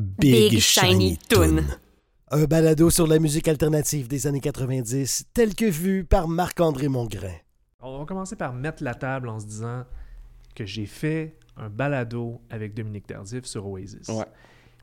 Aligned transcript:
Big, 0.00 0.58
Shiny 0.58 1.18
Toon. 1.28 1.58
Un 2.32 2.44
balado 2.44 2.90
sur 2.90 3.06
la 3.06 3.18
musique 3.18 3.48
alternative 3.48 4.06
des 4.08 4.26
années 4.26 4.40
90, 4.40 5.26
tel 5.34 5.54
que 5.54 5.64
vu 5.66 6.04
par 6.04 6.28
Marc-André 6.28 6.88
Mongrain. 6.88 7.34
On 7.80 7.98
va 7.98 8.04
commencer 8.04 8.36
par 8.36 8.52
mettre 8.52 8.82
la 8.84 8.94
table 8.94 9.28
en 9.28 9.40
se 9.40 9.46
disant 9.46 9.84
que 10.54 10.64
j'ai 10.64 10.86
fait 10.86 11.34
un 11.56 11.68
balado 11.68 12.40
avec 12.50 12.74
Dominique 12.74 13.06
Tardif 13.06 13.44
sur 13.46 13.66
Oasis. 13.66 14.08
Ouais. 14.08 14.24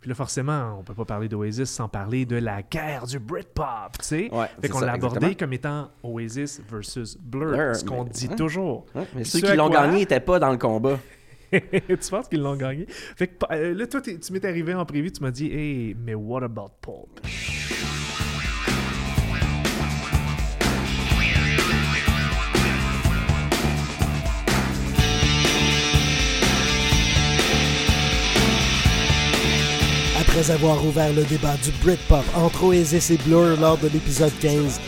Puis 0.02 0.10
là, 0.10 0.16
forcément, 0.16 0.78
on 0.80 0.84
peut 0.84 0.94
pas 0.94 1.06
parler 1.06 1.28
d'Oasis 1.28 1.70
sans 1.70 1.88
parler 1.90 2.26
de 2.26 2.36
la 2.36 2.62
guerre 2.62 3.08
du 3.08 3.18
Britpop, 3.18 3.98
tu 4.00 4.06
sais. 4.06 4.30
Ouais, 4.34 4.46
fait 4.46 4.54
c'est 4.64 4.70
qu'on 4.70 4.80
l'a 4.82 4.94
abordé 4.94 5.34
comme 5.36 5.54
étant 5.54 5.90
Oasis 6.04 6.62
versus 6.70 7.18
Blur, 7.20 7.48
Blur, 7.52 7.76
ce 7.76 7.84
qu'on 7.84 8.04
mais- 8.04 8.10
dit 8.12 8.28
ouais. 8.28 8.36
toujours. 8.36 8.86
Mais 8.94 9.06
Puis 9.06 9.26
ceux 9.26 9.40
ce 9.40 9.46
qui 9.46 9.56
l'ont 9.58 9.70
quoi- 9.70 9.88
gagné 9.88 10.00
n'étaient 10.00 10.20
pas 10.20 10.38
dans 10.38 10.52
le 10.52 10.58
combat. 10.58 11.00
tu 11.52 12.10
penses 12.10 12.28
qu'ils 12.28 12.42
l'ont 12.42 12.56
gagné? 12.56 12.86
Fait 12.88 13.32
euh, 13.52 13.74
là, 13.74 13.88
toi, 13.88 14.02
tu 14.02 14.34
m'es 14.34 14.46
arrivé 14.46 14.74
en 14.74 14.86
privé, 14.86 15.12
tu 15.12 15.22
m'as 15.22 15.32
dit, 15.32 15.48
hey, 15.48 15.96
mais 15.96 16.16
what 16.16 16.44
about 16.44 16.72
Pulp? 16.82 17.22
Après 30.20 30.52
avoir 30.52 30.86
ouvert 30.86 31.14
le 31.14 31.24
débat 31.24 31.56
du 31.64 31.72
Britpop 31.82 32.24
entre 32.36 32.66
Oasis 32.66 33.10
et 33.12 33.18
Blur 33.18 33.58
lors 33.60 33.78
de 33.78 33.88
l'épisode 33.88 34.34
15, 34.40 34.80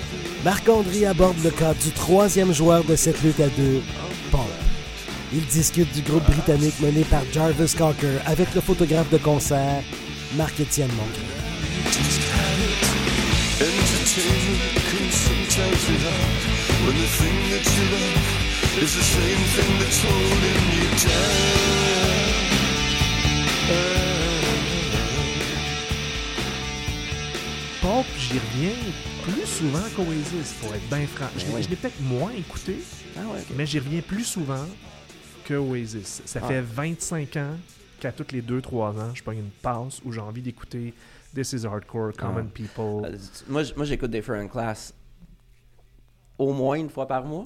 Marc-André 0.44 1.06
aborde 1.06 1.42
le 1.44 1.50
cas 1.50 1.74
du 1.74 1.92
troisième 1.92 2.54
joueur 2.54 2.84
de 2.84 2.96
cette 2.96 3.22
lutte 3.24 3.40
à 3.40 3.48
deux, 3.50 3.82
Il 5.32 5.46
discute 5.46 5.92
du 5.94 6.02
groupe 6.02 6.24
britannique 6.26 6.80
mené 6.80 7.04
par 7.04 7.22
Jarvis 7.32 7.74
Cocker 7.78 8.20
avec 8.26 8.54
le 8.56 8.62
photographe 8.62 9.10
de 9.12 9.18
concert, 9.18 9.84
Marc-Étienne. 10.36 10.90
Pulp, 27.82 28.06
j'y 28.18 28.34
reviens 28.40 28.76
plus 29.24 29.46
souvent 29.48 29.80
qu'Oasis, 29.96 30.54
pour 30.62 30.74
être 30.76 30.88
bien 30.90 31.08
franc. 31.08 31.28
Je 31.38 31.46
l'ai- 31.46 31.52
ouais. 31.54 31.64
je 31.64 31.70
l'ai 31.70 31.76
peut-être 31.76 32.00
moins 32.02 32.32
écouté, 32.38 32.78
Ah 33.18 33.22
ouais, 33.34 33.40
mais 33.56 33.66
j'y 33.66 33.80
reviens 33.80 34.02
plus 34.02 34.24
souvent 34.26 34.66
que 35.50 35.56
Oasis. 35.56 36.22
Ça 36.26 36.40
Ah. 36.44 36.48
fait 36.48 36.62
25 36.62 37.36
ans 37.38 37.56
qu'à 38.00 38.12
toutes 38.12 38.32
les 38.32 38.42
2-3 38.42 38.98
ans, 39.00 39.12
je 39.14 39.24
prends 39.24 39.32
une 39.34 39.50
passe 39.62 40.00
où 40.06 40.12
j'ai 40.12 40.22
envie 40.22 40.42
d'écouter 40.42 40.94
This 41.36 41.54
is 41.54 41.66
Hardcore, 41.66 42.14
Common 42.18 42.46
Ah. 42.48 42.52
People. 42.54 43.06
Euh, 43.06 43.18
moi, 43.50 43.86
j'écoute 43.86 44.12
Different 44.12 44.48
Class 44.48 44.94
au 46.38 46.54
moins 46.54 46.76
une 46.78 46.90
fois 46.90 47.08
par 47.08 47.26
mois. 47.26 47.46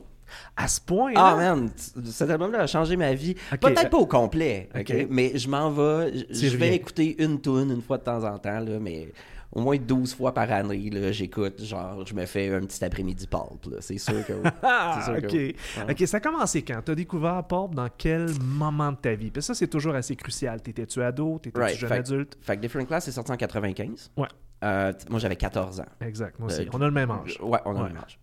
À 0.55 0.67
ce 0.67 0.79
point 0.81 1.11
Ah 1.15 1.35
man, 1.35 1.69
cet 2.05 2.29
album-là 2.29 2.61
a 2.61 2.67
changé 2.67 2.95
ma 2.95 3.13
vie. 3.13 3.35
Peut-être 3.59 3.89
pas 3.89 3.97
au 3.97 4.05
complet, 4.07 4.69
ok, 4.73 4.81
Ok. 4.81 5.07
mais 5.09 5.37
je 5.37 5.47
m'en 5.49 5.69
vais. 5.69 6.25
Je 6.29 6.57
vais 6.57 6.75
écouter 6.75 7.21
une 7.23 7.39
tune 7.39 7.69
une 7.71 7.81
fois 7.81 7.97
de 7.97 8.03
temps 8.03 8.23
en 8.23 8.39
temps, 8.39 8.59
là, 8.59 8.79
mais 8.79 9.11
au 9.53 9.61
moins 9.61 9.77
12 9.77 10.15
fois 10.15 10.33
par 10.33 10.51
année, 10.51 10.89
j'écoute. 11.13 11.63
Genre, 11.63 12.05
je 12.05 12.13
me 12.13 12.25
fais 12.25 12.53
un 12.53 12.61
petit 12.61 12.83
après-midi 12.83 13.27
pulp. 13.27 13.75
C'est 13.81 13.97
sûr 13.97 14.25
que 14.25 14.33
oui. 14.33 14.49
Ah, 14.63 14.99
C'est 14.99 15.11
sûr 15.11 15.21
que 15.21 15.27
ok. 15.27 15.33
oui. 15.33 15.55
Ouais. 15.77 15.91
Ok, 16.01 16.07
ça 16.07 16.17
a 16.17 16.19
commencé 16.19 16.61
quand? 16.63 16.81
T'as 16.83 16.95
découvert 16.95 17.43
Pulp 17.47 17.75
dans 17.75 17.87
quel 17.97 18.27
moment 18.41 18.91
de 18.91 18.97
ta 18.97 19.13
vie? 19.13 19.29
Puis 19.31 19.41
ça, 19.43 19.53
c'est 19.53 19.67
toujours 19.67 19.95
assez 19.95 20.15
crucial. 20.15 20.61
T'étais-tu 20.61 21.01
ado? 21.01 21.39
T'étais-tu 21.39 21.59
Right, 21.61 21.77
jeune 21.77 21.89
fait- 21.89 21.95
adulte? 21.99 22.37
Fait 22.41 22.55
que 22.57 22.61
Different 22.61 22.85
Class 22.87 23.07
est 23.07 23.11
sorti 23.11 23.31
en 23.31 23.37
95. 23.37 24.11
Ouais. 24.17 24.27
Euh, 24.63 24.91
moi, 25.09 25.19
j'avais 25.19 25.35
14 25.35 25.79
ans. 25.81 25.85
Exact, 26.01 26.39
moi 26.39 26.47
aussi. 26.47 26.61
Euh, 26.61 26.69
On 26.73 26.81
a 26.81 26.85
le 26.85 26.91
même 26.91 27.11
âge. 27.11 27.37
Ouais, 27.41 27.59
on 27.65 27.71
a 27.71 27.81
Ouais. 27.81 27.87
le 27.89 27.93
même 27.93 28.03
âge. 28.03 28.17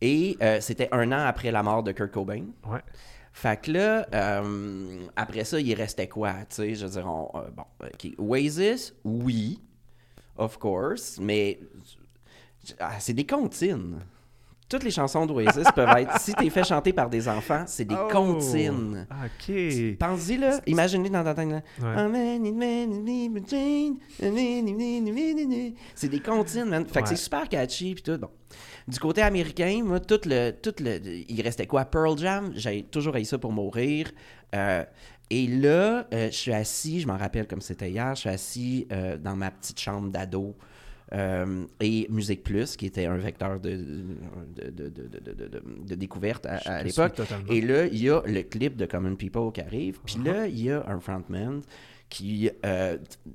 Et 0.00 0.36
euh, 0.42 0.58
c'était 0.60 0.88
un 0.92 1.10
an 1.12 1.24
après 1.26 1.50
la 1.50 1.62
mort 1.62 1.82
de 1.82 1.92
Kurt 1.92 2.10
Cobain. 2.12 2.44
Ouais. 2.66 2.80
Fait 3.34 3.60
que 3.60 3.70
là, 3.72 4.06
après 5.16 5.44
ça, 5.44 5.58
il 5.60 5.74
restait 5.74 6.08
quoi, 6.08 6.32
tu 6.48 6.56
sais, 6.56 6.74
je 6.74 6.84
veux 6.86 6.92
dire, 6.92 7.06
on- 7.06 7.30
bon, 7.54 7.64
OK, 7.82 8.12
Oasis, 8.18 8.94
oui, 9.04 9.60
of 10.36 10.58
course, 10.58 11.18
mais 11.20 11.58
ah, 12.78 12.98
c'est 13.00 13.12
des 13.14 13.26
comptines. 13.26 14.00
Toutes 14.68 14.84
les 14.84 14.90
chansons 14.90 15.26
d'Oasis 15.26 15.66
peuvent 15.74 15.94
être, 15.98 16.18
si 16.18 16.32
t'es 16.32 16.48
fait 16.48 16.64
chanter 16.64 16.94
par 16.94 17.10
des 17.10 17.28
enfants, 17.28 17.64
c'est 17.66 17.84
des 17.84 17.94
Oh! 17.94 18.08
comptines. 18.10 19.06
Ah, 19.10 19.26
Ok. 19.26 19.54
Pense-y, 19.98 20.38
là, 20.38 20.60
imaginez 20.66 21.10
dans 21.10 21.22
ta 21.22 21.34
tête. 21.34 21.46
Ouais. 21.48 21.62
C'est 25.94 26.08
des 26.08 26.20
comptines, 26.20 26.64
man. 26.64 26.86
Fait 26.86 27.02
que 27.02 27.08
c'est 27.08 27.16
super 27.16 27.46
catchy, 27.50 27.92
puis 27.94 28.02
tout, 28.02 28.16
bon. 28.16 28.30
Du 28.88 28.98
côté 28.98 29.20
américain, 29.20 29.82
moi, 29.84 30.00
tout 30.00 30.20
le, 30.24 30.50
tout 30.52 30.74
le, 30.80 30.98
il 31.28 31.40
restait 31.42 31.66
quoi? 31.66 31.84
Pearl 31.84 32.16
Jam, 32.18 32.52
j'ai 32.54 32.82
toujours 32.84 33.16
eu 33.16 33.24
ça 33.26 33.36
pour 33.38 33.52
mourir. 33.52 34.10
Euh, 34.54 34.84
et 35.30 35.46
là, 35.46 36.06
euh, 36.12 36.26
je 36.30 36.36
suis 36.36 36.52
assis, 36.52 37.00
je 37.00 37.06
m'en 37.06 37.16
rappelle 37.16 37.46
comme 37.46 37.60
c'était 37.60 37.90
hier, 37.90 38.14
je 38.14 38.20
suis 38.20 38.28
assis 38.30 38.86
euh, 38.92 39.16
dans 39.16 39.36
ma 39.36 39.50
petite 39.50 39.80
chambre 39.80 40.10
d'ado. 40.10 40.54
euh, 41.14 41.64
et 41.80 42.06
Musique 42.10 42.42
Plus, 42.42 42.74
qui 42.76 42.86
était 42.86 43.04
un 43.06 43.18
vecteur 43.18 43.60
de, 43.60 43.70
de, 43.70 44.70
de, 44.70 44.88
de, 44.88 45.62
de- 45.86 45.94
découverte 45.94 46.46
à, 46.46 46.82
l'époque. 46.82 47.20
Et 47.50 47.60
là, 47.60 47.86
il 47.86 48.02
y 48.02 48.08
a 48.08 48.22
le 48.24 48.42
clip 48.42 48.76
de 48.76 48.86
Common 48.86 49.14
People 49.16 49.52
qui 49.52 49.60
arrive. 49.60 49.98
Puis 50.04 50.16
Uh-huh. 50.16 50.24
là, 50.24 50.46
il 50.46 50.62
y 50.62 50.70
a 50.70 50.84
un 50.88 51.00
frontman 51.00 51.60
qui 52.08 52.50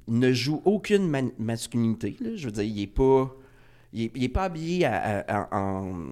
ne 0.08 0.32
joue 0.34 0.62
aucune 0.66 1.32
masculinité. 1.38 2.16
là. 2.20 2.32
Je 2.36 2.46
veux 2.46 2.52
dire, 2.52 2.64
il 2.64 2.82
est 2.82 2.88
pas. 2.88 3.32
Il 3.94 4.04
est, 4.04 4.12
il 4.16 4.24
est 4.26 4.30
pas 4.30 4.44
habillé 4.44 4.86
à- 4.86 5.24
à- 5.28 5.56
en, 5.58 6.10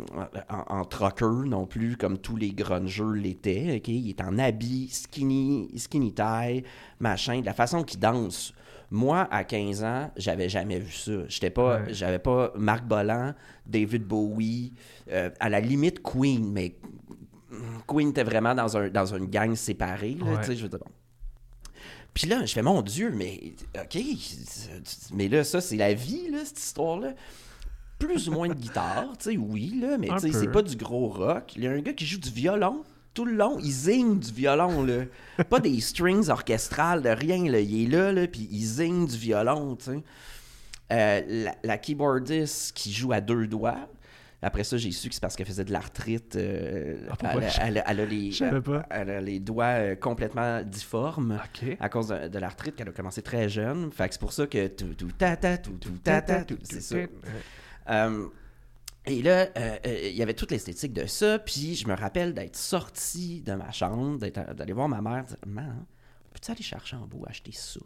en, 0.50 0.78
en 0.80 0.86
trucker 0.86 1.46
non 1.48 1.66
plus, 1.66 1.98
comme 1.98 2.18
tous 2.18 2.38
les 2.38 2.52
grungeux 2.54 3.12
l'étaient. 3.12 3.82
Il 3.86 4.10
est 4.10 4.22
en 4.22 4.38
habit, 4.40 4.88
skinny, 4.92 5.70
skinny 5.78 6.14
tie, 6.14 6.64
machin. 7.00 7.42
De 7.42 7.46
la 7.46 7.54
façon 7.54 7.84
qu'il 7.84 8.00
danse. 8.00 8.54
Moi, 8.92 9.28
à 9.32 9.44
15 9.44 9.84
ans, 9.84 10.12
j'avais 10.16 10.48
jamais 10.48 10.80
vu 10.80 10.92
ça. 10.92 11.28
J'étais 11.28 11.50
pas, 11.50 11.82
Ouais. 11.82 11.94
j'avais 11.94 12.20
pas 12.20 12.54
Marc 12.56 12.86
Bolan, 12.86 13.34
David 13.66 14.04
Bowie, 14.06 14.72
euh, 15.12 15.30
à 15.40 15.50
la 15.50 15.60
limite 15.60 16.02
Queen, 16.02 16.52
mais 16.54 16.76
Queen 17.88 18.10
était 18.10 18.24
vraiment 18.24 18.56
dans, 18.56 18.78
un, 18.78 18.90
dans 18.90 19.14
une 19.16 19.26
gang 19.26 19.54
séparée. 19.56 20.16
Là, 20.20 20.26
Ouais. 20.26 20.56
je 20.56 20.62
veux 20.64 20.70
dire, 20.70 20.80
bon. 20.80 20.92
Puis 22.14 22.28
là, 22.28 22.46
je 22.46 22.54
fais, 22.54 22.62
mon 22.62 22.82
Dieu, 22.82 23.12
mais 23.14 23.54
OK, 23.78 23.98
mais 25.14 25.28
là, 25.28 25.44
ça, 25.44 25.60
c'est 25.60 25.76
la 25.76 25.94
vie, 25.94 26.30
là, 26.32 26.40
cette 26.46 26.60
histoire-là. 26.60 27.14
Plus 28.00 28.28
ou 28.30 28.34
moins 28.34 28.48
de 28.50 28.54
guitare, 28.54 29.14
tu 29.18 29.32
sais, 29.32 29.38
oui, 29.38 29.80
là, 29.82 29.98
mais 29.98 30.08
tu 30.20 30.32
sais, 30.32 30.32
c'est 30.40 30.52
pas 30.52 30.62
du 30.62 30.76
gros 30.76 31.08
rock. 31.08 31.54
Il 31.56 31.64
y 31.64 31.68
a 31.68 31.72
un 31.72 31.80
gars 31.80 31.94
qui 31.94 32.06
joue 32.06 32.20
du 32.20 32.30
violon 32.30 32.84
tout 33.14 33.24
le 33.24 33.32
long, 33.34 33.58
il 33.64 33.72
zigne 33.72 34.20
du 34.20 34.30
violon, 34.34 34.84
là. 34.84 35.04
pas 35.50 35.62
des 35.62 35.80
strings 35.80 36.28
orchestrales, 36.30 37.02
de 37.02 37.08
rien, 37.10 37.50
là. 37.50 37.62
Il 37.62 37.84
est 37.86 37.88
là, 37.88 38.12
là, 38.12 38.28
puis 38.28 38.50
il 38.52 38.64
zigne 38.66 39.08
du 39.08 39.16
violon, 39.16 39.78
tu 39.78 39.86
sais. 39.86 40.04
Euh, 40.92 41.22
la, 41.46 41.56
la 41.64 41.78
keyboardiste 41.78 42.76
qui 42.76 42.92
joue 42.92 43.14
à 43.14 43.22
deux 43.22 43.48
doigts. 43.48 43.88
Après 44.42 44.64
ça, 44.66 44.78
j'ai 44.78 44.92
su 44.92 45.08
que 45.08 45.16
c'est 45.16 45.22
parce 45.22 45.36
qu'elle 45.36 45.48
faisait 45.48 45.64
de 45.64 45.72
l'arthrite. 45.72 46.36
euh, 46.36 46.98
Ah, 47.10 47.16
elle, 47.64 47.78
elle- 47.78 47.84
elle 47.88 48.00
a 48.02 48.06
les, 48.06 48.32
elle 48.92 49.10
a 49.10 49.40
doigts 49.40 49.66
euh, 49.66 49.96
complètement 49.96 50.62
difformes 50.62 51.40
à 51.80 51.90
cause 51.90 52.10
de, 52.10 52.28
de 52.28 52.38
l'arthrite 52.38 52.76
qu'elle 52.76 52.90
a 52.90 52.92
commencé 52.92 53.22
très 53.24 53.48
jeune. 53.50 53.92
Fait 53.92 54.08
que 54.10 54.14
c'est 54.14 54.20
pour 54.20 54.34
ça 54.34 54.46
que 54.46 54.68
tout, 54.68 54.94
tout, 54.96 55.08
ta, 55.18 55.36
ta, 55.38 55.58
tout, 55.58 55.72
tout, 55.80 55.90
ta, 56.04 56.22
ta, 56.22 56.44
tout, 56.44 56.58
c'est 56.64 56.82
ça. 56.82 56.96
Euh, 57.90 58.28
et 59.06 59.22
là, 59.22 59.48
euh, 59.58 59.78
euh, 59.86 60.00
il 60.10 60.16
y 60.16 60.24
avait 60.24 60.34
toute 60.34 60.52
l'esthétique 60.52 60.94
de 60.94 61.06
ça. 61.06 61.38
Puis 61.40 61.76
je 61.76 61.88
me 61.88 61.94
rappelle 61.96 62.34
d'être 62.34 62.56
sorti 62.56 63.42
de 63.42 63.54
ma 63.54 63.72
chambre, 63.72 64.18
d'être- 64.20 64.54
d'aller 64.56 64.74
voir 64.74 64.90
ma 64.90 65.02
mère, 65.02 65.24
dire 65.26 65.38
Maman, 65.46 65.86
peux-tu 66.34 66.52
aller 66.52 66.64
chercher 66.64 66.96
en 66.98 67.06
bout 67.08 67.24
acheter 67.28 67.52
ça? 67.54 67.80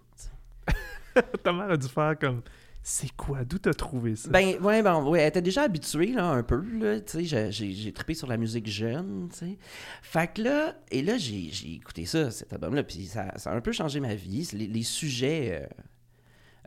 Ta 1.43 1.51
mère 1.51 1.71
a 1.71 1.77
dû 1.77 1.87
faire 1.87 2.17
comme 2.17 2.41
C'est 2.81 3.13
quoi? 3.15 3.43
D'où 3.43 3.57
t'as 3.59 3.73
trouvé 3.73 4.15
ça 4.15 4.29
Ben, 4.29 4.57
ouais, 4.61 4.81
ben, 4.81 5.03
ouais, 5.03 5.19
elle 5.19 5.27
était 5.27 5.41
déjà 5.41 5.63
habituée, 5.63 6.13
là, 6.13 6.27
un 6.29 6.43
peu, 6.43 6.61
là, 6.79 7.01
tu 7.01 7.25
sais, 7.27 7.51
j'ai- 7.51 7.91
trippé 7.93 8.13
sur 8.13 8.27
la 8.27 8.37
musique 8.37 8.67
jeune, 8.67 9.27
tu 9.31 9.39
sais. 9.39 9.57
Fait 10.01 10.31
que 10.33 10.41
là, 10.43 10.75
et 10.89 11.01
là, 11.01 11.17
j'ai 11.17 11.49
écouté 11.73 12.05
ça, 12.05 12.31
cet 12.31 12.53
album-là, 12.53 12.83
puis 12.83 13.05
ça, 13.07 13.37
ça 13.37 13.51
a 13.51 13.55
un 13.55 13.61
peu 13.61 13.73
changé 13.73 13.99
ma 13.99 14.15
vie. 14.15 14.47
Les, 14.53 14.67
les 14.67 14.83
sujets 14.83 15.67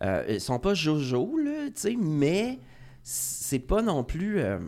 euh, 0.03 0.27
euh, 0.35 0.39
sont 0.39 0.59
pas 0.59 0.75
jojo, 0.75 1.39
là, 1.39 1.69
tu 1.75 1.81
sais, 1.81 1.97
mais 1.99 2.59
c'est 3.03 3.59
pas 3.59 3.83
non 3.83 4.05
plus... 4.05 4.39
euh, 4.41 4.59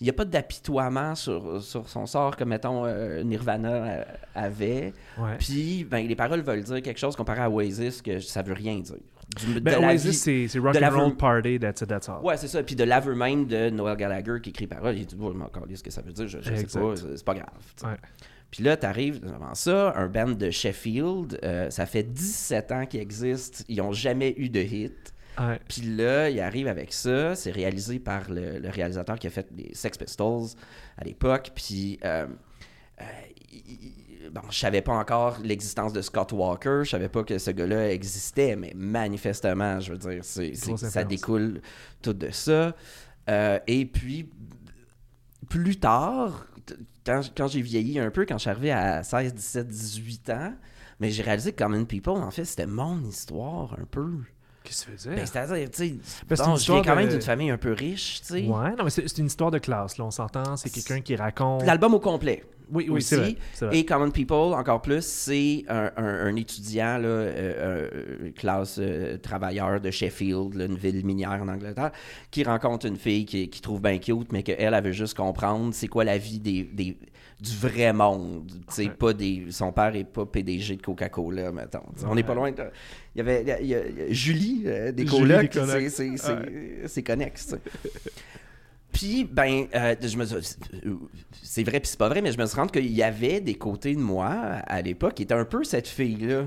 il 0.00 0.04
n'y 0.04 0.10
a 0.10 0.12
pas 0.12 0.24
d'apitoiement 0.24 1.14
sur, 1.14 1.62
sur 1.62 1.88
son 1.88 2.04
sort 2.06 2.36
comme, 2.36 2.48
mettons, 2.48 2.84
euh, 2.84 3.22
Nirvana 3.22 3.68
euh, 3.72 4.04
avait. 4.34 4.92
Ouais. 5.18 5.36
Puis, 5.38 5.84
ben, 5.84 6.06
les 6.06 6.16
paroles 6.16 6.40
veulent 6.42 6.64
dire 6.64 6.82
quelque 6.82 6.98
chose 6.98 7.14
comparé 7.16 7.40
à 7.40 7.48
Oasis 7.48 8.02
que 8.02 8.18
ça 8.18 8.42
veut 8.42 8.52
rien 8.54 8.80
dire. 8.80 8.96
Du- 9.38 9.54
de 9.54 9.60
Ben, 9.60 9.82
Oasis, 9.82 10.20
c'est 10.20 10.48
c'est 10.48 10.58
la 10.58 10.64
Rock'n'Roll 10.90 11.08
ver- 11.10 11.16
Party, 11.16 11.58
that's 11.60 11.80
it, 11.80 11.88
that's 11.88 12.08
all. 12.08 12.20
Ouais, 12.22 12.36
c'est 12.36 12.48
ça. 12.48 12.62
Puis 12.62 12.74
de 12.74 12.84
l'aveu 12.84 13.14
même 13.14 13.46
de 13.46 13.70
Noel 13.70 13.96
Gallagher 13.96 14.40
qui 14.42 14.50
écrit 14.50 14.66
parole, 14.66 14.98
il 14.98 15.06
dit 15.06 15.14
Bon, 15.16 15.32
je 15.32 15.38
m'en 15.38 15.46
calisse 15.48 15.78
ce 15.78 15.84
que 15.84 15.90
ça 15.90 16.02
veut 16.02 16.12
dire, 16.12 16.26
je, 16.28 16.38
je 16.42 16.54
sais 16.54 16.78
pas, 16.78 16.94
c'est 16.96 17.24
pas 17.24 17.34
grave. 17.34 17.48
Ouais. 17.84 17.96
Puis 18.50 18.62
là, 18.64 18.76
t'arrives 18.76 19.20
devant 19.20 19.54
ça, 19.54 19.94
un 19.96 20.08
band 20.08 20.32
de 20.32 20.50
Sheffield, 20.50 21.38
euh, 21.42 21.70
ça 21.70 21.86
fait 21.86 22.02
17 22.02 22.72
ans 22.72 22.84
qu'ils 22.84 23.00
existent, 23.00 23.64
ils 23.68 23.80
ont 23.80 23.92
jamais 23.92 24.34
eu 24.36 24.48
de 24.50 24.60
hit. 24.60 25.13
Ouais. 25.38 25.60
Puis 25.68 25.82
là, 25.82 26.30
il 26.30 26.40
arrive 26.40 26.68
avec 26.68 26.92
ça. 26.92 27.34
C'est 27.34 27.50
réalisé 27.50 27.98
par 27.98 28.30
le, 28.30 28.58
le 28.58 28.68
réalisateur 28.68 29.18
qui 29.18 29.26
a 29.26 29.30
fait 29.30 29.48
les 29.56 29.74
Sex 29.74 29.98
Pistols 29.98 30.48
à 30.96 31.04
l'époque. 31.04 31.50
Puis, 31.54 31.98
euh, 32.04 32.26
euh, 33.00 33.04
il- 33.52 34.30
bon, 34.30 34.42
je 34.50 34.58
savais 34.58 34.80
pas 34.82 34.92
encore 34.94 35.38
l'existence 35.42 35.92
de 35.92 36.00
Scott 36.02 36.32
Walker. 36.32 36.80
Je 36.84 36.90
savais 36.90 37.08
pas 37.08 37.24
que 37.24 37.38
ce 37.38 37.50
gars-là 37.50 37.92
existait, 37.92 38.56
mais 38.56 38.72
manifestement, 38.76 39.80
je 39.80 39.92
veux 39.92 39.98
dire, 39.98 40.24
ça 40.90 41.00
découle 41.08 41.60
tout 42.02 42.12
de 42.14 42.30
ça. 42.30 42.74
Euh, 43.28 43.58
et 43.66 43.86
puis, 43.86 44.30
plus 45.48 45.76
tard, 45.78 46.46
quand, 47.04 47.20
quand 47.36 47.48
j'ai 47.48 47.60
vieilli 47.60 47.98
un 47.98 48.10
peu, 48.10 48.24
quand 48.24 48.36
je 48.38 48.42
suis 48.42 48.50
arrivé 48.50 48.72
à 48.72 49.02
16, 49.02 49.34
17, 49.34 49.66
18 49.68 50.30
ans, 50.30 50.54
mais 51.00 51.10
j'ai 51.10 51.22
réalisé 51.22 51.52
que 51.52 51.62
Common 51.62 51.84
People, 51.84 52.14
en 52.14 52.30
fait, 52.30 52.44
c'était 52.44 52.66
mon 52.66 53.02
histoire 53.04 53.74
un 53.80 53.84
peu. 53.84 54.12
Qu'est-ce 54.64 54.86
que 54.86 54.90
tu 54.92 54.96
veux 55.08 55.10
Ben, 55.10 55.16
dire? 55.24 55.28
c'est-à-dire, 55.28 55.70
tu 55.70 55.76
sais, 55.76 55.94
Ben, 56.28 56.36
je 56.56 56.72
viens 56.72 56.82
quand 56.82 56.96
même 56.96 57.08
d'une 57.10 57.20
famille 57.22 57.50
un 57.50 57.58
peu 57.58 57.72
riche, 57.72 58.20
tu 58.22 58.26
sais. 58.28 58.40
Ouais, 58.46 58.70
non, 58.76 58.84
mais 58.84 58.90
c'est 58.90 59.18
une 59.18 59.26
histoire 59.26 59.50
de 59.50 59.58
classe, 59.58 59.98
là, 59.98 60.04
on 60.06 60.10
s'entend. 60.10 60.56
C'est 60.56 60.70
quelqu'un 60.70 61.00
qui 61.00 61.14
raconte. 61.16 61.64
L'album 61.64 61.94
au 61.94 62.00
complet. 62.00 62.42
Oui, 62.72 62.86
oui, 62.90 63.02
c'est 63.02 63.16
vrai. 63.16 63.36
Et 63.72 63.84
Common 63.84 64.10
People, 64.10 64.54
encore 64.54 64.80
plus, 64.80 65.04
c'est 65.04 65.64
un, 65.68 65.90
un- 65.98 66.26
un 66.28 66.34
étudiant, 66.36 66.96
là, 66.96 67.06
euh, 67.08 67.88
euh, 68.24 68.30
classe 68.34 68.76
euh, 68.80 69.18
travailleur 69.18 69.82
de 69.82 69.90
Sheffield, 69.90 70.54
là, 70.54 70.64
une 70.64 70.76
ville 70.78 71.04
minière 71.04 71.38
en 71.42 71.48
Angleterre, 71.48 71.90
qui 72.30 72.42
rencontre 72.42 72.86
une 72.86 72.96
fille 72.96 73.26
qui, 73.26 73.50
qui 73.50 73.60
trouve 73.60 73.82
bien 73.82 73.98
cute, 73.98 74.32
mais 74.32 74.42
qu'elle, 74.42 74.72
elle 74.72 74.82
veut 74.82 74.92
juste 74.92 75.14
comprendre 75.14 75.74
c'est 75.74 75.88
quoi 75.88 76.04
la 76.04 76.16
vie 76.16 76.38
des, 76.40 76.62
des- 76.62 76.96
du 77.44 77.56
vrai 77.56 77.92
monde. 77.92 78.50
Pas 78.88 79.12
des, 79.12 79.46
son 79.50 79.72
père 79.72 79.94
est 79.94 80.04
pas 80.04 80.24
PDG 80.26 80.76
de 80.76 80.82
Coca-Cola, 80.82 81.52
mettons. 81.52 81.80
On 82.08 82.14
n'est 82.14 82.22
pas 82.22 82.34
loin 82.34 82.50
de... 82.50 82.62
Il 83.14 83.18
y 83.18 83.20
avait 83.20 83.42
il 83.42 83.48
y 83.48 83.52
a- 83.52 83.60
il 83.60 83.66
y 83.68 83.74
a- 83.74 83.86
il 83.86 83.98
y 83.98 84.02
a 84.02 84.12
Julie, 84.12 84.62
euh, 84.66 84.92
des 84.92 85.04
colocs, 85.50 85.52
c'est- 86.88 87.02
connexe. 87.02 87.54
Puis, 88.92 89.24
ben, 89.24 89.66
euh, 89.74 89.94
je 90.00 90.16
me 90.16 90.24
c'est 91.42 91.64
vrai 91.64 91.80
puis 91.80 91.88
c'est 91.88 91.98
pas 91.98 92.08
vrai, 92.08 92.22
mais 92.22 92.30
je 92.32 92.38
me 92.38 92.46
suis 92.46 92.56
rendu 92.56 92.70
qu'il 92.70 92.92
y 92.92 93.02
avait 93.02 93.40
des 93.40 93.54
côtés 93.54 93.94
de 93.94 94.00
moi 94.00 94.26
à 94.28 94.82
l'époque 94.82 95.14
qui 95.14 95.24
étaient 95.24 95.34
un 95.34 95.44
peu 95.44 95.64
cette 95.64 95.88
fille-là. 95.88 96.44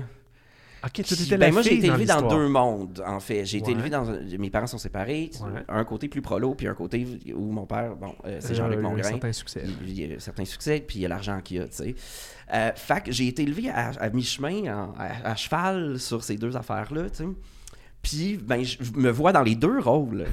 Ok, 0.84 0.92
tu 0.92 1.00
étais 1.00 1.36
ben, 1.36 1.46
la 1.46 1.52
moi, 1.52 1.62
j'ai 1.62 1.74
été 1.76 1.86
élevé 1.88 2.04
dans 2.06 2.22
deux 2.28 2.48
mondes, 2.48 3.02
en 3.06 3.18
fait. 3.20 3.44
J'ai 3.44 3.58
été 3.58 3.68
Ouais. 3.68 3.72
élevé 3.72 3.90
dans. 3.90 4.04
Mes 4.38 4.50
parents 4.50 4.66
sont 4.68 4.78
séparés. 4.78 5.30
Ouais. 5.40 5.62
Un 5.68 5.84
côté 5.84 6.08
plus 6.08 6.22
prolo, 6.22 6.54
puis 6.54 6.68
un 6.68 6.74
côté 6.74 7.06
où 7.34 7.50
mon 7.50 7.66
père, 7.66 7.96
bon, 7.96 8.14
euh, 8.24 8.38
c'est 8.40 8.52
Euh, 8.52 8.54
Jean-Luc 8.54 8.78
il 8.78 8.82
y 8.82 8.84
a 8.84 8.84
eu 8.84 8.86
un 8.86 8.90
Mongrain. 8.90 9.02
certain 9.08 9.32
succès. 9.32 9.64
Il 9.82 9.98
y 10.00 10.14
a 10.14 10.20
certains 10.20 10.44
succès, 10.44 10.80
puis 10.86 10.98
il 10.98 11.02
y 11.02 11.06
a 11.06 11.08
l'argent 11.08 11.40
qu'il 11.40 11.56
y 11.56 11.60
a, 11.60 11.64
tu 11.66 11.74
sais. 11.76 11.94
Euh, 12.54 12.70
fait 12.76 13.02
que 13.04 13.12
j'ai 13.12 13.26
été 13.26 13.42
élevé 13.42 13.70
à, 13.70 13.90
à 13.98 14.08
mi-chemin, 14.10 14.66
à, 14.96 15.30
à 15.30 15.34
cheval 15.36 15.98
sur 15.98 16.22
ces 16.22 16.36
deux 16.36 16.56
affaires-là, 16.56 17.10
tu 17.10 17.16
sais. 17.16 17.24
Puis, 18.00 18.36
ben, 18.40 18.62
je 18.64 18.78
me 18.94 19.10
vois 19.10 19.32
dans 19.32 19.42
les 19.42 19.56
deux 19.56 19.80
rôles. 19.80 20.26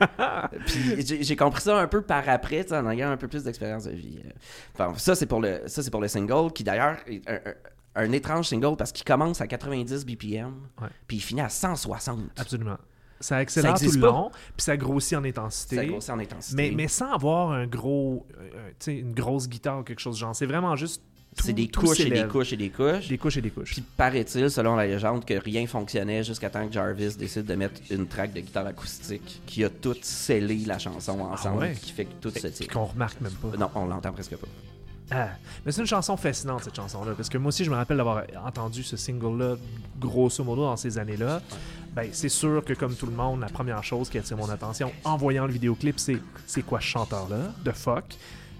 puis 0.66 1.22
j'ai- 1.22 1.36
compris 1.36 1.62
ça 1.62 1.78
un 1.78 1.86
peu 1.86 2.02
par 2.02 2.28
après, 2.28 2.70
en 2.72 2.90
ayant 2.90 3.10
un 3.12 3.16
peu 3.16 3.28
plus 3.28 3.44
d'expérience 3.44 3.84
de 3.84 3.92
vie. 3.92 4.18
Enfin, 4.74 4.92
ça, 4.98 5.14
c'est 5.14 5.26
pour 5.26 5.40
le, 5.40 5.60
ça, 5.66 5.82
c'est 5.84 5.90
pour 5.90 6.00
le 6.00 6.08
single, 6.08 6.52
qui 6.52 6.64
d'ailleurs 6.64 6.96
un, 7.94 8.12
étrange 8.12 8.48
single 8.48 8.76
parce 8.76 8.92
qu'il 8.92 9.04
commence 9.04 9.40
à 9.40 9.46
90 9.46 10.04
BPM, 10.04 10.54
Ouais. 10.80 10.88
puis 11.06 11.18
il 11.18 11.20
finit 11.20 11.40
à 11.40 11.48
160. 11.48 12.20
Absolument. 12.36 12.78
Ça 13.20 13.36
accélère 13.36 13.74
tout 13.74 13.84
le 13.84 14.00
pas? 14.00 14.06
long, 14.08 14.30
puis 14.56 14.64
ça 14.64 14.76
grossit 14.76 15.16
en 15.16 15.24
intensité. 15.24 15.76
Ça 15.76 15.84
grossit 15.86 16.10
en 16.10 16.18
intensité. 16.18 16.56
Mais, 16.56 16.72
mais 16.74 16.88
sans 16.88 17.12
avoir 17.12 17.52
un 17.52 17.66
gros, 17.66 18.26
euh, 18.40 18.72
une 18.88 19.12
grosse 19.14 19.48
guitare 19.48 19.78
ou 19.78 19.82
quelque 19.84 20.00
chose 20.00 20.16
de 20.16 20.20
genre. 20.20 20.34
C'est 20.34 20.46
vraiment 20.46 20.74
juste. 20.74 21.02
c'est 21.38 21.52
des 21.52 21.68
couches 21.68 22.00
et 22.00 22.10
des 22.10 22.26
couches 22.26 22.52
et 22.52 22.56
des 22.56 22.70
couches. 22.70 23.08
Des 23.08 23.18
couches 23.18 23.36
et 23.36 23.40
des 23.40 23.50
couches. 23.50 23.74
Puis 23.74 23.82
paraît-il, 23.96 24.50
selon 24.50 24.74
la 24.74 24.86
légende, 24.88 25.24
que 25.24 25.34
rien 25.34 25.66
fonctionnait 25.68 26.24
jusqu'à 26.24 26.50
temps 26.50 26.66
que 26.66 26.72
Jarvis 26.72 27.14
décide 27.16 27.44
de 27.44 27.54
mettre 27.54 27.80
une 27.90 28.08
track 28.08 28.32
de 28.32 28.40
guitare 28.40 28.66
acoustique 28.66 29.40
qui 29.46 29.62
a 29.62 29.70
tout 29.70 29.96
scellé 30.02 30.56
la 30.66 30.80
chanson 30.80 31.20
ensemble, 31.20 31.60
ouais? 31.60 31.74
qui 31.80 31.92
fait 31.92 32.06
que 32.06 32.14
tout 32.20 32.30
se 32.30 32.66
qu'on 32.66 32.86
remarque 32.86 33.20
même 33.20 33.32
pas. 33.34 33.56
Non, 33.56 33.70
on 33.76 33.86
l'entend 33.86 34.12
presque 34.12 34.36
pas. 34.36 34.48
Ah. 35.10 35.28
Mais 35.66 35.72
c'est 35.72 35.80
une 35.82 35.86
chanson 35.86 36.16
fascinante, 36.16 36.64
cette 36.64 36.76
chanson-là. 36.76 37.12
Parce 37.16 37.28
que 37.28 37.36
moi 37.38 37.48
aussi, 37.48 37.64
je 37.64 37.70
me 37.70 37.76
rappelle 37.76 37.98
d'avoir 37.98 38.22
entendu 38.46 38.82
ce 38.82 38.96
single-là, 38.96 39.56
grosso 40.00 40.42
modo, 40.44 40.62
dans 40.62 40.76
ces 40.76 40.98
années-là. 40.98 41.40
Ben, 41.94 42.08
c'est 42.12 42.30
sûr 42.30 42.64
que, 42.64 42.72
comme 42.72 42.94
tout 42.94 43.06
le 43.06 43.12
monde, 43.12 43.40
la 43.40 43.48
première 43.48 43.84
chose 43.84 44.08
qui 44.08 44.16
attire 44.18 44.36
mon 44.38 44.48
attention 44.48 44.90
en 45.04 45.16
voyant 45.18 45.46
le 45.46 45.52
vidéoclip, 45.52 45.98
c'est 45.98 46.18
c'est 46.46 46.62
quoi 46.62 46.80
ce 46.80 46.86
chanteur-là, 46.86 47.52
de 47.64 47.70
fuck? 47.72 48.04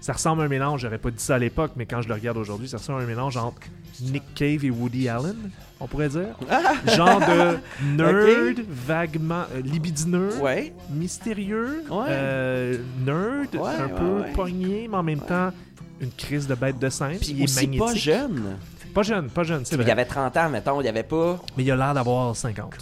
Ça 0.01 0.13
ressemble 0.13 0.41
à 0.41 0.45
un 0.45 0.47
mélange, 0.49 0.81
j'aurais 0.81 0.97
pas 0.97 1.09
dit 1.11 1.23
ça 1.23 1.35
à 1.35 1.39
l'époque, 1.39 1.71
mais 1.77 1.85
quand 1.85 2.01
je 2.01 2.09
le 2.09 2.13
regarde 2.13 2.37
aujourd'hui, 2.37 2.67
ça 2.67 2.77
ressemble 2.77 2.99
à 2.99 3.03
un 3.03 3.07
mélange 3.07 3.37
entre 3.37 3.61
Nick 4.01 4.23
Cave 4.35 4.65
et 4.65 4.69
Woody 4.69 5.07
Allen, 5.07 5.49
on 5.79 5.87
pourrait 5.87 6.09
dire. 6.09 6.35
Genre 6.87 7.19
de 7.21 7.57
nerd, 7.95 8.59
vaguement 8.67 9.45
euh, 9.55 9.61
libidineux, 9.61 10.37
Ouais. 10.41 10.73
mystérieux, 10.91 11.85
Ouais. 11.89 12.05
euh, 12.09 12.77
nerd, 13.05 13.55
Ouais, 13.55 13.75
un 13.81 13.87
peu 13.87 14.23
pogné, 14.35 14.87
mais 14.91 14.97
en 14.97 15.03
même 15.03 15.21
temps 15.21 15.51
une 16.01 16.11
crise 16.11 16.47
de 16.47 16.55
bête 16.55 16.79
de 16.79 16.89
scène. 16.89 17.17
Puis 17.19 17.29
il 17.31 17.41
est 17.41 17.43
aussi 17.43 17.67
pas 17.67 17.93
jeune. 17.95 18.57
Pas 18.93 19.03
jeune, 19.03 19.29
pas 19.29 19.43
jeune, 19.43 19.65
c'est 19.65 19.75
Il 19.75 19.81
vrai. 19.81 19.91
avait 19.91 20.05
30 20.05 20.37
ans, 20.37 20.49
mettons, 20.49 20.79
il 20.81 20.87
avait 20.87 21.03
pas. 21.03 21.39
Mais 21.57 21.63
il 21.63 21.71
a 21.71 21.75
l'air 21.75 21.93
d'avoir 21.95 22.35
50. 22.35 22.75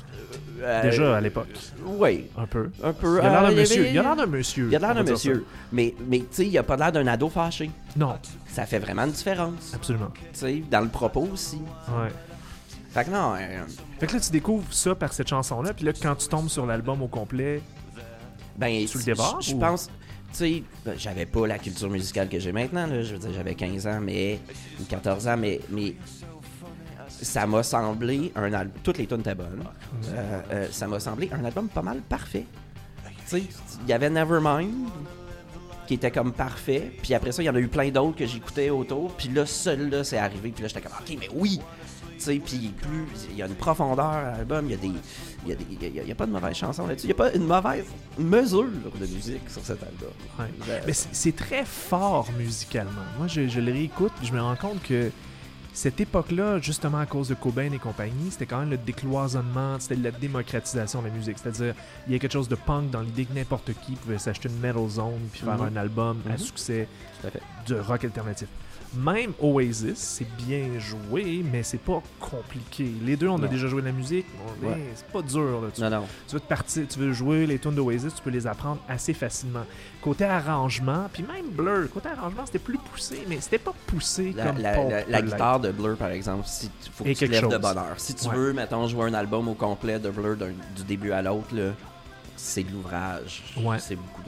euh, 0.62 0.82
Déjà 0.82 1.16
à 1.18 1.22
l'époque. 1.22 1.48
Oui, 1.86 2.26
Un 2.38 2.46
peu. 2.46 2.70
un 2.84 2.92
peu. 2.94 3.20
Il 3.22 3.26
a 3.26 3.30
l'air 3.30 3.44
euh, 3.46 3.50
d'un 3.50 3.56
monsieur. 3.56 3.88
Il 3.90 3.98
a 3.98 4.02
l'air 4.04 4.16
d'un 4.18 4.26
monsieur. 4.26 4.68
Il 4.70 4.76
a 4.76 4.80
l'air 4.80 4.94
d'un 4.96 5.04
monsieur. 5.10 5.46
Mais, 5.72 5.96
mais 6.08 6.20
tu 6.20 6.26
sais, 6.32 6.48
il 6.48 6.58
a 6.58 6.64
pas 6.64 6.76
l'air 6.76 6.92
d'un 6.92 7.08
ado 7.08 7.30
fâché. 7.30 7.72
Non, 7.96 8.16
Ça 8.48 8.66
fait 8.66 8.80
vraiment 8.80 9.04
une 9.06 9.12
différence. 9.12 9.72
absolument. 9.74 10.12
Tu 10.34 10.40
sais, 10.40 10.64
dans 10.70 10.82
le 10.82 10.90
propos 10.90 11.30
aussi. 11.32 11.62
Ouais. 11.88 12.10
Fait 12.94 13.06
que 13.06 13.10
non, 13.12 13.36
euh, 13.40 13.64
Fait 14.00 14.08
que 14.08 14.14
là, 14.16 14.20
tu 14.20 14.32
découvres 14.32 14.74
ça 14.74 14.94
par 14.96 15.14
cette 15.14 15.30
chanson-là, 15.30 15.74
puis 15.74 15.86
là, 15.86 15.94
quand 15.94 16.16
tu 16.16 16.28
tombes 16.28 16.50
sur 16.50 16.66
l'album 16.66 17.02
au 17.02 17.08
complet, 17.08 17.62
Ben, 18.58 18.86
Sous 18.86 18.98
le 18.98 19.06
débarre, 19.06 19.40
Je 19.40 19.56
pense, 19.56 19.90
sais, 20.38 20.64
ben, 20.86 20.96
j'avais 20.98 21.26
pas 21.26 21.48
la 21.48 21.58
culture 21.60 21.90
musicale 21.90 22.30
que 22.30 22.40
j'ai 22.40 22.52
maintenant, 22.52 22.88
là. 22.88 23.04
Je 23.04 23.14
veux 23.14 23.20
dire, 23.20 23.32
j'avais 23.34 23.56
15 23.56 23.88
ans, 23.88 24.00
mais. 24.02 24.40
ou 24.80 24.84
14 24.84 25.28
ans, 25.28 25.38
mais. 25.38 25.60
mais 25.70 25.96
ça 27.22 27.46
m'a 27.46 27.64
semblé 27.64 28.32
un 28.36 28.54
album. 28.54 28.82
Toutes 28.84 28.98
les 28.98 29.08
tunes 29.08 29.20
étaient 29.20 29.36
bonnes. 29.36 29.64
Euh, 30.10 30.42
euh, 30.52 30.68
ça 30.72 30.88
m'a 30.88 31.00
semblé 31.00 31.30
un 31.32 31.44
album 31.44 31.68
pas 31.68 31.82
mal 31.82 32.00
parfait. 32.02 32.46
Tu 33.06 33.12
sais, 33.38 33.44
il 33.84 33.90
y 33.90 33.94
avait 33.94 34.10
Nevermind, 34.10 34.90
qui 35.88 35.96
était 35.96 36.12
comme 36.12 36.34
parfait. 36.34 36.92
Puis 37.02 37.14
après 37.14 37.32
ça, 37.32 37.44
il 37.44 37.46
y 37.46 37.50
en 37.50 37.56
a 37.56 37.60
eu 37.60 37.68
plein 37.68 37.90
d'autres 37.90 38.18
que 38.18 38.26
j'écoutais 38.26 38.70
autour. 38.70 39.14
Puis 39.16 39.30
là, 39.30 39.46
celui-là, 39.46 40.04
c'est 40.04 40.18
arrivé. 40.18 40.52
Puis 40.52 40.64
là, 40.64 40.68
j'étais 40.68 40.82
comme, 40.82 40.94
OK, 41.00 41.18
mais 41.20 41.30
oui! 41.34 41.60
Puis 42.26 42.74
plus. 42.82 43.28
Il 43.32 43.38
y 43.38 43.42
a 43.42 43.48
une 43.48 43.56
profondeur 43.56 44.06
à 44.06 44.32
l'album. 44.38 44.66
Il 44.66 44.72
y 44.72 44.74
a 44.74 44.78
des. 44.78 44.92
Il 45.46 45.50
y 45.50 45.54
a, 45.86 45.88
y 45.90 46.00
a- 46.00 46.04
y 46.04 46.12
a 46.12 46.16
pas 46.16 46.26
de 46.28 46.32
mauvaise 46.32 46.56
chanson 46.56 46.86
là-dessus. 46.88 47.08
Il 47.08 47.10
n'y 47.10 47.14
a 47.14 47.16
pas 47.16 47.34
une 47.34 47.46
mauvaise 47.48 47.86
mesure 48.20 48.68
de 49.00 49.06
musique 49.08 49.50
sur 49.50 49.64
cet 49.64 49.82
album. 49.82 50.10
Ouais. 50.40 50.82
Mais 50.86 50.94
c'est 50.94 51.36
très 51.36 51.66
fort 51.66 52.28
musicalement. 52.38 52.92
Moi, 53.18 53.28
je, 53.28 53.48
je 53.48 53.60
le 53.60 53.72
réécoute, 53.72 54.12
je 54.22 54.32
me 54.34 54.42
rends 54.42 54.56
compte 54.56 54.82
que 54.84 55.10
cette 55.74 56.02
époque-là, 56.02 56.60
justement 56.60 57.00
à 57.00 57.06
cause 57.06 57.30
de 57.30 57.34
Cobain 57.34 57.72
et 57.72 57.80
compagnie, 57.80 58.30
c'était 58.30 58.46
quand 58.46 58.60
même 58.60 58.70
le 58.72 58.78
décloisonnement, 58.78 59.80
c'était 59.80 59.96
la 59.96 60.12
démocratisation 60.12 61.02
de 61.02 61.08
la 61.08 61.14
musique. 61.14 61.38
C'est-à-dire, 61.42 61.74
il 62.08 62.14
y 62.14 62.16
a 62.16 62.20
quelque 62.20 62.34
chose 62.34 62.50
de 62.50 62.56
punk 62.56 62.92
dans 62.92 63.02
l'idée 63.02 63.26
que 63.26 63.34
n'importe 63.34 63.72
qui 63.86 63.94
pouvait 63.94 64.18
s'acheter 64.18 64.50
une 64.50 64.60
Metal 64.60 64.88
Zone 64.90 65.22
puis 65.32 65.42
faire 65.42 65.58
Mhm. 65.58 65.74
un 65.74 65.76
album 65.78 66.22
à 66.28 66.34
Mhm. 66.34 66.38
succès 66.38 66.88
de 67.68 67.76
rock 67.80 68.04
alternatif. 68.04 68.48
Même 68.94 69.32
Oasis, 69.40 69.98
c'est 69.98 70.28
bien 70.46 70.78
joué, 70.78 71.46
mais 71.50 71.64
c'est 71.64 71.78
pas 71.78 72.04
compliqué. 72.20 72.92
Les 73.04 73.16
deux, 73.16 73.30
on 73.30 73.42
a 73.42 73.48
déjà 73.48 73.68
joué 73.68 73.82
de 73.82 73.86
la 73.88 73.94
musique, 73.94 74.26
Ouais. 74.62 74.70
mais 74.76 74.84
c'est 74.96 75.08
pas 75.08 75.22
dur. 75.22 75.62
Là. 75.62 75.70
Tu, 75.74 75.80
Non, 75.80 75.90
non. 75.90 76.04
tu 76.28 76.34
veux 76.36 76.42
te 76.42 76.48
partir, 76.48 76.86
tu 76.90 77.00
veux 77.00 77.14
jouer 77.14 77.48
les 77.48 77.58
tunes 77.58 77.72
d'Oasis, 77.76 78.14
tu 78.16 78.22
peux 78.22 78.30
les 78.32 78.46
apprendre 78.46 78.82
assez 78.90 79.14
facilement. 79.14 79.64
Côté 80.02 80.26
arrangement, 80.26 81.10
puis 81.14 81.24
même 81.24 81.48
Blur, 81.52 81.90
côté 81.94 82.10
arrangement, 82.10 82.46
c'était 82.46 82.60
plus 82.60 82.78
poussé, 82.80 83.24
mais 83.30 83.40
c'était 83.40 83.60
pas 83.60 83.74
poussé 83.88 84.34
La, 84.36 84.48
comme 84.48 84.58
la- 84.58 85.06
la- 85.08 85.22
guitare 85.22 85.62
de 85.62 85.72
Blur, 85.72 85.96
par 85.96 86.10
exemple, 86.12 86.44
si 86.48 86.68
tu 86.84 86.92
faut 86.94 87.06
que 87.06 87.10
Et 87.10 87.16
tu 87.16 87.28
te 87.28 87.32
lèves 87.32 87.48
de 87.48 87.50
chose. 87.52 87.66
heure. 87.78 87.94
Si 87.96 88.14
tu 88.14 88.28
Ouais. 88.28 88.36
veux, 88.36 88.52
mettons, 88.54 88.88
jouer 88.88 89.06
un 89.06 89.14
album 89.14 89.48
au 89.48 89.54
complet 89.54 90.00
de 90.00 90.10
Blur 90.10 90.36
du 90.36 90.84
début 90.84 91.14
à 91.14 91.22
l'autre, 91.22 91.56
c'est 92.36 92.64
de 92.64 92.72
l'ouvrage. 92.72 93.44
Ouais. 93.58 93.78
C'est 93.80 93.96
beaucoup. 93.96 94.22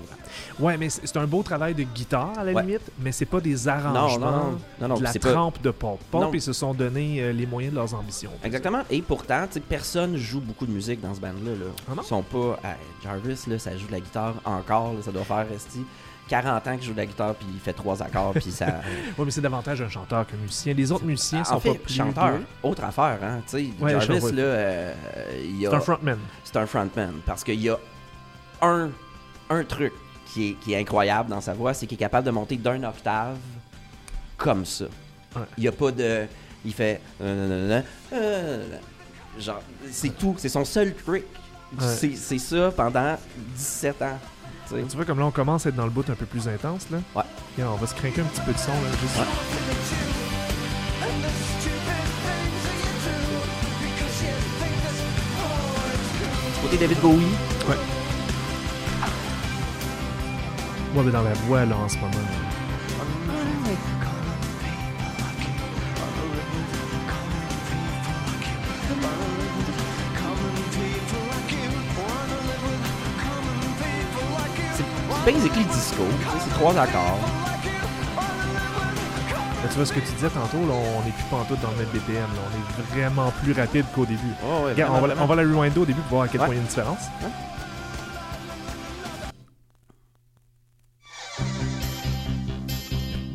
Ouais, 0.60 0.78
mais 0.78 0.90
c'est 0.90 1.18
un 1.18 1.26
beau 1.28 1.44
travail 1.44 1.74
de 1.74 1.84
guitare 1.84 2.34
à 2.38 2.44
la 2.44 2.52
Ouais. 2.54 2.62
limite, 2.64 2.92
mais 3.00 3.12
c'est 3.12 3.26
pas 3.26 3.40
des 3.42 3.68
arrangements 3.68 4.20
non, 4.20 4.38
non. 4.52 4.60
non, 4.82 4.88
non 4.90 4.96
de 4.96 5.04
la 5.04 5.14
pas... 5.14 5.20
trempe 5.32 5.62
de. 5.62 5.72
Pulp, 5.72 6.00
Non. 6.14 6.32
ils 6.34 6.42
se 6.42 6.54
sont 6.54 6.74
donné 6.74 7.22
euh, 7.22 7.32
les 7.34 7.46
moyens 7.46 7.74
de 7.74 7.80
leurs 7.80 7.94
ambitions. 7.94 8.32
Exactement. 8.44 8.82
Et 8.90 9.02
pourtant, 9.02 9.46
tu 9.48 9.54
sais, 9.54 9.60
personne 9.60 10.16
joue 10.18 10.40
beaucoup 10.42 10.66
de 10.66 10.72
musique 10.72 11.02
dans 11.02 11.14
ce 11.14 11.20
band-là. 11.20 11.52
Là. 11.52 11.66
Ah? 11.90 11.94
Ils 12.02 12.06
sont 12.08 12.24
pas... 12.24 12.60
Jarvis, 13.04 13.40
là, 13.48 13.60
ça 13.60 13.76
joue 13.78 13.88
de 13.88 13.92
la 13.94 14.00
guitare 14.00 14.36
encore. 14.46 14.94
là, 14.94 15.02
ça 15.02 15.12
doit 15.12 15.24
faire 15.24 15.48
rester 15.50 15.80
40 16.30 16.68
ans 16.68 16.76
qu'il 16.78 16.84
joue 16.86 16.94
de 16.94 16.98
la 16.98 17.06
guitare, 17.06 17.36
puis 17.36 17.48
il 17.54 17.60
fait 17.60 17.74
trois 17.74 18.02
accords, 18.02 18.32
puis 18.34 18.52
ça... 18.52 18.66
Ouais, 19.18 19.26
mais 19.26 19.32
c'est 19.32 19.42
davantage 19.42 19.82
un 19.82 19.90
chanteur 19.90 20.26
qu'un 20.26 20.38
musicien. 20.38 20.74
Les 20.74 20.92
autres 20.92 21.04
musiciens 21.06 21.42
en 21.42 21.46
sont 21.46 21.60
fait, 21.60 21.74
pas 21.74 21.80
plus 21.80 21.94
chanteur, 21.94 22.32
doués. 22.38 22.46
autre 22.64 22.84
affaire, 22.86 23.20
hein. 23.22 23.42
Tu 23.46 23.58
sais, 23.58 23.70
Ouais, 23.84 23.92
Jarvis, 24.00 24.32
là, 24.32 24.42
euh, 24.44 24.94
il 25.44 25.60
y 25.60 25.68
a... 25.68 25.70
C'est 25.72 25.76
un 25.76 25.80
frontman. 25.82 26.18
c'est 26.46 26.56
un 26.58 26.66
frontman. 26.66 27.14
Parce 27.26 27.44
qu'il 27.44 27.60
y 27.62 27.70
a 27.70 27.78
un, 28.62 28.90
un 29.50 29.64
truc 29.66 29.92
qui 30.34 30.50
est, 30.50 30.54
qui 30.56 30.74
est 30.74 30.80
incroyable 30.80 31.30
dans 31.30 31.42
sa 31.42 31.54
voix, 31.54 31.74
c'est 31.74 31.86
qu'il 31.86 31.96
est 31.96 32.00
capable 32.00 32.26
de 32.26 32.32
monter 32.32 32.58
d'un 32.58 32.84
octave 32.84 33.38
comme 34.38 34.66
ça. 34.66 34.86
Ouais. 35.36 35.42
Il 35.58 35.62
n'y 35.62 35.68
a 35.68 35.72
pas 35.72 35.92
de. 35.92 36.26
Il 36.66 36.74
fait. 36.74 37.02
euh, 37.22 37.82
euh. 38.14 38.78
Genre, 39.40 39.62
c'est 39.92 40.18
tout. 40.18 40.36
C'est 40.38 40.50
son 40.50 40.66
seul 40.66 40.94
trick. 40.96 41.26
Ouais. 41.80 42.16
C'est 42.16 42.38
ça 42.38 42.72
pendant 42.76 43.18
17 43.56 44.02
ans. 44.04 44.20
tu 44.70 44.76
vois, 44.96 45.06
comme 45.06 45.20
là, 45.20 45.26
on 45.26 45.32
commence 45.32 45.66
à 45.66 45.70
être 45.70 45.76
dans 45.76 45.86
le 45.86 45.90
bout 45.92 46.08
un 46.10 46.16
peu 46.16 46.26
plus 46.26 46.48
intense, 46.48 46.88
là. 46.92 46.98
Ouais. 47.16 47.24
Regarde, 47.56 47.74
on 47.76 47.78
va 47.78 47.88
se 47.88 47.96
craquer 47.96 48.22
un 48.22 48.26
petit 48.26 48.42
peu 48.42 48.54
de 48.54 48.58
son, 48.58 48.72
là, 48.72 48.90
juste. 49.02 49.18
Ouais. 49.18 49.26
Côté 56.62 56.78
David 56.78 57.00
Bowie, 57.02 57.28
Moi, 60.94 61.04
mais 61.04 61.12
dans 61.12 61.24
la 61.24 61.34
voix, 61.34 61.66
là, 61.66 61.76
en 61.76 61.90
ce 61.90 61.98
moment. 61.98 62.12
c'est 74.76 75.32
basically 75.32 75.64
disco. 75.66 76.04
C'est 76.40 76.50
trois 76.56 76.78
accords. 76.78 77.20
Mais 79.64 79.70
tu 79.70 79.76
vois 79.76 79.86
ce 79.86 79.94
que 79.94 80.00
tu 80.02 80.12
disais 80.14 80.30
tantôt, 80.30 80.58
là, 80.68 80.74
on 80.74 81.06
n'est 81.06 81.12
plus 81.12 81.24
pantoute 81.30 81.60
dans 81.62 81.72
le 81.72 81.78
même 81.78 81.88
BPM, 81.94 82.16
là. 82.36 82.42
On 82.46 82.82
est 82.82 83.02
vraiment 83.02 83.32
plus 83.44 83.54
rapide 83.54 83.86
qu'au 83.96 84.06
début. 84.06 84.20
Oh, 84.44 84.66
ouais, 84.66 84.72
Regarde, 84.74 84.92
vraiment, 84.92 84.98
on, 84.98 85.02
va, 85.02 85.08
vraiment. 85.08 85.24
on 85.24 85.28
va 85.28 85.36
la 85.36 85.42
rewinder 85.44 85.80
au 85.80 85.86
début 85.86 86.02
pour 86.02 86.18
voir 86.18 86.24
à 86.24 86.28
quel 86.28 86.42
Ouais. 86.42 86.48
point 86.48 86.56
il 86.56 86.58
y 86.58 86.60
a 86.60 86.64
une 86.64 86.68
différence. 86.68 87.00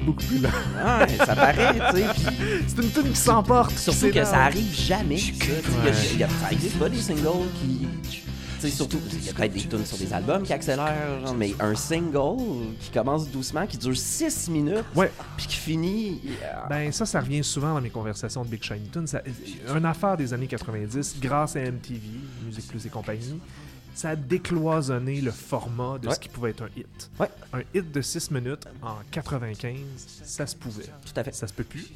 Beaucoup 0.08 0.24
plus. 0.24 0.38
Ouais, 0.38 1.16
ça 1.24 1.34
paraît, 1.36 1.74
tu 1.92 1.96
sais. 2.00 2.06
C'est 2.68 2.82
une 2.82 2.90
tune 2.90 3.10
qui 3.10 3.16
s'emporte. 3.16 3.76
Surtout 3.78 4.10
que 4.10 4.24
ça 4.24 4.44
arrive 4.44 4.72
jamais. 4.74 5.18
ça, 5.18 5.32
tu 5.32 5.46
sais, 5.46 5.52
il 5.74 5.84
y 5.84 5.88
a- 5.88 5.90
Ouais. 5.90 5.96
il 6.14 6.18
y 6.18 6.24
a- 6.24 6.28
Ça 6.28 6.52
existe 6.52 6.78
pas 6.78 6.88
des 6.88 6.98
singles 7.00 7.48
qui. 7.60 7.86
Tu 8.60 8.68
sais, 8.68 8.74
surtout, 8.74 8.98
il 9.12 9.24
y 9.24 9.28
a 9.30 9.32
peut-être 9.34 9.52
des 9.52 9.60
tunes 9.60 9.86
sur 9.86 9.96
des 9.98 10.12
albums 10.12 10.42
qui 10.42 10.52
accélèrent, 10.52 11.20
genre, 11.24 11.32
mais 11.34 11.54
un 11.60 11.76
single 11.76 12.42
qui 12.80 12.90
commence 12.90 13.28
doucement, 13.30 13.64
qui 13.68 13.78
dure 13.78 13.96
6 13.96 14.48
minutes, 14.50 14.82
Ouais. 14.96 15.12
puis 15.36 15.46
qui 15.46 15.54
finit. 15.56 16.20
euh, 16.42 16.68
Ben 16.68 16.90
ça, 16.90 17.06
ça 17.06 17.20
revient 17.20 17.44
souvent 17.44 17.72
dans 17.74 17.80
mes 17.80 17.90
conversations 17.90 18.42
de 18.44 18.48
Big 18.48 18.60
Shiny 18.64 18.88
Tunes. 18.92 19.06
Une 19.76 19.84
affaire 19.84 20.16
des 20.16 20.34
années 20.34 20.48
90, 20.48 21.16
grâce 21.22 21.54
à 21.54 21.60
MTV, 21.60 22.00
Musique 22.46 22.66
Plus 22.66 22.84
et 22.84 22.88
compagnie, 22.88 23.38
ça 23.94 24.10
a 24.10 24.16
décloisonné 24.16 25.20
le 25.20 25.30
format 25.30 25.98
de 25.98 26.08
Ouais. 26.08 26.14
ce 26.14 26.20
qui 26.20 26.28
pouvait 26.28 26.50
être 26.50 26.62
un 26.62 26.68
hit. 26.76 27.10
Ouais. 27.18 27.28
Un 27.52 27.60
hit 27.74 27.90
de 27.90 28.00
6 28.02 28.30
minutes 28.30 28.66
en 28.82 28.96
95, 29.10 29.76
ça 30.24 30.46
se 30.46 30.54
pouvait. 30.56 30.84
Tout 30.84 31.12
à 31.20 31.24
fait. 31.24 31.34
Ça 31.34 31.46
se 31.46 31.52
peut 31.52 31.64
plus. 31.64 31.88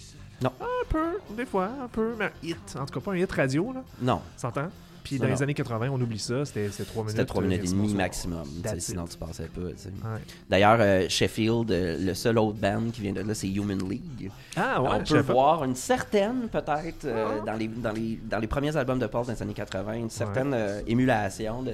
Non. 0.42 0.52
Un 0.60 0.86
peu, 0.88 1.18
des 1.36 1.46
fois, 1.46 1.70
un 1.82 1.88
peu, 1.88 2.14
mais 2.18 2.26
un 2.26 2.32
hit. 2.42 2.76
En 2.78 2.86
tout 2.86 2.94
cas, 2.94 3.00
pas 3.04 3.12
un 3.12 3.16
hit 3.18 3.30
radio, 3.30 3.72
là. 3.72 3.84
Non, 4.00 4.20
S'entend? 4.36 4.68
Puis 5.02 5.18
dans 5.18 5.26
non. 5.26 5.32
les 5.34 5.42
années 5.42 5.54
80, 5.54 5.88
on 5.92 6.00
oublie 6.00 6.18
ça. 6.18 6.44
C'était 6.44 6.68
3 6.68 7.02
minutes. 7.02 7.10
c'était 7.10 7.24
3 7.24 7.42
euh, 7.42 7.46
minutes 7.46 7.64
et 7.64 7.68
demie 7.68 7.94
maximum, 7.94 8.44
sinon 8.78 9.04
tu 9.06 9.16
passais 9.16 9.46
pas. 9.48 9.60
Ouais. 9.62 10.20
D'ailleurs, 10.48 10.78
euh, 10.80 11.06
Sheffield, 11.08 11.70
euh, 11.70 11.98
le 11.98 12.14
seul 12.14 12.38
autre 12.38 12.58
band 12.58 12.90
qui 12.92 13.00
vient 13.02 13.12
de 13.12 13.20
là, 13.20 13.34
c'est 13.34 13.48
Human 13.48 13.78
League. 13.88 14.30
Ah 14.56 14.80
ouais, 14.82 14.88
on 15.00 15.02
peut 15.04 15.20
voir 15.20 15.64
une 15.64 15.74
certaine, 15.74 16.48
peut-être, 16.48 17.04
euh, 17.04 17.38
Ah. 17.40 17.44
dans, 17.44 17.54
les, 17.54 17.68
dans, 17.68 17.92
les, 17.92 18.18
dans 18.24 18.38
les 18.38 18.46
premiers 18.46 18.76
albums 18.76 18.98
de 18.98 19.06
Paul 19.06 19.26
dans 19.26 19.32
les 19.32 19.42
années 19.42 19.54
80, 19.54 19.94
une 19.94 20.10
certaine 20.10 20.54
émulation 20.86 21.62
de, 21.62 21.72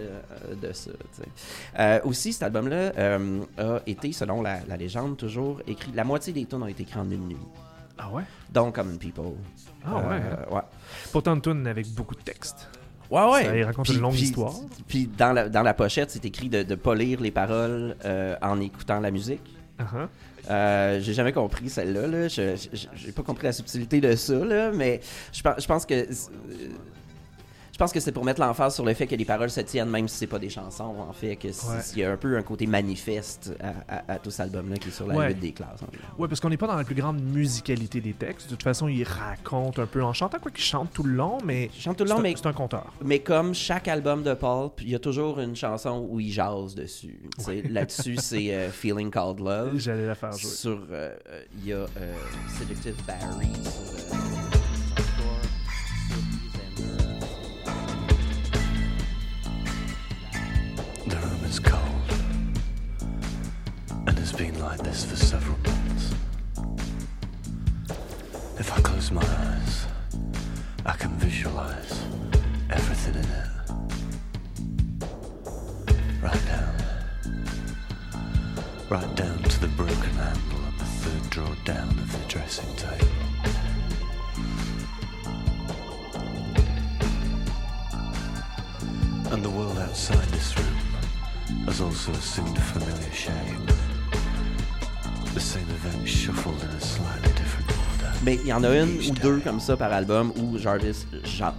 de 0.60 0.72
ça. 0.72 2.00
aussi, 2.04 2.32
cet 2.32 2.42
album-là 2.44 2.92
a 3.58 3.80
été, 3.86 4.12
selon 4.12 4.42
la, 4.42 4.60
la 4.66 4.76
légende, 4.76 5.16
toujours 5.16 5.60
écrit. 5.66 5.92
La 5.94 6.04
moitié 6.04 6.32
des 6.32 6.44
tunes 6.46 6.62
ont 6.62 6.66
été 6.66 6.82
écrites 6.82 6.96
en 6.98 7.10
une 7.10 7.28
nuit. 7.28 7.36
Ah 7.98 8.10
ouais? 8.12 8.22
Donc, 8.52 8.76
Common 8.76 8.96
People. 8.96 9.32
Ah 9.84 9.96
ouais. 9.96 10.20
Euh, 10.22 10.54
ouais. 10.54 10.62
Pourtant, 11.12 11.34
une 11.34 11.40
tune 11.42 11.66
avec 11.66 11.88
beaucoup 11.94 12.14
de 12.14 12.20
texte. 12.20 12.68
Ouais, 13.10 13.30
ouais. 13.32 13.44
Ça, 13.44 13.56
il 13.56 13.64
raconte 13.64 13.88
une 13.88 14.00
longue 14.00 14.18
histoire. 14.18 14.54
Puis 14.86 15.08
dans 15.18 15.32
la, 15.32 15.48
dans 15.48 15.62
la 15.62 15.74
pochette, 15.74 16.10
c'est 16.10 16.24
écrit 16.24 16.48
de 16.48 16.62
ne 16.62 16.74
pas 16.74 16.94
lire 16.94 17.20
les 17.20 17.30
paroles 17.30 17.96
euh, 18.04 18.36
en 18.42 18.60
écoutant 18.60 19.00
la 19.00 19.10
musique. 19.10 19.42
Ah 19.78 19.84
ah. 19.94 20.08
Euh, 20.50 21.00
j'ai 21.00 21.12
jamais 21.12 21.32
compris 21.32 21.68
celle-là. 21.68 22.06
Là. 22.06 22.28
Je, 22.28 23.10
pas 23.10 23.22
compris 23.22 23.44
la 23.44 23.52
subtilité 23.52 24.00
de 24.00 24.14
ça, 24.16 24.44
là, 24.44 24.70
mais 24.72 25.00
je, 25.32 25.42
je 25.58 25.66
pense 25.66 25.84
que. 25.84 26.06
Je 27.78 27.84
pense 27.84 27.92
que 27.92 28.00
c'est 28.00 28.10
pour 28.10 28.24
mettre 28.24 28.40
l'emphase 28.40 28.74
sur 28.74 28.84
le 28.84 28.92
fait 28.92 29.06
que 29.06 29.14
les 29.14 29.24
paroles 29.24 29.50
se 29.50 29.60
tiennent, 29.60 29.88
même 29.88 30.08
si 30.08 30.16
c'est 30.16 30.26
pas 30.26 30.40
des 30.40 30.48
chansons, 30.50 30.96
en 31.08 31.12
fait, 31.12 31.36
que 31.36 31.46
y 31.96 32.02
a 32.02 32.10
un 32.10 32.16
peu 32.16 32.36
un 32.36 32.42
côté 32.42 32.66
manifeste 32.66 33.54
à, 33.60 33.94
à- 33.98 34.14
à 34.14 34.18
tout 34.18 34.32
cet 34.32 34.40
album-là 34.46 34.78
qui 34.78 34.88
est 34.88 34.90
sur 34.90 35.06
la 35.06 35.14
Ouais. 35.14 35.28
lutte 35.28 35.38
des 35.38 35.52
classes. 35.52 35.80
en 35.84 35.86
fait. 35.86 35.98
Ouais, 36.18 36.26
parce 36.26 36.40
qu'on 36.40 36.48
n'est 36.48 36.56
pas 36.56 36.66
dans 36.66 36.74
la 36.74 36.82
plus 36.82 36.96
grande 36.96 37.22
musicalité 37.22 38.00
des 38.00 38.14
textes. 38.14 38.46
De 38.46 38.50
toute 38.56 38.64
façon, 38.64 38.88
il 38.88 39.04
raconte 39.04 39.78
un 39.78 39.86
peu 39.86 40.02
en 40.02 40.12
chantant, 40.12 40.40
quoi 40.40 40.50
qu'il 40.50 40.64
chante 40.64 40.92
tout 40.92 41.04
le 41.04 41.12
long, 41.12 41.38
mais 41.44 41.70
chante 41.78 41.98
tout 41.98 42.02
le 42.02 42.08
c'est 42.08 42.16
long, 42.16 42.20
mais, 42.20 42.34
c'est 42.36 42.46
un 42.48 42.52
conteur. 42.52 42.92
mais 43.04 43.20
comme 43.20 43.54
chaque 43.54 43.86
album 43.86 44.24
de 44.24 44.34
Pulp, 44.34 44.80
il 44.80 44.90
y 44.90 44.96
a 44.96 44.98
toujours 44.98 45.38
une 45.38 45.54
chanson 45.54 46.04
où 46.10 46.18
il 46.18 46.32
jase 46.32 46.74
dessus. 46.74 47.20
Là-dessus, 47.70 48.16
c'est 48.20 48.52
euh, 48.54 48.70
Feeling 48.72 49.08
Called 49.12 49.38
Love. 49.38 49.78
J'allais 49.78 50.08
la 50.08 50.16
faire 50.16 50.32
jouer. 50.32 50.50
Sur, 50.50 50.80
euh, 50.90 51.14
euh, 51.30 51.42
il 51.60 51.66
y 51.68 51.72
a 51.72 51.76
euh, 51.76 52.14
Seductive 52.58 52.96
Barry 53.06 53.46
sur, 53.62 54.17
is 61.48 61.58
cold, 61.60 61.82
and 64.06 64.18
has 64.18 64.32
been 64.32 64.58
like 64.60 64.78
this 64.80 65.04
for 65.04 65.16
several 65.16 65.56
months. 65.58 66.14
If 68.58 68.72
I 68.76 68.80
close 68.82 69.10
my 69.10 69.22
eyes, 69.22 69.86
I 70.84 70.92
can 70.92 71.10
visualize 71.18 72.02
everything 72.70 73.14
in 73.14 73.28
it. 73.42 73.48
Right 76.22 76.46
down. 76.46 76.74
Right 78.90 79.14
down 79.16 79.42
to 79.42 79.60
the 79.60 79.68
broken 79.68 80.14
handle 80.24 80.60
and 80.68 80.78
the 80.78 80.84
third 80.84 81.30
drawer 81.30 81.56
down 81.64 81.88
of 81.88 82.12
the 82.12 82.28
dressing 82.28 82.74
table. 82.76 83.08
And 89.32 89.42
the 89.44 89.50
world 89.50 89.78
outside 89.78 90.28
this 90.28 90.56
room 90.58 90.87
has 91.66 91.80
also 91.80 92.12
assumed 92.12 92.56
a 92.56 92.60
familiar 92.60 93.12
shape. 93.12 93.34
The 95.34 95.40
same 95.40 95.66
event 95.70 96.06
shuffled 96.08 96.60
in 96.62 96.68
a 96.76 96.80
slightly 96.80 97.32
different 97.32 97.68
order. 97.70 98.12
Mais 98.24 98.34
il 98.42 98.46
y 98.48 98.52
en 98.52 98.64
a 98.64 98.74
une 98.76 98.98
ou 98.98 99.12
deux 99.22 99.38
comme 99.38 99.60
ça 99.60 99.76
par 99.76 99.92
album 99.92 100.32
où 100.36 100.58
Jarvis 100.58 101.06
jase. 101.24 101.54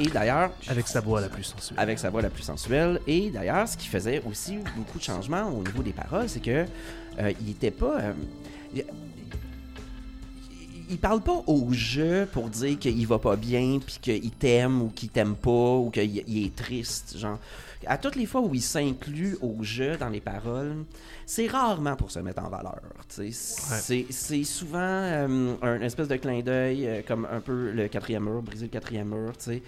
Et 0.00 0.06
d'ailleurs, 0.06 0.50
Avec 0.68 0.88
sa 0.88 1.00
voix 1.00 1.20
la 1.20 1.28
plus 1.28 1.44
sensuelle. 1.44 1.78
avec 1.78 1.98
sa 1.98 2.10
voix 2.10 2.22
la 2.22 2.30
plus 2.30 2.42
sensuelle. 2.42 3.00
Et 3.06 3.30
d'ailleurs, 3.30 3.68
ce 3.68 3.76
qui 3.76 3.86
faisait 3.88 4.22
aussi 4.28 4.58
beaucoup 4.76 4.98
de 4.98 5.02
changements 5.04 5.48
au 5.50 5.62
niveau 5.62 5.82
des 5.82 5.92
paroles, 5.92 6.28
c'est 6.28 6.40
que 6.42 6.64
euh, 7.20 7.32
il 7.40 7.50
était 7.50 7.70
pas. 7.70 7.98
euh, 8.00 8.12
il, 10.92 10.98
parle 10.98 11.20
pas 11.22 11.42
au 11.46 11.72
jeu 11.72 12.28
pour 12.30 12.48
dire 12.48 12.78
qu'il 12.78 13.06
va 13.06 13.18
pas 13.18 13.36
bien, 13.36 13.78
puis 13.84 13.98
qu'il 14.00 14.30
t'aime 14.30 14.82
ou 14.82 14.88
qu'il 14.88 15.08
t'aime 15.08 15.34
pas, 15.34 15.76
ou 15.76 15.90
qu'il 15.90 16.22
il 16.26 16.46
est 16.46 16.54
triste. 16.54 17.18
Genre, 17.18 17.38
à 17.86 17.98
toutes 17.98 18.16
les 18.16 18.26
fois 18.26 18.40
où 18.40 18.54
il 18.54 18.62
s'inclut 18.62 19.36
au 19.40 19.62
jeu 19.62 19.96
dans 19.96 20.08
les 20.08 20.20
paroles, 20.20 20.84
c'est 21.26 21.46
rarement 21.46 21.96
pour 21.96 22.10
se 22.10 22.18
mettre 22.20 22.42
en 22.42 22.48
valeur. 22.48 22.80
tu 23.08 23.32
sais. 23.32 24.06
C'est 24.10 24.44
souvent 24.44 24.78
euh, 24.80 25.54
un 25.62 25.80
espèce 25.80 26.08
de 26.08 26.16
clin 26.16 26.40
d'œil, 26.40 26.86
euh, 26.86 27.02
comme 27.06 27.26
un 27.30 27.40
peu 27.40 27.70
le 27.72 27.88
quatrième 27.88 28.24
mur, 28.24 28.42
briser 28.42 28.66
le 28.66 28.70
quatrième 28.70 29.08
mur, 29.08 29.32
tu 29.36 29.44
sais. 29.44 29.62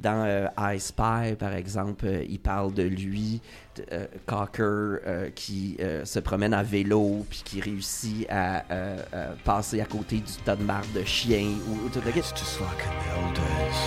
Dans 0.00 0.24
euh, 0.24 0.46
I 0.58 0.80
Spy, 0.80 1.36
par 1.38 1.52
exemple, 1.52 2.06
euh, 2.06 2.24
il 2.28 2.38
parle 2.38 2.72
de 2.72 2.82
lui, 2.82 3.42
de, 3.76 3.84
euh, 3.92 4.06
Cocker, 4.24 4.62
euh, 5.06 5.30
qui 5.34 5.76
euh, 5.80 6.04
se 6.06 6.18
promène 6.20 6.54
à 6.54 6.62
vélo, 6.62 7.26
puis 7.28 7.42
qui 7.44 7.60
réussit 7.60 8.26
à 8.30 8.64
euh, 8.70 8.96
euh, 9.12 9.34
passer 9.44 9.80
à 9.80 9.84
côté 9.84 10.16
du 10.16 10.32
tas 10.44 10.56
de 10.56 10.64
marde 10.64 10.90
de 10.94 11.04
chien. 11.04 11.52
Ou, 11.68 11.90
le 11.94 12.16
It's 12.16 12.32
just 12.32 12.60
like 12.60 12.82
in 12.84 12.90
the 12.90 13.26
old 13.26 13.34
days. 13.34 13.80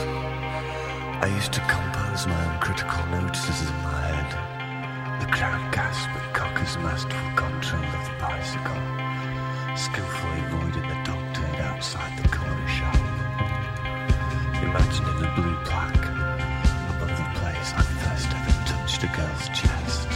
I 1.22 1.27
used 1.38 1.53
to 1.53 1.62
compose 1.62 2.27
my 2.27 2.34
own 2.34 2.60
critical 2.60 3.05
notices 3.12 3.62
in 3.62 3.75
my 3.84 4.01
head. 4.08 5.20
The 5.20 5.32
crowd 5.32 5.72
gasped 5.72 6.10
at 6.15 6.34
Cocker's 6.34 6.77
masterful 6.77 7.36
control 7.36 7.84
of 7.84 8.05
the 8.05 8.15
bicycle, 8.20 8.82
skillfully 9.75 10.39
avoiding 10.48 10.88
the 10.89 11.00
dog 11.05 11.24
outside 11.60 12.12
the 12.22 12.29
corner 12.29 12.67
shop. 12.67 13.02
Imagining 14.74 15.15
the 15.20 15.30
blue 15.42 15.56
plaque 15.65 16.06
above 16.89 17.12
the 17.15 17.39
place 17.39 17.74
I 17.77 17.84
first 18.01 18.27
ever 18.32 18.53
touched 18.65 19.03
a 19.03 19.08
girl's 19.15 19.48
chest. 19.53 20.08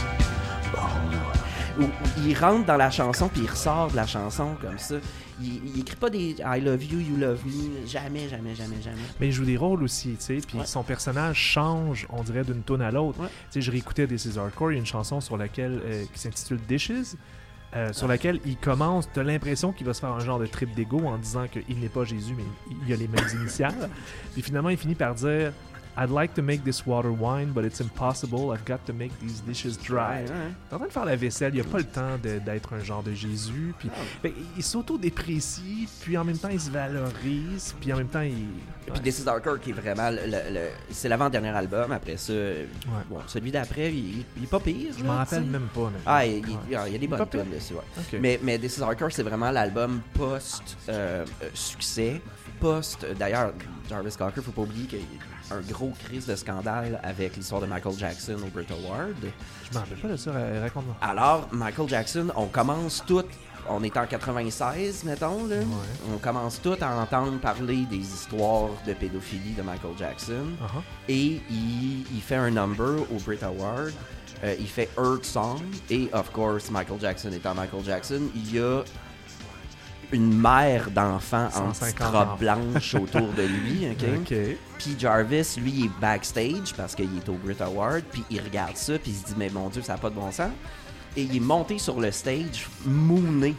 But 0.72 0.80
hold 0.80 1.14
on. 1.14 1.82
où, 1.82 1.84
où 1.84 2.26
il 2.26 2.36
rentre 2.36 2.66
dans 2.66 2.76
la 2.76 2.90
chanson 2.90 3.28
puis 3.28 3.42
il 3.44 3.50
ressort 3.50 3.90
de 3.92 3.96
la 3.96 4.06
chanson 4.06 4.56
comme 4.60 4.78
ça. 4.78 4.96
Il, 5.40 5.60
il 5.64 5.80
écrit 5.80 5.94
pas 5.94 6.10
des 6.10 6.34
I 6.44 6.60
love 6.60 6.82
you, 6.84 6.98
you 6.98 7.16
love 7.16 7.38
me, 7.46 7.86
jamais, 7.86 8.28
jamais, 8.28 8.56
jamais, 8.56 8.82
jamais. 8.82 8.96
Mais 9.20 9.28
il 9.28 9.32
joue 9.32 9.44
des 9.44 9.56
rôles 9.56 9.84
aussi, 9.84 10.16
tu 10.18 10.24
sais. 10.24 10.38
Puis 10.44 10.58
Ouais. 10.58 10.66
son 10.66 10.82
personnage 10.82 11.36
change, 11.38 12.06
on 12.10 12.24
dirait, 12.24 12.42
d'une 12.42 12.64
tune 12.64 12.82
à 12.82 12.90
l'autre. 12.90 13.20
Ouais. 13.20 13.28
Tu 13.28 13.34
sais, 13.50 13.60
je 13.60 13.70
réécoutais 13.70 14.08
This 14.08 14.24
Is 14.24 14.38
Hardcore, 14.38 14.72
il 14.72 14.74
y 14.74 14.78
a 14.78 14.80
une 14.80 14.86
chanson 14.86 15.20
sur 15.20 15.36
laquelle, 15.36 15.80
euh, 15.84 16.04
qui 16.12 16.18
s'intitule 16.18 16.58
Dishes. 16.68 17.14
Euh, 17.76 17.92
sur 17.92 18.08
laquelle 18.08 18.40
il 18.46 18.56
commence, 18.56 19.08
t'as 19.12 19.22
l'impression 19.22 19.72
qu'il 19.72 19.86
va 19.86 19.92
se 19.92 20.00
faire 20.00 20.10
un 20.10 20.20
genre 20.20 20.38
de 20.38 20.46
trip 20.46 20.74
d'ego 20.74 21.00
en 21.00 21.18
disant 21.18 21.46
qu'il 21.48 21.78
n'est 21.78 21.90
pas 21.90 22.04
Jésus, 22.04 22.34
mais 22.36 22.44
il 22.86 22.92
a 22.92 22.96
les 22.96 23.08
mêmes 23.08 23.28
initiales. 23.40 23.90
Puis 24.32 24.42
finalement, 24.42 24.70
il 24.70 24.78
finit 24.78 24.94
par 24.94 25.14
dire 25.14 25.52
I'd 26.00 26.10
like 26.10 26.32
to 26.34 26.42
make 26.42 26.62
this 26.62 26.86
water 26.86 27.10
wine, 27.10 27.50
but 27.52 27.64
it's 27.64 27.80
impossible. 27.80 28.52
I've 28.54 28.64
got 28.64 28.78
to 28.86 28.92
make 28.92 29.10
these 29.18 29.42
dishes 29.44 29.76
dry. 29.76 30.22
Ouais, 30.22 30.30
en 30.72 30.76
train 30.78 30.86
de 30.86 30.92
faire 30.92 31.04
la 31.04 31.16
vaisselle, 31.16 31.52
il 31.56 31.60
a 31.60 31.64
pas 31.64 31.78
le 31.78 31.84
temps 31.84 32.16
d'être 32.22 32.72
un 32.72 32.84
genre 32.84 33.02
de 33.02 33.12
Jésus. 33.12 33.74
Puis 33.78 33.90
ben, 34.22 34.30
il 34.56 34.62
s'auto-déprécie, 34.62 35.88
puis 36.02 36.16
en 36.16 36.22
même 36.24 36.38
temps 36.38 36.50
il 36.50 36.60
se 36.60 36.70
valorise, 36.70 37.74
puis 37.80 37.92
en 37.92 37.96
même 37.96 38.06
temps 38.08 38.20
il. 38.20 38.46
Puis 38.86 38.92
Ouais. 38.94 39.00
This 39.00 39.18
is 39.18 39.28
Hardcore 39.28 39.60
qui 39.60 39.68
est 39.70 39.74
vraiment 39.74 40.08
le, 40.08 40.24
le- 40.24 40.54
le- 40.54 40.70
c'est 40.90 41.08
l'avant-dernier 41.10 41.48
album. 41.50 41.92
Après 41.92 42.16
ça, 42.16 42.32
bon, 43.10 43.18
celui 43.26 43.50
d'après, 43.50 43.92
il, 43.92 44.24
il 44.36 44.44
est 44.44 44.46
pas 44.46 44.60
pire. 44.60 44.94
Je 44.98 45.04
m'en 45.04 45.16
rappelle 45.16 45.44
même 45.44 45.66
pas. 45.74 45.80
honnêtement. 45.80 46.00
Ah, 46.06 46.24
il, 46.24 46.38
il- 46.38 46.76
Ouais. 46.78 46.84
il 46.86 46.92
y 46.92 46.94
a 46.94 46.98
des 46.98 47.06
bonnes 47.08 47.28
tunes 47.28 47.50
dessus, 47.52 47.74
ouais. 47.74 47.80
Ok. 47.98 48.18
Mais, 48.20 48.38
mais 48.42 48.58
This 48.58 48.78
is 48.78 48.82
Hardcore, 48.82 49.10
c'est 49.12 49.22
vraiment 49.24 49.50
l'album 49.50 50.00
post-succès. 50.14 52.22
post. 52.60 53.04
euh, 53.04 53.14
D'ailleurs, 53.14 53.52
Jarvis 53.88 54.16
Cocker, 54.16 54.40
faut 54.42 54.52
pas 54.52 54.62
oublier 54.62 54.98
eu 54.98 55.18
un 55.50 55.60
gros 55.72 55.92
crise 56.04 56.26
de 56.26 56.36
scandale 56.36 57.00
avec 57.02 57.36
l'histoire 57.36 57.60
de 57.60 57.66
Michael 57.66 57.94
Jackson 57.98 58.36
au 58.44 58.48
Brit 58.48 58.66
Award. 58.70 59.14
Je 59.70 59.74
m'en 59.74 59.80
rappelle 59.80 59.98
pas 59.98 60.08
de 60.08 60.16
ça, 60.16 60.32
ra- 60.32 60.60
raconte-moi. 60.60 60.96
Alors, 61.00 61.48
Michael 61.52 61.88
Jackson, 61.88 62.28
on 62.36 62.46
commence 62.46 63.02
tout. 63.06 63.24
On 63.70 63.82
est 63.82 63.94
en 63.98 64.06
96, 64.06 65.04
mettons, 65.04 65.46
là. 65.46 65.56
Ouais. 65.56 65.64
On 66.14 66.18
commence 66.18 66.60
tout 66.62 66.76
à 66.80 66.88
entendre 66.96 67.38
parler 67.38 67.84
des 67.90 67.98
histoires 67.98 68.70
de 68.86 68.94
pédophilie 68.94 69.52
de 69.52 69.62
Michael 69.62 69.92
Jackson. 69.98 70.46
Uh-huh. 70.62 70.82
Et 71.08 71.40
il, 71.50 72.06
il 72.14 72.20
fait 72.22 72.36
un 72.36 72.50
number 72.50 73.02
au 73.12 73.18
Brit 73.26 73.42
Award. 73.42 73.92
Euh, 74.44 74.54
il 74.58 74.68
fait 74.68 74.88
Earth 74.96 75.24
Song. 75.24 75.60
Et, 75.90 76.08
of 76.12 76.30
course, 76.32 76.70
Michael 76.70 77.00
Jackson 77.00 77.30
étant 77.32 77.54
Michael 77.54 77.84
Jackson, 77.84 78.22
il 78.34 78.54
y 78.54 78.58
a 78.58 78.82
une 80.12 80.38
mère 80.38 80.90
d'enfants 80.90 81.48
en 81.54 81.74
150 81.74 81.78
petite 81.78 82.02
robe 82.02 82.38
blanche 82.38 82.94
autour 82.94 83.32
de 83.32 83.42
lui. 83.42 83.88
OK? 83.90 84.04
Ok. 84.20 84.36
Puis 84.78 84.96
Jarvis, 84.98 85.56
lui, 85.58 85.72
il 85.76 85.84
est 85.86 86.00
backstage 86.00 86.74
parce 86.76 86.94
qu'il 86.94 87.16
est 87.16 87.28
au 87.28 87.34
Brit 87.34 87.60
Award. 87.60 88.02
Puis 88.10 88.24
il 88.30 88.40
regarde 88.40 88.76
ça. 88.76 88.98
Puis 88.98 89.12
il 89.12 89.16
se 89.16 89.26
dit, 89.26 89.34
mais 89.36 89.50
mon 89.50 89.68
Dieu, 89.68 89.82
ça 89.82 89.94
n'a 89.94 89.98
pas 89.98 90.10
de 90.10 90.14
bon 90.14 90.30
sens. 90.30 90.50
Et 91.16 91.22
il 91.22 91.36
est 91.36 91.40
monté 91.40 91.78
sur 91.78 92.00
le 92.00 92.10
stage, 92.10 92.68
mooné 92.84 93.54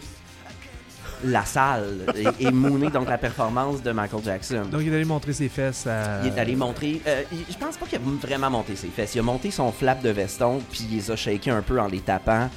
la 1.24 1.46
salle. 1.46 2.06
et, 2.16 2.46
et 2.48 2.52
mooné 2.52 2.90
donc 2.90 3.08
la 3.10 3.18
performance 3.18 3.82
de 3.82 3.92
Michael 3.92 4.24
Jackson. 4.24 4.64
Donc 4.72 4.82
il 4.82 4.92
est 4.92 4.96
allé 4.96 5.06
montrer 5.06 5.34
ses 5.34 5.50
fesses 5.50 5.86
à. 5.88 6.22
Il 6.24 6.28
est 6.34 6.40
allé 6.40 6.56
montrer. 6.56 7.02
euh, 7.08 7.24
je 7.50 7.58
pense 7.58 7.78
pas 7.78 7.86
qu'il 7.86 7.98
a 7.98 8.02
vraiment 8.28 8.50
monté 8.50 8.76
ses 8.76 8.88
fesses. 8.88 9.16
Il 9.16 9.20
a 9.20 9.24
monté 9.24 9.52
son 9.52 9.72
flap 9.72 10.02
de 10.02 10.10
veston, 10.10 10.62
puis 10.72 10.88
il 10.90 10.96
les 10.98 11.12
a 11.12 11.16
shaké 11.16 11.52
un 11.52 11.62
peu 11.62 11.80
en 11.80 11.88
les 11.88 12.00
tapant 12.02 12.50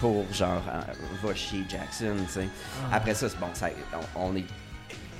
pour 0.00 0.24
genre 0.32 0.62
euh, 0.68 1.26
va 1.26 1.34
chier 1.34 1.64
Jackson, 1.68 2.14
tu 2.26 2.32
sais. 2.32 2.48
Ah. 2.90 2.96
Après 2.96 3.14
ça, 3.14 3.28
c'est 3.28 3.38
bon, 3.38 3.46
ça, 3.54 3.68
on, 4.16 4.30
on 4.32 4.36
est. 4.36 4.44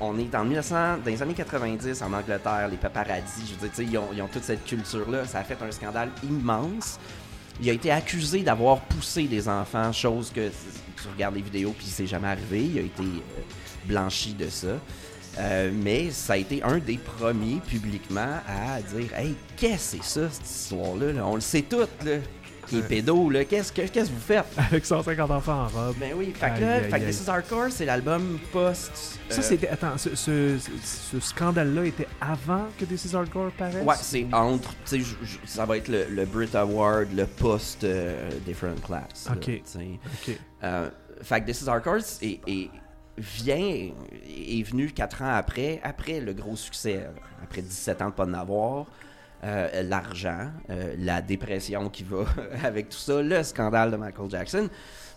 On 0.00 0.17
est 0.17 0.33
en 0.37 0.45
1900, 0.45 0.99
dans 1.05 1.11
les 1.11 1.21
années 1.21 1.35
90 1.35 2.02
en 2.02 2.12
Angleterre, 2.12 2.69
les 2.71 2.76
paparazzis, 2.76 3.52
je 3.59 3.61
veux 3.61 3.69
dire, 3.69 3.85
ils 3.90 3.99
ont, 3.99 4.09
ils 4.14 4.23
ont 4.23 4.28
toute 4.28 4.45
cette 4.45 4.64
culture-là. 4.64 5.25
Ça 5.26 5.40
a 5.40 5.43
fait 5.43 5.59
un 5.61 5.73
scandale 5.73 6.11
immense. 6.23 7.00
Il 7.61 7.69
a 7.69 7.73
été 7.73 7.90
accusé 7.90 8.43
d'avoir 8.43 8.78
poussé 8.78 9.25
des 9.25 9.49
enfants, 9.49 9.93
chose 9.93 10.31
que 10.33 10.50
tu 11.02 11.09
regardes 11.09 11.35
les 11.35 11.43
vidéos 11.43 11.75
puis 11.76 11.87
c'est 11.87 12.07
jamais 12.07 12.28
arrivé. 12.28 12.64
Il 12.64 12.78
a 12.78 12.83
été 12.83 13.02
euh, 13.02 13.43
blanchi 13.87 14.35
de 14.35 14.49
ça. 14.49 14.78
Euh, 15.38 15.71
mais 15.73 16.11
ça 16.11 16.33
a 16.33 16.37
été 16.37 16.62
un 16.64 16.78
des 16.78 16.99
premiers 16.99 17.61
publiquement 17.67 18.38
à 18.49 18.81
dire 18.83 19.14
Hey, 19.14 19.35
qu'est-ce 19.57 19.97
que 19.97 20.02
c'est 20.02 20.21
ça, 20.21 20.31
cette 20.31 20.49
histoire-là? 20.50 21.12
là? 21.12 21.26
On 21.26 21.37
le 21.37 21.40
sait 21.40 21.62
tout, 21.62 21.87
là. 22.05 22.17
Qui 22.68 22.78
est 22.78 22.82
pédo, 22.82 23.30
là. 23.30 23.44
Qu'est-ce 23.44 23.72
que, 23.72 23.82
qu'est-ce 23.82 24.10
que 24.10 24.14
vous 24.14 24.20
faites? 24.20 24.46
Avec 24.56 24.84
150 24.84 25.30
enfants 25.30 25.64
en 25.64 25.68
robe. 25.68 25.96
Ben 25.98 26.12
oui, 26.16 26.32
fait 26.34 26.54
que 26.54 26.60
là, 26.60 26.80
fait 26.82 27.00
que. 27.00 27.06
This 27.06 27.22
is 27.22 27.30
Hardcore, 27.30 27.70
c'est 27.70 27.84
l'album 27.84 28.38
post. 28.52 29.18
Ça, 29.28 29.38
euh, 29.40 29.42
c'était. 29.42 29.68
Attends, 29.68 29.96
ce, 29.98 30.14
ce, 30.14 31.20
scandale-là 31.20 31.84
était 31.84 32.08
avant 32.20 32.66
que 32.78 32.84
This 32.84 33.06
is 33.06 33.16
Hardcore 33.16 33.50
paraisse? 33.52 33.84
Ouais, 33.84 33.94
c'est 34.00 34.26
entre. 34.32 34.75
Tu 34.87 35.02
sais, 35.02 35.16
ça 35.44 35.64
va 35.64 35.76
être 35.76 35.88
le, 35.88 36.04
le 36.10 36.25
Brit 36.26 36.54
Award, 36.54 37.08
le 37.14 37.26
post 37.26 37.84
euh, 37.84 38.30
Different 38.46 38.80
Class. 38.84 39.26
là, 39.26 39.32
Ok. 39.34 39.50
Ok. 40.28 40.38
Euh, 40.64 40.90
fait 41.23 41.40
que 41.40 41.47
This 41.47 41.62
is 41.62 41.69
Hardcore 41.69 41.97
est, 42.23 42.40
est- 42.47 42.71
vient, 43.16 43.90
est 44.28 44.62
venu 44.62 44.90
quatre 44.93 45.23
ans 45.23 45.34
après, 45.34 45.80
après 45.82 46.21
le 46.21 46.32
gros 46.32 46.56
succès, 46.56 47.06
après 47.43 47.62
17 47.62 48.02
ans 48.02 48.08
de 48.10 48.12
pas 48.12 48.25
en 48.25 48.34
avoir. 48.34 48.86
Euh, 49.44 49.82
l'argent, 49.82 50.50
euh, 50.70 50.94
la 50.98 51.22
dépression 51.22 51.88
qui 51.90 52.02
va 52.04 52.24
avec 52.64 52.88
tout 52.88 52.98
ça, 52.98 53.22
le 53.22 53.42
scandale 53.42 53.90
de 53.90 53.96
Michael 53.96 54.30
Jackson. 54.30 54.68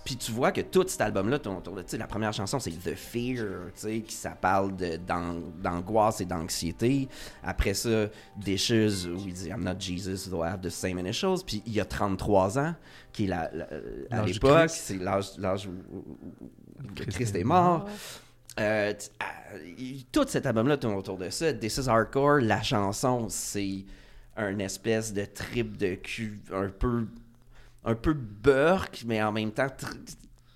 Puis 0.03 0.17
tu 0.17 0.31
vois 0.31 0.51
que 0.51 0.61
tout 0.61 0.83
cet 0.87 0.99
album-là, 1.01 1.37
ton- 1.37 1.61
ton- 1.61 1.75
tu 1.75 1.83
sais, 1.85 1.97
la 1.99 2.07
première 2.07 2.33
chanson, 2.33 2.57
c'est 2.59 2.71
The 2.71 2.95
Fear, 2.95 3.45
qui 3.75 4.03
ça 4.15 4.31
parle 4.31 4.75
de- 4.75 4.97
d'an- 4.97 5.41
d'angoisse 5.61 6.21
et 6.21 6.25
d'anxiété. 6.25 7.07
Après 7.43 7.75
ça, 7.75 8.07
Dishes, 8.35 9.05
où 9.07 9.17
il 9.27 9.33
dit 9.33 9.49
I'm 9.49 9.63
not 9.63 9.79
Jesus, 9.79 10.27
though 10.29 10.43
I 10.43 10.47
have 10.47 10.61
the 10.61 10.69
same 10.71 10.97
initials. 10.97 11.43
Puis 11.45 11.61
il 11.67 11.73
y 11.73 11.79
a 11.79 11.85
33 11.85 12.57
ans, 12.57 12.73
qui 13.13 13.25
est 13.25 13.27
la, 13.27 13.51
la- 13.53 13.67
à 14.09 14.25
l'époque, 14.25 14.69
c'est 14.71 14.97
l'âge 14.97 15.67
où, 15.67 16.03
Christ 16.95 17.11
Christ 17.11 17.35
est 17.35 17.43
mort. 17.43 17.87
Euh, 18.59 18.93
ah, 19.19 19.25
tout 20.11 20.25
cet 20.27 20.45
album-là 20.45 20.77
tourne 20.77 20.95
autour 20.95 21.17
de 21.17 21.29
ça. 21.29 21.53
This 21.53 21.77
is 21.77 21.87
Hardcore, 21.87 22.39
la 22.41 22.61
chanson, 22.63 23.27
c'est 23.29 23.85
un 24.37 24.59
espèce 24.59 25.13
de 25.13 25.25
trip 25.25 25.77
de 25.77 25.95
cul 25.95 26.39
un 26.53 26.69
peu 26.69 27.05
un 27.83 27.95
peu 27.95 28.13
burk, 28.13 29.03
mais 29.07 29.21
en 29.23 29.31
même 29.31 29.51
temps 29.51 29.67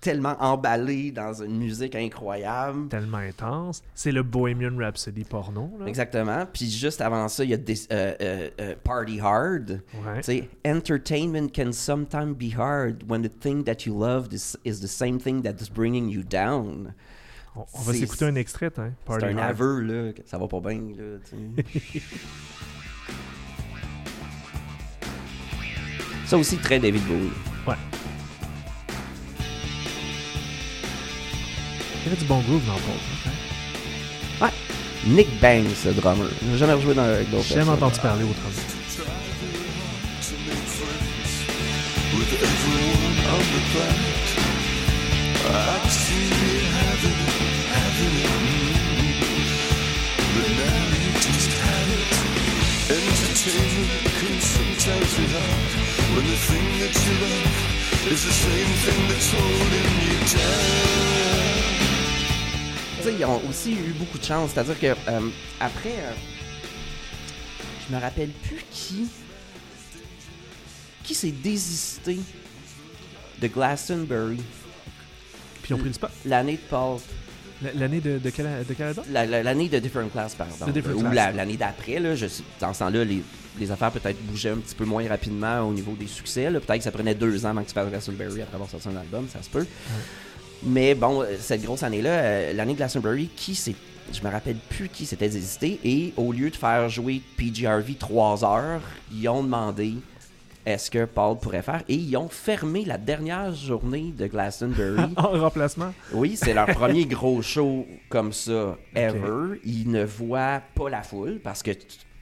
tellement 0.06 0.36
emballé 0.38 1.10
dans 1.10 1.42
une 1.42 1.58
musique 1.58 1.96
incroyable. 1.96 2.88
Tellement 2.88 3.18
intense. 3.18 3.82
C'est 3.92 4.12
le 4.12 4.22
Bohemian 4.22 4.76
Rhapsody 4.78 5.24
porno. 5.24 5.68
Là. 5.80 5.86
Exactement. 5.86 6.46
Puis 6.52 6.70
juste 6.70 7.00
avant 7.00 7.26
ça, 7.26 7.42
il 7.42 7.50
y 7.50 7.54
a 7.54 7.56
des, 7.56 7.74
euh, 7.90 8.14
euh, 8.20 8.50
euh, 8.60 8.74
Party 8.84 9.18
Hard. 9.18 9.80
Ouais. 10.04 10.48
Entertainment 10.64 11.48
can 11.52 11.72
sometimes 11.72 12.34
be 12.34 12.56
hard 12.56 13.02
when 13.08 13.22
the 13.22 13.40
thing 13.40 13.64
that 13.64 13.84
you 13.84 13.98
love 13.98 14.28
is, 14.32 14.56
is 14.64 14.80
the 14.80 14.86
same 14.86 15.18
thing 15.18 15.42
that 15.42 15.60
is 15.60 15.68
bringing 15.68 16.08
you 16.08 16.22
down. 16.22 16.94
On, 17.56 17.64
on 17.74 17.80
va 17.80 17.92
s'écouter 17.92 18.26
un 18.26 18.36
extrait, 18.36 18.70
hein. 18.76 18.92
C'est 19.08 19.24
un 19.24 19.38
aveu, 19.38 19.80
là, 19.80 20.12
ça 20.26 20.38
va 20.38 20.46
pas 20.46 20.60
bien, 20.60 20.80
là, 20.96 21.18
Ça 26.26 26.36
aussi, 26.36 26.56
très 26.56 26.78
David 26.78 27.04
Bowie. 27.06 27.30
Ouais. 27.66 27.74
Il 32.04 32.04
y 32.04 32.06
avait 32.12 32.16
du 32.20 32.24
bon 32.26 32.40
groove 32.40 32.64
dans 32.66 32.74
le 32.74 32.80
hein? 33.26 33.30
Ouais. 34.42 34.50
Nick 35.06 35.28
Banks, 35.40 35.84
le 35.84 35.92
drummer. 35.92 36.28
J'ai 36.50 36.58
jamais 36.58 36.72
rejoué 36.74 36.94
dans, 36.94 37.02
avec 37.02 37.30
d'autres 37.30 37.44
J'ai 37.48 37.54
jamais 37.56 37.70
entendu 37.70 37.98
parler 38.00 38.24
autrement. 38.24 38.50
with 42.18 42.32
everyone 42.42 43.18
on 43.28 43.42
the 43.52 43.60
planet. 43.72 44.16
That 56.86 57.06
you 57.06 57.12
love 57.20 58.12
is 58.12 58.22
the 58.24 58.30
same 58.32 58.70
thing 58.84 59.08
that's 59.08 59.32
holding 59.32 59.90
you 60.06 60.18
down. 60.34 61.66
Tu 62.98 63.02
sais, 63.02 63.14
ils 63.18 63.24
ont 63.24 63.42
aussi 63.48 63.72
eu 63.72 63.92
beaucoup 63.98 64.18
de 64.18 64.24
chance. 64.24 64.50
C'est-à-dire 64.52 64.78
que 64.78 64.86
euh, 64.86 65.20
après, 65.60 65.96
euh, 65.98 66.12
je 67.88 67.94
me 67.94 68.00
rappelle 68.00 68.30
plus 68.30 68.62
qui 68.70 69.08
qui 71.04 71.14
s'est 71.14 71.30
désisté 71.30 72.18
de 73.40 73.46
Glastonbury 73.48 74.38
Puis 75.62 75.70
ils 75.70 75.74
ont 75.74 75.78
pris 75.78 75.88
le 75.88 75.94
spot. 75.94 76.10
l'année 76.24 76.54
de 76.54 76.68
Paul. 76.68 76.98
L'année 77.74 78.00
de, 78.00 78.18
de, 78.18 78.30
quel, 78.30 78.46
de 78.68 78.74
quel 78.74 78.88
album 78.88 79.04
La- 79.10 79.24
la- 79.24 79.42
L'année 79.42 79.68
de 79.70 79.78
Different 79.78 80.10
Class, 80.12 80.34
pardon. 80.34 80.66
Different 80.72 80.96
Ou 80.96 81.00
Class. 81.00 81.14
la- 81.14 81.32
l'année 81.32 81.56
d'après, 81.56 81.98
là. 82.00 82.14
Je, 82.14 82.26
dans 82.60 82.74
ce 82.74 82.80
temps-là, 82.80 83.02
les, 83.04 83.22
les 83.58 83.70
affaires 83.70 83.90
peut-être 83.90 84.20
bougeaient 84.26 84.50
un 84.50 84.56
petit 84.58 84.74
peu 84.74 84.84
moins 84.84 85.06
rapidement 85.08 85.60
au 85.62 85.72
niveau 85.72 85.92
des 85.92 86.06
succès. 86.06 86.48
Peut-être 86.50 86.78
que 86.78 86.84
ça 86.84 86.90
prenait 86.90 87.14
deux 87.14 87.44
ans 87.46 87.50
avant 87.50 87.62
que 87.62 87.68
tu 87.68 87.74
fasses 87.74 87.88
Glastonbury 87.88 88.42
après 88.42 88.54
avoir 88.54 88.70
sorti 88.70 88.88
un 88.88 88.96
album, 88.96 89.26
ça 89.32 89.42
se 89.42 89.50
peut. 89.50 89.66
Mais 90.62 90.94
bon, 90.94 91.22
euh, 91.22 91.36
cette 91.38 91.62
grosse 91.62 91.82
année-là, 91.82 92.10
euh, 92.10 92.52
l'année 92.52 92.72
de 92.72 92.78
Glastonbury, 92.78 93.28
qui 93.36 93.54
s'est. 93.54 93.74
Je 94.12 94.22
me 94.22 94.30
rappelle 94.30 94.56
plus 94.68 94.88
qui 94.88 95.04
s'était 95.04 95.28
désisté. 95.28 95.80
Et 95.84 96.12
au 96.16 96.32
lieu 96.32 96.50
de 96.50 96.56
faire 96.56 96.88
jouer 96.88 97.20
PGRV 97.36 97.96
3 97.98 98.44
heures, 98.44 98.80
ils 99.12 99.28
ont 99.28 99.42
demandé 99.42 99.94
est-ce 100.66 100.90
que 100.90 101.04
Paul 101.04 101.38
pourrait 101.38 101.62
faire? 101.62 101.82
Et 101.88 101.94
ils 101.94 102.16
ont 102.16 102.28
fermé 102.28 102.84
la 102.84 102.98
dernière 102.98 103.54
journée 103.54 104.12
de 104.16 104.26
Glastonbury. 104.26 105.02
En 105.16 105.28
remplacement? 105.40 105.94
Oui, 106.12 106.36
c'est 106.36 106.54
leur 106.54 106.66
premier 106.66 107.04
gros 107.06 107.40
show 107.40 107.86
comme 108.08 108.32
ça 108.32 108.76
ever. 108.94 109.60
Ils 109.64 109.88
ne 109.88 110.04
voient 110.04 110.60
pas 110.74 110.90
la 110.90 111.02
foule 111.02 111.38
parce 111.42 111.62
que 111.62 111.70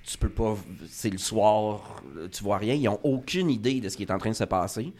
tu, 0.06 0.18
peux 0.18 0.28
pas. 0.28 0.56
C'est 0.88 1.10
le 1.10 1.18
soir, 1.18 2.02
tu 2.30 2.42
vois 2.44 2.58
rien. 2.58 2.74
Ils 2.74 2.88
ont 2.88 3.00
aucune 3.02 3.50
idée 3.50 3.80
de 3.80 3.88
ce 3.88 3.96
qui 3.96 4.02
est 4.02 4.12
en 4.12 4.18
train 4.18 4.30
de 4.30 4.36
se 4.36 4.44
passer. 4.44 4.92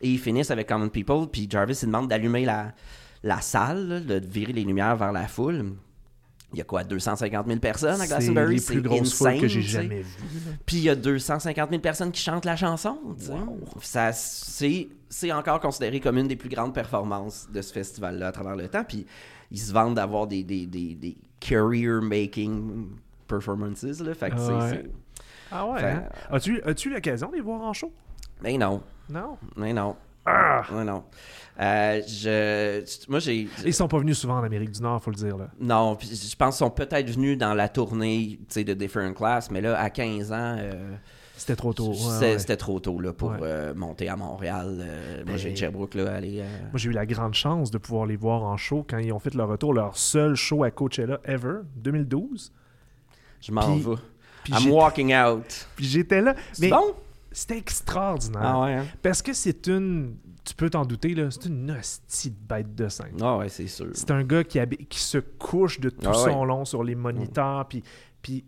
Et 0.00 0.10
ils 0.10 0.18
finissent 0.18 0.50
avec 0.50 0.68
Common 0.68 0.88
People, 0.88 1.28
puis 1.30 1.46
Jarvis, 1.48 1.78
il 1.82 1.86
demande 1.86 2.08
d'allumer 2.08 2.44
la, 2.44 2.72
la 3.22 3.40
salle, 3.40 3.88
là, 3.88 4.00
de 4.00 4.26
virer 4.26 4.52
les 4.52 4.64
lumières 4.64 4.96
vers 4.96 5.12
la 5.12 5.26
foule. 5.28 5.72
Il 6.52 6.58
y 6.58 6.60
a 6.60 6.64
quoi, 6.64 6.84
250 6.84 7.46
000 7.48 7.58
personnes 7.58 8.00
à 8.00 8.04
C'est 8.04 8.08
Glastonbury? 8.08 8.54
les 8.56 8.60
plus 8.60 8.80
grosses 8.80 9.12
foules 9.12 9.28
insane, 9.28 9.40
que 9.40 9.48
j'ai 9.48 9.62
jamais 9.62 10.02
vues. 10.02 10.56
Puis 10.64 10.76
il 10.76 10.82
y 10.84 10.90
a 10.90 10.94
250 10.94 11.70
000 11.70 11.82
personnes 11.82 12.12
qui 12.12 12.22
chantent 12.22 12.44
la 12.44 12.54
chanson. 12.54 12.96
Ça, 13.80 14.12
c'est, 14.12 14.88
c'est 15.08 15.32
encore 15.32 15.58
considéré 15.58 15.98
comme 15.98 16.16
une 16.16 16.28
des 16.28 16.36
plus 16.36 16.48
grandes 16.48 16.72
performances 16.72 17.48
de 17.52 17.60
ce 17.60 17.72
festival-là 17.72 18.28
à 18.28 18.32
travers 18.32 18.54
le 18.54 18.68
temps. 18.68 18.84
Puis 18.86 19.04
ils 19.50 19.58
se 19.58 19.72
vendent 19.72 19.96
d'avoir 19.96 20.28
des, 20.28 20.44
des, 20.44 20.66
des, 20.66 20.94
des 20.94 21.16
career-making 21.40 22.88
performances. 23.26 23.82
Là. 24.00 24.14
Fait 24.14 24.30
que 24.30 24.38
c'est- 24.38 24.52
Ouais. 24.52 24.90
Ah 25.52 25.66
ouais, 25.66 25.80
Fait- 25.80 25.86
hein? 25.86 26.04
As-tu 26.30 26.88
eu 26.88 26.92
l'occasion 26.92 27.28
de 27.30 27.34
les 27.36 27.40
voir 27.40 27.60
en 27.60 27.72
show? 27.72 27.92
Mais 28.42 28.56
non, 28.58 28.82
Non? 29.08 29.36
mais 29.56 29.72
non. 29.72 29.96
Ah! 30.26 30.62
Mais 30.72 30.84
non. 30.84 31.04
Euh, 31.60 32.00
je, 32.06 33.10
moi, 33.10 33.18
j'ai. 33.20 33.46
Ils 33.64 33.74
sont 33.74 33.86
pas 33.88 33.98
venus 33.98 34.18
souvent 34.18 34.38
en 34.38 34.42
Amérique 34.42 34.70
du 34.70 34.80
Nord, 34.80 35.02
faut 35.02 35.10
le 35.10 35.16
dire. 35.16 35.36
Là. 35.36 35.48
Non, 35.60 35.96
puis 35.96 36.08
je 36.08 36.34
pense 36.34 36.56
qu'ils 36.56 36.64
sont 36.66 36.70
peut-être 36.70 37.10
venus 37.10 37.36
dans 37.38 37.52
la 37.54 37.68
tournée 37.68 38.38
tu 38.40 38.44
sais, 38.48 38.64
de 38.64 38.72
Different 38.74 39.12
Class, 39.14 39.50
mais 39.50 39.60
là, 39.60 39.78
à 39.78 39.90
15 39.90 40.32
ans. 40.32 40.56
euh, 40.58 40.94
C'était 41.36 41.56
trop 41.56 41.72
tôt. 41.74 41.90
ouais, 41.90 42.38
C'était 42.38 42.52
ouais. 42.52 42.56
trop 42.56 42.80
tôt 42.80 42.98
là, 43.00 43.12
pour 43.12 43.32
Ouais. 43.32 43.38
euh, 43.42 43.74
monter 43.74 44.08
à 44.08 44.16
Montréal. 44.16 44.78
Euh, 44.80 45.16
moi, 45.18 45.24
Ben- 45.26 45.36
j'ai 45.36 45.54
Sherbrooke 45.54 45.94
là, 45.94 46.14
aller. 46.14 46.40
euh, 46.40 46.44
Moi, 46.70 46.76
j'ai 46.76 46.88
eu 46.88 46.92
la 46.92 47.04
grande 47.06 47.34
chance 47.34 47.70
de 47.70 47.76
pouvoir 47.78 48.06
les 48.06 48.16
voir 48.16 48.42
en 48.44 48.56
show 48.56 48.84
quand 48.88 48.98
ils 48.98 49.12
ont 49.12 49.18
fait 49.18 49.34
leur 49.34 49.48
retour, 49.48 49.74
leur 49.74 49.96
seul 49.98 50.34
show 50.36 50.64
à 50.64 50.70
Coachella 50.70 51.20
ever, 51.24 51.58
2012. 51.76 52.50
Je 53.44 53.52
m'en 53.52 53.76
vais. 53.76 53.96
I'm 54.50 54.70
walking 54.70 55.14
out. 55.14 55.66
Puis 55.76 55.86
j'étais 55.86 56.20
là. 56.20 56.34
C'est 56.52 56.62
Mais 56.66 56.70
bon? 56.70 56.94
c'était 57.32 57.56
extraordinaire. 57.58 58.42
Ah 58.44 58.60
ouais, 58.62 58.74
hein? 58.74 58.86
Parce 59.02 59.22
que 59.22 59.32
c'est 59.32 59.66
une. 59.68 60.16
Tu 60.44 60.54
peux 60.54 60.68
t'en 60.68 60.84
douter, 60.84 61.14
là. 61.14 61.30
C'est 61.30 61.46
une 61.46 61.70
hostie 61.70 62.30
de 62.30 62.36
bête 62.36 62.74
de 62.74 62.88
scène. 62.88 63.16
Ah 63.22 63.38
ouais, 63.38 63.48
c'est 63.48 63.66
sûr. 63.66 63.86
C'est 63.94 64.10
un 64.10 64.22
gars 64.22 64.44
qui, 64.44 64.58
qui 64.90 64.98
se 65.00 65.16
couche 65.18 65.80
de 65.80 65.88
tout 65.88 66.06
Ah 66.10 66.12
son 66.14 66.40
ouais. 66.40 66.46
long 66.46 66.64
sur 66.66 66.84
les 66.84 66.94
moniteurs. 66.94 67.66
Puis, 67.66 67.82
puis 68.20 68.44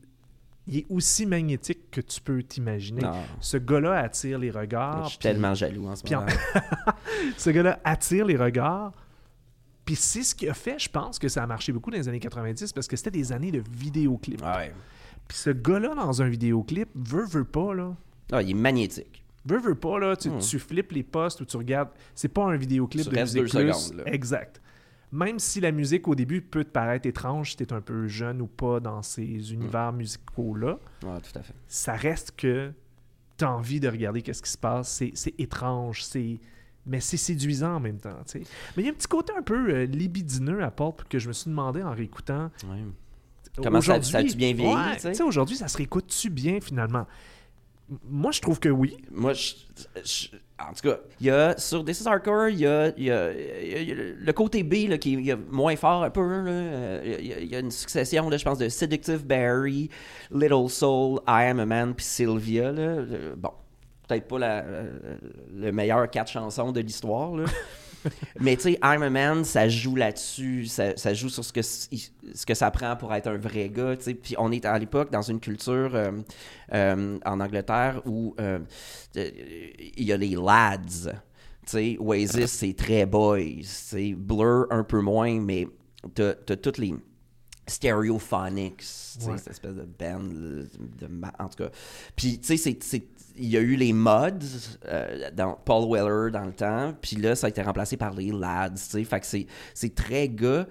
il 0.66 0.78
est 0.78 0.86
aussi 0.90 1.24
magnétique 1.24 1.90
que 1.90 2.02
tu 2.02 2.20
peux 2.20 2.42
t'imaginer. 2.42 3.00
Ce 3.40 3.56
gars-là 3.56 3.98
attire 4.00 4.38
les 4.38 4.50
regards. 4.50 5.04
je 5.04 5.10
suis 5.10 5.18
tellement 5.20 5.54
jaloux 5.54 5.88
en 5.88 5.96
ce 5.96 6.02
en- 6.14 6.20
moment. 6.20 6.26
Ce 7.38 7.48
gars-là 7.50 7.78
attire 7.84 8.26
les 8.26 8.36
regards. 8.36 8.92
Puis 9.86 9.96
c'est 9.96 10.22
ce 10.24 10.34
qui 10.34 10.46
a 10.48 10.52
fait, 10.54 10.78
je 10.78 10.90
pense, 10.90 11.18
que 11.18 11.28
ça 11.28 11.42
a 11.42 11.46
marché 11.46 11.72
beaucoup 11.72 11.90
dans 11.90 11.96
les 11.96 12.08
années 12.08 12.20
90 12.20 12.72
parce 12.74 12.86
que 12.88 12.96
c'était 12.96 13.10
des 13.12 13.32
années 13.32 13.52
de 13.52 13.62
vidéoclip. 13.70 14.40
Ah 14.44 14.58
ouais. 14.58 14.74
Puis 15.28 15.38
ce 15.38 15.50
gars-là, 15.50 15.94
dans 15.94 16.20
un 16.22 16.28
vidéoclip, 16.28 16.88
veut, 16.94 17.24
veut 17.24 17.44
pas, 17.44 17.72
là. 17.72 17.96
Ah, 18.32 18.42
il 18.42 18.50
est 18.50 18.54
magnétique. 18.54 19.24
Veux, 19.44 19.58
veux 19.60 19.74
pas, 19.76 19.98
là, 20.00 20.16
tu, 20.16 20.28
Hmm. 20.28 20.38
tu 20.40 20.58
flippes 20.58 20.90
les 20.92 21.02
postes 21.04 21.40
ou 21.40 21.44
tu 21.46 21.56
regardes. 21.56 21.88
C'est 22.14 22.28
pas 22.28 22.44
un 22.44 22.56
vidéoclip 22.56 23.04
Tu 23.08 23.14
de 23.14 23.20
musique 23.20 23.36
deux 23.36 23.42
plus. 23.42 23.72
secondes, 23.72 23.98
là. 23.98 24.12
Exact. 24.12 24.60
Même 25.12 25.38
si 25.38 25.60
la 25.60 25.70
musique 25.70 26.08
au 26.08 26.16
début 26.16 26.42
peut 26.42 26.64
te 26.64 26.70
paraître 26.70 27.06
étrange 27.06 27.52
si 27.52 27.56
t'es 27.56 27.72
un 27.72 27.80
peu 27.80 28.08
jeune 28.08 28.42
ou 28.42 28.48
pas 28.48 28.80
dans 28.80 29.02
ces 29.02 29.52
univers 29.52 29.92
musicaux-là, 29.92 30.78
Ah, 31.06 31.20
tout 31.20 31.38
à 31.38 31.42
fait. 31.44 31.54
ça 31.68 31.94
reste 31.94 32.32
que 32.36 32.72
t'as 33.36 33.50
envie 33.50 33.78
de 33.78 33.88
regarder 33.88 34.20
qu'est-ce 34.22 34.42
qui 34.42 34.50
se 34.50 34.58
passe. 34.58 34.88
C'est, 34.90 35.12
c'est 35.14 35.38
étrange, 35.38 36.02
c'est... 36.02 36.40
Mais 36.86 37.00
c'est 37.00 37.16
séduisant 37.16 37.74
en 37.76 37.80
même 37.80 37.98
temps, 37.98 38.16
tu 38.30 38.38
sais. 38.38 38.46
Mais 38.76 38.82
il 38.82 38.86
y 38.86 38.88
a 38.88 38.92
un 38.92 38.94
petit 38.94 39.08
côté 39.08 39.32
un 39.36 39.42
peu 39.42 39.70
euh, 39.70 39.84
libidineux 39.86 40.62
à 40.62 40.70
Pulp 40.70 41.02
que 41.08 41.18
je 41.18 41.26
me 41.28 41.32
suis 41.32 41.50
demandé 41.50 41.82
en 41.82 41.90
réécoutant. 41.92 42.50
Ouais. 42.64 42.78
Comment 43.62 43.80
ça- 43.80 43.94
a-tu 43.94 44.36
bien 44.36 44.52
vieilli, 44.52 44.74
Ouais, 44.74 45.22
aujourd'hui, 45.22 45.56
ça 45.56 45.66
se 45.68 45.76
réécoute-tu 45.78 46.30
bien 46.30 46.60
finalement? 46.60 47.06
Moi, 48.08 48.32
je 48.32 48.40
trouve 48.40 48.58
que 48.60 48.68
oui. 48.68 48.96
Moi, 49.12 49.32
je, 49.32 49.54
je- 50.04 50.28
en 50.58 50.72
tout 50.72 50.88
cas, 50.88 50.98
il 51.20 51.26
y 51.26 51.30
a 51.30 51.56
sur 51.56 51.84
This 51.84 52.00
is 52.00 52.08
Hardcore, 52.08 52.48
il 52.48 52.58
y 52.60 52.66
a, 52.66 52.88
il 52.96 53.04
y 53.04 53.10
a- 53.10 53.32
il 53.32 53.68
y 53.70 53.74
a- 53.74 53.80
il 53.80 53.88
y 53.88 53.92
a 53.92 53.94
le 54.18 54.32
côté 54.32 54.62
B 54.64 54.88
là, 54.88 54.98
qui 54.98 55.28
est 55.30 55.36
moins 55.50 55.76
fort 55.76 56.02
un 56.02 56.10
peu. 56.10 56.20
là. 56.20 56.50
Euh, 56.50 57.16
Il 57.20 57.26
y 57.26 57.32
a- 57.32 57.38
il 57.40 57.48
y, 57.48 57.54
a 57.56 57.60
une 57.60 57.70
succession, 57.70 58.28
là, 58.28 58.36
je 58.36 58.44
pense, 58.44 58.58
de 58.58 58.68
Seductive 58.68 59.24
Barry, 59.24 59.88
Little 60.32 60.68
Soul, 60.68 61.20
I 61.28 61.44
Am 61.50 61.60
a 61.60 61.66
Man, 61.66 61.94
puis 61.94 62.04
Sylvia. 62.04 62.72
là. 62.72 62.80
Euh, 62.82 63.34
Bon, 63.36 63.50
peut-être 64.06 64.28
pas 64.28 64.38
la, 64.38 64.64
euh, 64.64 65.16
le 65.54 65.72
meilleur 65.72 66.08
quatre 66.10 66.30
chansons 66.30 66.72
de 66.72 66.80
l'histoire. 66.80 67.32
Mais 68.40 68.56
tu 68.56 68.62
sais, 68.62 68.78
a 68.82 68.96
Man, 68.98 69.44
ça 69.44 69.68
joue 69.68 69.96
là-dessus, 69.96 70.66
ça, 70.66 71.14
joue 71.14 71.28
sur 71.28 71.44
ce 71.44 71.52
que, 71.52 71.62
ce 71.62 72.46
que 72.46 72.54
ça 72.54 72.70
prend 72.70 72.94
pour 72.94 73.12
être 73.12 73.26
un 73.26 73.36
vrai 73.36 73.68
gars. 73.68 73.94
Puis 73.96 74.36
on 74.38 74.52
est 74.52 74.64
à 74.64 74.78
l'époque 74.78 75.10
dans 75.10 75.22
une 75.22 75.40
culture 75.40 75.90
euh, 75.94 76.12
euh, 76.72 77.18
en 77.24 77.40
Angleterre 77.40 78.02
où 78.06 78.36
il 79.14 80.04
y 80.04 80.12
a 80.12 80.16
les 80.16 80.36
lads. 80.36 81.10
Tu 81.66 81.72
sais, 81.72 81.96
Oasis, 81.98 82.52
c'est 82.52 82.74
très 82.74 83.06
boys. 83.06 83.40
Blur, 84.16 84.66
un 84.70 84.84
peu 84.84 85.00
moins, 85.00 85.40
mais 85.40 85.66
t'as 86.14 86.34
as 86.48 86.56
toutes 86.56 86.78
les 86.78 86.94
stereophonics, 87.66 88.82
Ouais. 89.26 89.38
cette 89.38 89.48
espèce 89.48 89.74
de 89.74 89.84
band, 89.98 90.20
de, 90.24 90.68
de 91.00 91.06
ma- 91.08 91.32
en 91.38 91.48
tout 91.48 91.64
cas. 91.64 91.70
Puis, 92.14 92.38
tu 92.38 92.56
sais, 92.56 92.78
il 93.38 93.48
y 93.48 93.56
a 93.56 93.60
eu 93.60 93.76
les 93.76 93.92
mods 93.92 94.28
euh, 94.86 95.30
dans 95.34 95.54
Paul 95.64 95.90
Weller 95.90 96.30
dans 96.32 96.44
le 96.44 96.52
temps, 96.52 96.94
puis 97.00 97.16
là, 97.16 97.34
ça 97.34 97.46
a 97.46 97.50
été 97.50 97.62
remplacé 97.62 97.96
par 97.96 98.14
les 98.14 98.30
lads, 98.30 98.70
tu 98.70 98.82
sais. 98.82 99.04
Fait 99.04 99.20
que 99.20 99.26
c'est- 99.26 99.94
très 99.94 100.28
gars. 100.28 100.66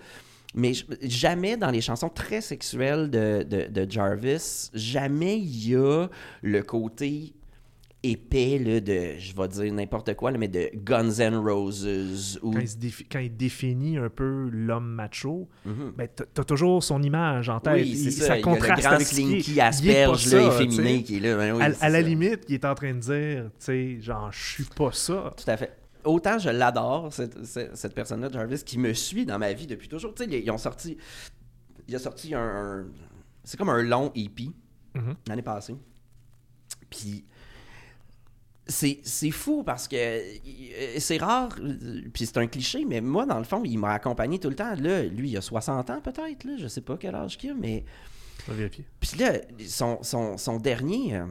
Mais 0.57 0.71
jamais 1.01 1.57
dans 1.57 1.69
les 1.69 1.81
chansons 1.81 2.07
très 2.07 2.39
sexuelles 2.39 3.09
de, 3.09 3.43
de, 3.43 3.67
de 3.67 3.91
Jarvis, 3.91 4.69
jamais 4.73 5.37
il 5.37 5.69
y 5.69 5.75
a 5.75 6.07
le 6.43 6.61
côté 6.63 7.33
épais 8.11 8.57
là, 8.59 8.79
de, 8.79 9.17
je 9.19 9.35
vais 9.35 9.47
dire 9.47 9.73
n'importe 9.73 10.13
quoi, 10.15 10.31
là, 10.31 10.37
mais 10.37 10.47
de 10.47 10.69
Guns 10.75 11.19
N' 11.19 11.35
Roses 11.35 12.39
ou 12.41 12.51
Quand 12.51 12.59
il, 12.59 12.67
se 12.67 12.77
défi- 12.77 13.05
quand 13.11 13.19
il 13.19 13.35
définit 13.35 13.97
un 13.97 14.09
peu 14.09 14.49
l'homme 14.51 14.87
macho, 14.87 15.47
Mhm. 15.65 15.93
ben, 15.97 16.07
t'as- 16.33 16.43
toujours 16.43 16.83
son 16.83 17.01
image 17.03 17.49
en 17.49 17.59
tête. 17.59 17.75
Oui, 17.83 17.89
Il- 17.89 18.11
ça. 18.11 18.25
ça 18.25 18.25
il 18.25 18.29
y 18.29 18.31
a 18.31 18.35
le 18.37 18.41
contraste 18.43 18.81
grand 18.83 18.91
avec 18.93 19.07
slinky 19.07 19.59
asperge 19.61 20.25
ça, 20.25 20.37
là, 20.37 20.47
efféminé 20.47 21.03
qui 21.03 21.17
est 21.17 21.19
là. 21.19 21.37
Ben 21.37 21.55
oui, 21.55 21.63
à, 21.81 21.89
la 21.89 22.01
limite, 22.01 22.43
il 22.47 22.55
est 22.55 22.65
en 22.65 22.75
train 22.75 22.93
de 22.93 22.99
dire, 22.99 23.43
tu 23.59 23.65
sais, 23.65 24.01
genre, 24.01 24.31
je 24.31 24.43
suis 24.53 24.63
pas 24.65 24.91
ça. 24.91 25.33
Tout 25.35 25.49
à 25.51 25.57
fait. 25.57 25.77
Autant 26.03 26.37
je 26.37 26.49
l'adore, 26.51 27.11
cette, 27.11 27.43
cette, 27.45 27.75
cette 27.75 27.95
personne-là, 27.95 28.29
Jarvis, 28.31 28.63
qui 28.63 28.77
me 28.77 28.93
suit 28.93 29.25
dans 29.25 29.39
ma 29.39 29.53
vie 29.53 29.65
depuis 29.67 29.87
toujours. 29.87 30.13
Tu 30.13 30.23
sais, 30.23 30.29
ils, 30.29 30.43
ils 30.45 30.51
ont 30.51 30.57
sorti. 30.59 30.97
Il 31.87 31.95
a 31.95 31.99
sorti 31.99 32.33
un. 32.35 32.39
un- 32.41 32.85
c'est 33.43 33.57
comme 33.57 33.69
un 33.69 33.81
long 33.81 34.11
EP 34.15 34.49
Mhm. 34.93 35.15
l'année 35.27 35.41
passée. 35.41 35.75
Puis. 36.89 37.25
C'est, 38.67 38.99
fou 39.31 39.61
parce 39.63 39.87
que 39.87 39.95
euh, 39.95 40.95
c'est 40.97 41.17
rare, 41.17 41.49
euh, 41.61 42.01
puis 42.13 42.25
c'est 42.25 42.37
un 42.37 42.47
cliché, 42.47 42.83
mais 42.83 42.99
moi, 42.99 43.25
dans 43.27 43.37
le 43.37 43.43
fond, 43.43 43.61
il 43.63 43.77
m'a 43.77 43.93
accompagné 43.93 44.39
tout 44.39 44.49
le 44.49 44.55
temps. 44.55 44.73
Là, 44.79 45.03
lui, 45.03 45.29
il 45.29 45.37
a 45.37 45.41
60 45.41 45.89
ans 45.91 46.01
peut-être, 46.01 46.43
là, 46.45 46.53
je 46.57 46.67
sais 46.67 46.81
pas 46.81 46.97
quel 46.97 47.13
âge 47.13 47.37
qu'il 47.37 47.51
a, 47.51 47.53
mais 47.53 47.83
puis 48.99 49.19
là, 49.19 49.33
son, 49.67 49.99
son, 50.01 50.37
son 50.37 50.57
dernier, 50.57 51.15
euh, 51.15 51.25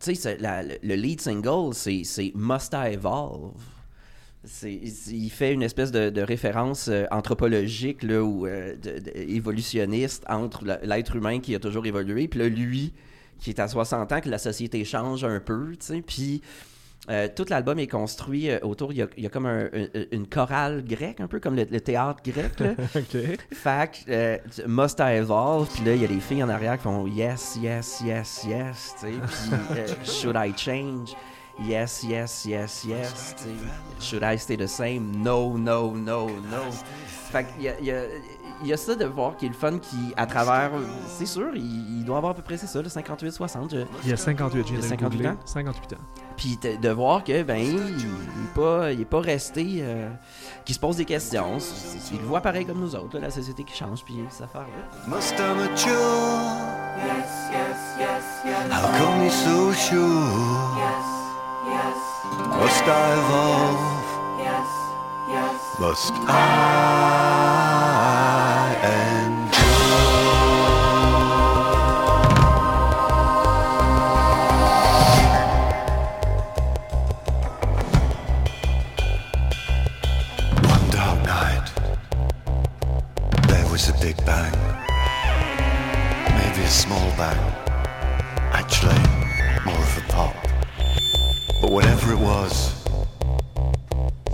tu 0.00 0.14
sais, 0.14 0.38
le, 0.40 0.76
le 0.86 0.94
lead 0.94 1.20
single, 1.20 1.74
c'est, 1.74 2.02
Must 2.34 2.72
I 2.74 2.92
Evolve. 2.94 3.52
Il 4.62 5.30
fait 5.30 5.52
une 5.54 5.62
espèce 5.62 5.90
de, 5.90 6.10
de 6.10 6.20
référence 6.20 6.88
euh, 6.88 7.06
anthropologique 7.10 8.02
là, 8.02 8.22
ou 8.22 8.46
euh, 8.46 8.76
de- 8.76 8.98
de- 8.98 9.10
évolutionniste 9.16 10.22
entre 10.28 10.64
l'être 10.82 11.16
humain 11.16 11.40
qui 11.40 11.54
a 11.54 11.58
toujours 11.58 11.86
évolué, 11.86 12.28
puis 12.28 12.40
là, 12.40 12.48
lui, 12.48 12.92
qui 13.40 13.50
est 13.50 13.60
à 13.60 13.68
60 13.68 14.12
ans, 14.12 14.20
que 14.20 14.28
la 14.28 14.38
société 14.38 14.84
change 14.84 15.24
un 15.24 15.40
peu, 15.40 15.72
tu 15.72 15.86
sais, 15.86 16.02
puis... 16.02 16.42
euh, 17.10 17.28
tout 17.36 17.44
l'album 17.50 17.78
est 17.78 17.86
construit 17.86 18.48
euh, 18.48 18.58
autour, 18.62 18.90
il 18.92 18.96
y 18.98 19.02
a, 19.02 19.06
il 19.18 19.24
y 19.24 19.26
a 19.26 19.28
comme 19.28 19.44
un- 19.44 19.66
un- 19.66 20.04
une 20.10 20.26
chorale 20.26 20.82
grecque, 20.82 21.20
un 21.20 21.26
peu 21.26 21.38
comme 21.38 21.54
le, 21.54 21.66
le 21.70 21.80
théâtre 21.80 22.20
grec. 22.24 22.58
Là. 22.60 22.70
OK. 22.96 23.16
Fait 23.52 23.90
que, 23.90 24.10
euh, 24.10 24.38
Must 24.66 24.98
I 25.00 25.16
Evolve, 25.18 25.68
puis 25.74 25.84
là, 25.84 25.94
il 25.94 26.00
y 26.00 26.04
a 26.06 26.08
les 26.08 26.20
filles 26.20 26.42
en 26.42 26.48
arrière 26.48 26.78
qui 26.78 26.84
font 26.84 27.06
Yes, 27.06 27.58
yes, 27.60 28.00
yes, 28.02 28.44
yes, 28.48 28.94
tu 28.98 29.06
sais, 29.06 29.12
puis 29.12 30.04
Should 30.10 30.36
I 30.36 30.52
change? 30.56 31.14
Yes, 31.62 32.02
yes, 32.08 32.46
yes, 32.46 32.84
yes, 32.88 33.34
tu 33.36 33.44
sais. 33.44 33.48
Should 34.00 34.22
I 34.24 34.38
stay 34.38 34.56
the 34.56 34.66
same? 34.66 35.12
No, 35.22 35.56
no, 35.58 35.94
no, 35.94 36.28
no. 36.28 36.70
Fait 37.30 37.44
qu'il 37.44 37.64
y 37.64 37.68
a, 37.68 37.80
y, 37.80 37.90
a, 37.92 38.02
il 38.64 38.68
y 38.70 38.72
a 38.72 38.76
ça 38.76 38.94
de 38.94 39.04
voir 39.04 39.36
qui 39.36 39.44
est 39.46 39.48
le 39.50 39.54
fun 39.54 39.78
qui, 39.78 40.12
à 40.16 40.26
travers, 40.26 40.70
c'est 41.06 41.26
sûr, 41.26 41.50
il, 41.54 41.98
il 41.98 42.04
doit 42.04 42.16
avoir 42.16 42.32
à 42.32 42.34
peu 42.34 42.42
près, 42.42 42.56
c'est 42.56 42.66
ça, 42.66 42.80
le 42.82 42.88
58-60. 42.88 43.70
je- 43.70 43.76
Il 44.04 44.10
y 44.10 44.12
a 44.12 44.16
58, 44.16 44.58
je 44.66 44.72
viens 44.72 44.72
Il 44.72 44.74
y 44.74 44.76
a 44.76 44.76
de 44.78 44.82
le 44.82 44.88
58 44.88 45.16
googler. 45.16 45.28
ans? 45.28 45.36
58 45.44 45.92
ans. 45.92 45.96
Puis 46.36 46.58
de, 46.80 46.88
voir 46.90 47.22
que, 47.22 47.42
ben, 47.42 47.56
il, 47.56 47.74
il 47.74 48.04
est 48.06 48.54
pas, 48.54 48.90
il 48.92 49.00
est 49.00 49.04
pas 49.04 49.20
resté, 49.20 49.78
euh, 49.82 50.08
qu'il 50.64 50.74
se 50.74 50.80
pose 50.80 50.96
des 50.96 51.04
questions. 51.04 51.58
Il 52.12 52.18
le 52.18 52.24
voit 52.26 52.40
pareil 52.40 52.64
comme 52.66 52.80
nous 52.80 52.94
autres, 52.96 53.14
là, 53.14 53.20
la 53.26 53.30
société 53.30 53.62
qui 53.64 53.76
change, 53.76 54.02
puis 54.04 54.16
cette 54.30 54.42
affaire-là. 54.46 55.14
Must 55.14 55.34
I 55.38 55.54
mature? 55.56 55.92
Yes, 56.96 57.30
yes, 57.52 57.76
yes, 57.98 58.24
yes. 58.44 58.72
How 58.72 58.88
come 58.98 59.22
you're 59.22 59.30
so 59.30 59.72
sure? 59.72 60.30
Yes, 60.76 61.06
yes. 61.68 61.96
Must 62.60 62.84
I 62.86 63.12
evolve? 63.12 63.78
Yes, 64.40 64.68
yes. 65.30 65.78
Must 65.78 66.12
I 66.28 67.93
small 86.74 87.08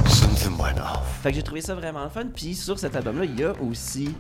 something 0.07 0.57
went 0.59 0.79
off. 0.81 1.20
Fait 1.22 1.31
que 1.31 1.37
j'ai 1.37 1.42
trouvé 1.42 1.61
ça 1.61 1.74
vraiment 1.74 2.09
fun. 2.09 2.26
Puis 2.35 2.55
sur 2.55 2.79
cet 2.79 2.96
album-là, 2.96 3.24
il 3.26 3.38
y 3.38 3.44
a 3.44 3.53
aussi 3.61 4.14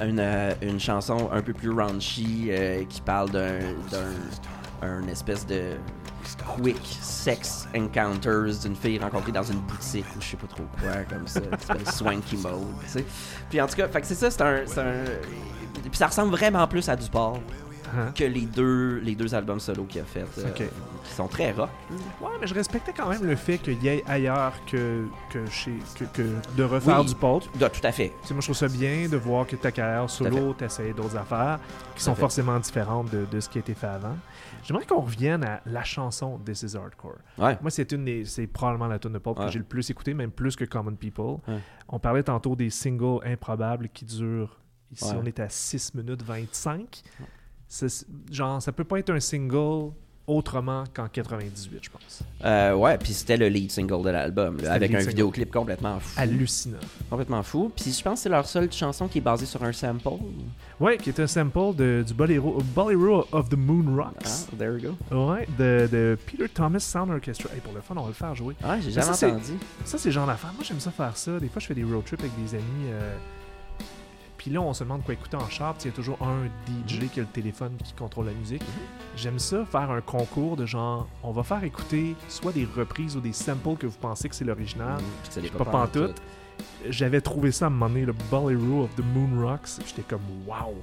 une, 0.00 0.18
euh, 0.18 0.54
une 0.60 0.80
chanson 0.80 1.30
un 1.32 1.40
peu 1.40 1.52
plus 1.52 1.70
raunchy 1.70 2.48
euh, 2.50 2.84
qui 2.88 3.00
parle 3.00 3.30
d'un, 3.30 3.60
d'un 3.90 4.12
un 4.82 5.06
espèce 5.08 5.46
de 5.46 5.72
quick 6.56 6.80
sex 7.00 7.66
encounters 7.76 8.58
d'une 8.62 8.76
fille 8.76 8.98
rencontrée 8.98 9.32
dans 9.32 9.42
une 9.42 9.60
boutique 9.60 10.06
ou 10.16 10.20
je 10.20 10.26
sais 10.26 10.36
pas 10.36 10.46
trop 10.46 10.64
quoi 10.80 11.02
comme 11.08 11.26
ça, 11.26 11.40
swanky 11.92 12.36
mode, 12.38 12.66
tu 12.84 12.88
sais. 12.90 13.04
Puis 13.50 13.60
en 13.60 13.66
tout 13.66 13.76
cas, 13.76 13.88
fait 13.88 14.00
que 14.00 14.06
c'est 14.06 14.14
ça, 14.14 14.30
c'est 14.30 14.42
un, 14.42 14.56
un- 14.82 15.04
puis 15.82 15.96
ça 15.98 16.06
ressemble 16.08 16.30
vraiment 16.32 16.66
plus 16.66 16.88
à 16.88 16.96
du 16.96 17.08
port 17.08 17.38
Hein? 17.94 18.12
que 18.14 18.24
les 18.24 18.42
deux 18.46 18.98
les 18.98 19.14
deux 19.14 19.34
albums 19.34 19.60
solo 19.60 19.84
qu'il 19.84 20.00
a 20.00 20.04
fait, 20.04 20.24
euh, 20.38 20.50
qui 21.04 21.12
sont 21.14 21.28
très 21.28 21.52
rock. 21.52 21.68
Ouais, 22.20 22.28
mais 22.40 22.46
je 22.46 22.54
respectais 22.54 22.92
quand 22.96 23.08
même 23.08 23.24
le 23.24 23.36
fait 23.36 23.58
qu'il 23.58 23.82
y 23.82 23.88
ait 23.88 24.02
ailleurs 24.06 24.52
que, 24.66 25.04
que, 25.30 25.44
chez, 25.46 25.78
que, 25.98 26.04
que 26.04 26.22
de 26.56 26.62
refaire 26.64 27.00
Oui. 27.00 27.06
du. 27.06 27.14
Ah, 27.64 27.68
tout 27.70 27.80
à 27.86 27.92
fait. 27.92 28.12
Tu 28.22 28.28
sais, 28.28 28.34
moi, 28.34 28.40
je 28.40 28.46
trouve 28.46 28.56
ça 28.56 28.68
bien 28.68 29.08
de 29.08 29.16
voir 29.16 29.46
que 29.46 29.56
ta 29.56 29.70
carrière 29.72 30.08
solo, 30.10 30.52
t'essayes 30.54 30.92
d'autres 30.94 31.16
affaires 31.16 31.58
qui 31.94 32.02
sont 32.02 32.14
forcément 32.14 32.58
différentes 32.58 33.10
de, 33.10 33.24
de 33.26 33.40
ce 33.40 33.48
qui 33.48 33.58
a 33.58 33.60
été 33.60 33.74
fait 33.74 33.86
avant. 33.86 34.16
J'aimerais 34.64 34.84
qu'on 34.86 35.00
revienne 35.00 35.44
à 35.44 35.60
la 35.66 35.84
chanson 35.84 36.38
This 36.44 36.62
is 36.62 36.76
Hardcore. 36.76 37.18
Ouais. 37.38 37.56
Moi, 37.62 37.70
c'est 37.70 37.92
une 37.92 38.04
des- 38.04 38.24
c'est 38.24 38.46
probablement 38.48 38.88
la 38.88 38.98
tune 38.98 39.12
de 39.12 39.18
pop 39.18 39.38
Ouais. 39.38 39.46
que 39.46 39.52
j'ai 39.52 39.58
le 39.60 39.64
plus 39.64 39.88
écouté, 39.90 40.12
même 40.12 40.30
plus 40.32 40.56
que 40.56 40.64
Common 40.64 40.94
People. 40.96 41.36
Ouais. 41.46 41.60
On 41.88 41.98
parlait 42.00 42.22
tantôt 42.24 42.56
des 42.56 42.70
singles 42.70 43.20
improbables 43.24 43.88
qui 43.90 44.04
durent. 44.04 44.58
Ici, 44.92 45.04
Ouais. 45.04 45.18
on 45.20 45.24
est 45.24 45.40
à 45.40 45.48
6 45.48 45.94
minutes 45.94 46.22
25. 46.22 47.02
Genre, 48.30 48.62
ça 48.62 48.72
peut 48.72 48.84
pas 48.84 48.98
être 48.98 49.10
un 49.10 49.20
single 49.20 49.92
autrement 50.28 50.82
qu'en 50.92 51.06
98, 51.06 51.78
je 51.84 51.88
pense. 51.88 52.22
Euh, 52.44 52.74
ouais, 52.74 52.98
puis 52.98 53.12
c'était 53.12 53.36
le 53.36 53.46
lead 53.46 53.70
single 53.70 54.02
de 54.02 54.10
l'album, 54.10 54.58
avec 54.68 54.92
un 54.92 54.98
vidéoclip 54.98 55.52
complètement 55.52 56.00
fou. 56.00 56.20
Hallucinant. 56.20 56.78
Complètement 57.08 57.44
fou. 57.44 57.70
Puis 57.76 57.92
je 57.92 58.02
pense 58.02 58.14
que 58.14 58.22
c'est 58.24 58.28
leur 58.28 58.44
seule 58.46 58.72
chanson 58.72 59.06
qui 59.06 59.18
est 59.18 59.20
basée 59.20 59.46
sur 59.46 59.62
un 59.62 59.72
sample. 59.72 60.08
Ouais, 60.80 60.96
qui 60.98 61.10
est 61.10 61.20
un 61.20 61.28
sample 61.28 61.76
de, 61.76 62.02
du 62.04 62.12
Bolero, 62.12 62.60
Bolero 62.74 63.24
of 63.30 63.48
the 63.50 63.56
Moon 63.56 63.94
Rocks. 63.96 64.16
Ah, 64.24 64.56
there 64.58 64.72
we 64.72 64.82
go. 64.82 64.96
Ouais, 65.16 65.46
de, 65.58 65.88
de 65.92 66.18
Peter 66.26 66.48
Thomas 66.48 66.80
Sound 66.80 67.10
Orchestra. 67.12 67.48
Hey, 67.54 67.60
pour 67.60 67.72
le 67.72 67.80
fun, 67.80 67.94
on 67.96 68.02
va 68.02 68.08
le 68.08 68.14
faire 68.14 68.34
jouer. 68.34 68.56
Ah, 68.64 68.80
j'ai 68.80 68.86
Mais 68.86 68.92
jamais 68.94 69.12
ça, 69.14 69.28
entendu. 69.28 69.52
Ça, 69.84 69.96
c'est 69.96 70.10
genre 70.10 70.26
d'affaire. 70.26 70.52
Moi, 70.54 70.64
j'aime 70.66 70.80
ça 70.80 70.90
faire 70.90 71.16
ça. 71.16 71.38
Des 71.38 71.48
fois, 71.48 71.60
je 71.60 71.66
fais 71.66 71.74
des 71.74 71.84
road 71.84 72.04
trips 72.04 72.18
avec 72.20 72.32
des 72.42 72.54
amis. 72.56 72.90
euh, 72.90 73.16
Puis 74.46 74.54
là, 74.54 74.60
on 74.60 74.72
se 74.72 74.84
demande 74.84 75.02
quoi 75.02 75.12
écouter 75.12 75.36
en 75.36 75.48
char. 75.48 75.74
Il 75.80 75.86
y 75.86 75.88
a 75.88 75.92
toujours 75.92 76.18
un 76.22 76.46
DJ 76.68 77.10
qui 77.12 77.18
a 77.18 77.24
le 77.24 77.28
téléphone 77.28 77.72
qui 77.82 77.92
contrôle 77.94 78.26
la 78.26 78.32
musique. 78.32 78.62
J'aime 79.16 79.40
ça, 79.40 79.64
faire 79.64 79.90
un 79.90 80.00
concours 80.00 80.56
de 80.56 80.64
genre, 80.64 81.08
on 81.24 81.32
va 81.32 81.42
faire 81.42 81.64
écouter 81.64 82.14
soit 82.28 82.52
des 82.52 82.64
reprises 82.64 83.16
ou 83.16 83.20
des 83.20 83.32
samples 83.32 83.74
que 83.76 83.88
vous 83.88 83.98
pensez 84.00 84.28
que 84.28 84.36
c'est 84.36 84.44
l'original. 84.44 85.00
Ça 85.30 85.40
l'est 85.40 85.50
Pas 85.52 85.64
pantoute. 85.64 86.22
J'avais 86.88 87.20
trouvé 87.20 87.50
ça 87.50 87.64
à 87.64 87.68
un 87.68 87.70
moment 87.72 87.88
donné, 87.88 88.04
le 88.04 88.14
Bolero 88.30 88.84
of 88.84 88.94
the 88.94 89.02
Moon 89.16 89.44
Rocks. 89.44 89.80
J'étais 89.84 90.02
comme, 90.02 90.20
wow! 90.46 90.76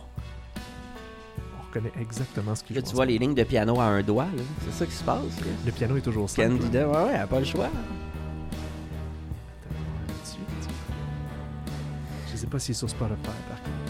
On 0.58 1.66
reconnaît 1.70 1.94
exactement 2.02 2.56
ce 2.56 2.66
qu'il 2.66 2.76
Là, 2.76 2.82
tu 2.82 2.94
vois 2.94 3.06
les 3.06 3.18
lignes 3.18 3.34
de 3.34 3.46
piano 3.46 3.80
à 3.80 3.86
un 3.86 4.04
doigt, 4.04 4.26
là. 4.26 4.44
C'est 4.66 4.74
ça 4.74 4.86
qui 4.86 4.92
se 4.92 5.06
passe. 5.06 5.40
là. 5.40 5.48
Le 5.66 5.72
piano 5.72 5.96
est 5.96 6.02
toujours 6.02 6.30
simple. 6.30 6.58
Candida, 6.58 6.86
ouais, 6.86 6.98
ouais, 6.98 7.12
elle 7.14 7.22
a 7.22 7.28
pas 7.28 7.40
le 7.40 7.46
choix. 7.46 7.70
Pas 12.54 12.60
s'il 12.60 12.72
est 12.72 12.78
sur 12.78 12.90
Spotify, 12.90 13.22
par 13.24 13.34
contre. 13.64 13.82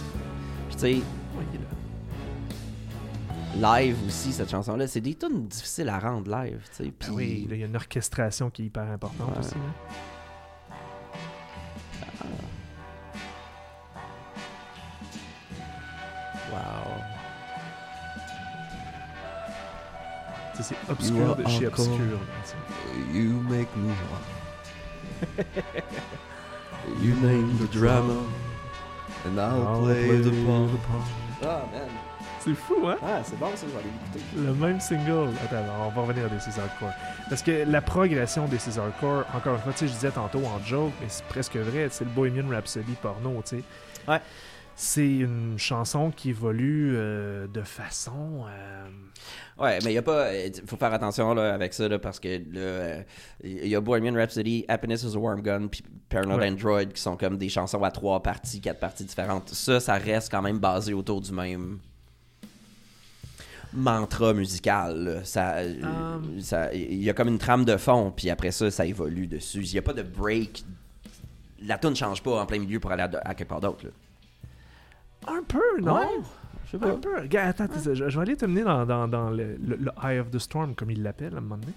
Puis 0.67 0.75
tu 0.75 0.79
sais, 0.79 1.01
live 3.59 3.95
aussi, 4.07 4.31
cette 4.33 4.49
chanson-là, 4.49 4.87
c'est 4.87 5.01
des 5.01 5.13
tunes 5.15 5.47
difficiles 5.47 5.89
à 5.89 5.99
rendre 5.99 6.31
live, 6.31 6.61
tu 6.75 6.83
sais. 6.85 6.91
Puis 6.97 7.09
Ben 7.09 7.13
oui, 7.15 7.47
il 7.51 7.57
y 7.57 7.63
a 7.63 7.65
une 7.67 7.75
orchestration 7.75 8.49
qui 8.49 8.63
est 8.63 8.65
hyper 8.65 8.89
importante 8.89 9.29
Ouais. 9.29 9.39
aussi. 9.39 9.53
là. 9.55 9.93
wow. 16.51 17.01
Tu 20.55 20.63
sais, 20.63 20.75
C'est 20.75 20.75
You 20.75 20.91
obscur 20.91 21.35
de 21.35 21.47
chez 21.49 21.67
obscur. 21.67 21.97
là. 21.97 22.19
You 23.13 23.29
make 23.49 23.75
me 23.75 23.87
want. 23.89 24.25
You 27.01 27.15
name 27.21 27.57
the 27.59 27.67
drama. 27.71 28.21
And 29.25 29.39
I'll, 29.39 29.67
I'll 29.67 29.81
play, 29.83 30.05
play 30.05 30.17
the 30.17 30.31
the 30.31 30.77
part. 30.87 31.07
Ah, 31.43 31.63
man. 31.71 31.89
C'est 32.39 32.55
fou, 32.55 32.85
hein? 32.85 32.97
Ah, 33.01 33.21
c'est 33.23 33.39
bon, 33.39 33.47
ça, 33.55 33.65
je 33.65 33.71
vais 33.71 33.79
aller 33.79 33.89
l'écouter. 34.13 34.45
Le 34.45 34.53
même 34.53 34.79
single. 34.81 35.29
Attends, 35.45 35.63
on 35.85 35.89
va 35.89 36.01
revenir 36.01 36.25
à 36.25 36.29
des 36.29 36.39
César 36.41 36.65
Core. 36.77 36.91
Parce 37.29 37.41
que 37.41 37.63
la 37.65 37.81
progression 37.81 38.47
des 38.47 38.57
César 38.57 38.87
Core, 38.99 39.23
encore 39.33 39.55
une 39.55 39.61
fois, 39.61 39.71
tu 39.71 39.79
sais, 39.79 39.87
je 39.87 39.93
disais 39.93 40.11
tantôt 40.11 40.41
en 40.45 40.59
joke, 40.65 40.91
mais 40.99 41.07
c'est 41.07 41.23
presque 41.25 41.55
vrai, 41.55 41.87
c'est 41.89 42.03
le 42.03 42.09
Bohemian 42.09 42.49
Rhapsody 42.49 42.95
porno, 43.01 43.41
tu 43.45 43.57
sais. 43.57 43.63
Ouais. 44.09 44.19
C'est 44.75 45.07
une 45.07 45.57
chanson 45.59 46.11
qui 46.11 46.29
évolue 46.31 46.93
euh, 46.95 47.47
de 47.47 47.61
façon. 47.61 48.45
euh, 48.47 48.87
Ouais, 49.59 49.77
mais 49.83 49.91
il 49.91 49.93
y 49.93 49.97
a 49.99 50.01
pas. 50.01 50.35
Il 50.35 50.51
faut 50.65 50.77
faire 50.77 50.91
attention 50.93 51.33
là, 51.35 51.53
avec 51.53 51.73
ça 51.75 51.87
là, 51.87 51.99
parce 51.99 52.19
que 52.19 52.41
il 53.43 53.67
y 53.67 53.75
a 53.75 53.79
Bohemian 53.81 54.15
Rhapsody, 54.15 54.65
Happiness 54.67 55.03
is 55.03 55.15
a 55.15 55.19
Warm 55.19 55.41
Gun, 55.41 55.67
puis 55.67 55.83
Paranoid 56.09 56.39
Ouais. 56.39 56.49
Android 56.49 56.85
qui 56.85 56.99
sont 56.99 57.15
comme 57.15 57.37
des 57.37 57.49
chansons 57.49 57.83
à 57.83 57.91
trois 57.91 58.21
parties, 58.23 58.59
quatre 58.61 58.79
parties 58.79 59.05
différentes. 59.05 59.49
Ça, 59.49 59.79
ça 59.79 59.93
reste 59.93 60.31
quand 60.31 60.41
même 60.41 60.57
basé 60.57 60.93
autour 60.93 61.21
du 61.21 61.31
même 61.31 61.77
mantra 63.73 64.33
musical. 64.33 64.97
là. 65.03 65.23
Ça, 65.23 65.57
Um. 65.61 66.39
ça, 66.39 66.73
il 66.73 67.01
y 67.03 67.09
a 67.09 67.13
comme 67.13 67.27
une 67.27 67.37
trame 67.39 67.63
de 67.65 67.77
fond, 67.77 68.11
puis 68.15 68.29
après 68.31 68.51
ça, 68.51 68.69
ça 68.71 68.85
évolue 68.85 69.27
dessus. 69.27 69.63
Il 69.63 69.71
n'y 69.73 69.79
a 69.79 69.81
pas 69.83 69.93
de 69.93 70.03
break. 70.03 70.63
La 71.61 71.77
tune 71.77 71.91
ne 71.91 71.95
change 71.95 72.21
pas 72.23 72.41
en 72.41 72.45
plein 72.45 72.59
milieu 72.59 72.79
pour 72.79 72.91
aller 72.91 73.03
à, 73.03 73.11
à 73.23 73.33
quelque 73.35 73.49
part 73.49 73.61
d'autre. 73.61 73.85
Peu, 75.43 75.61
non? 75.81 75.95
Ouais, 75.95 76.07
je 76.65 76.71
sais 76.71 76.77
pas. 76.77 76.87
Un 76.91 76.97
peu. 76.97 77.19
Regarde, 77.19 77.49
attends, 77.61 77.73
je, 77.83 77.93
je 77.93 78.03
vais 78.15 78.21
aller 78.21 78.35
te 78.37 78.45
mener 78.45 78.63
dans, 78.63 78.85
dans, 78.85 79.07
dans 79.07 79.29
le, 79.29 79.57
le- 79.57 79.77
le 79.77 79.91
Eye 80.03 80.19
of 80.19 80.31
the 80.31 80.39
Storm, 80.39 80.75
comme 80.75 80.91
il 80.91 81.03
l'appelle 81.03 81.33
à 81.35 81.37
un 81.37 81.41
moment 81.41 81.57
donné. 81.57 81.73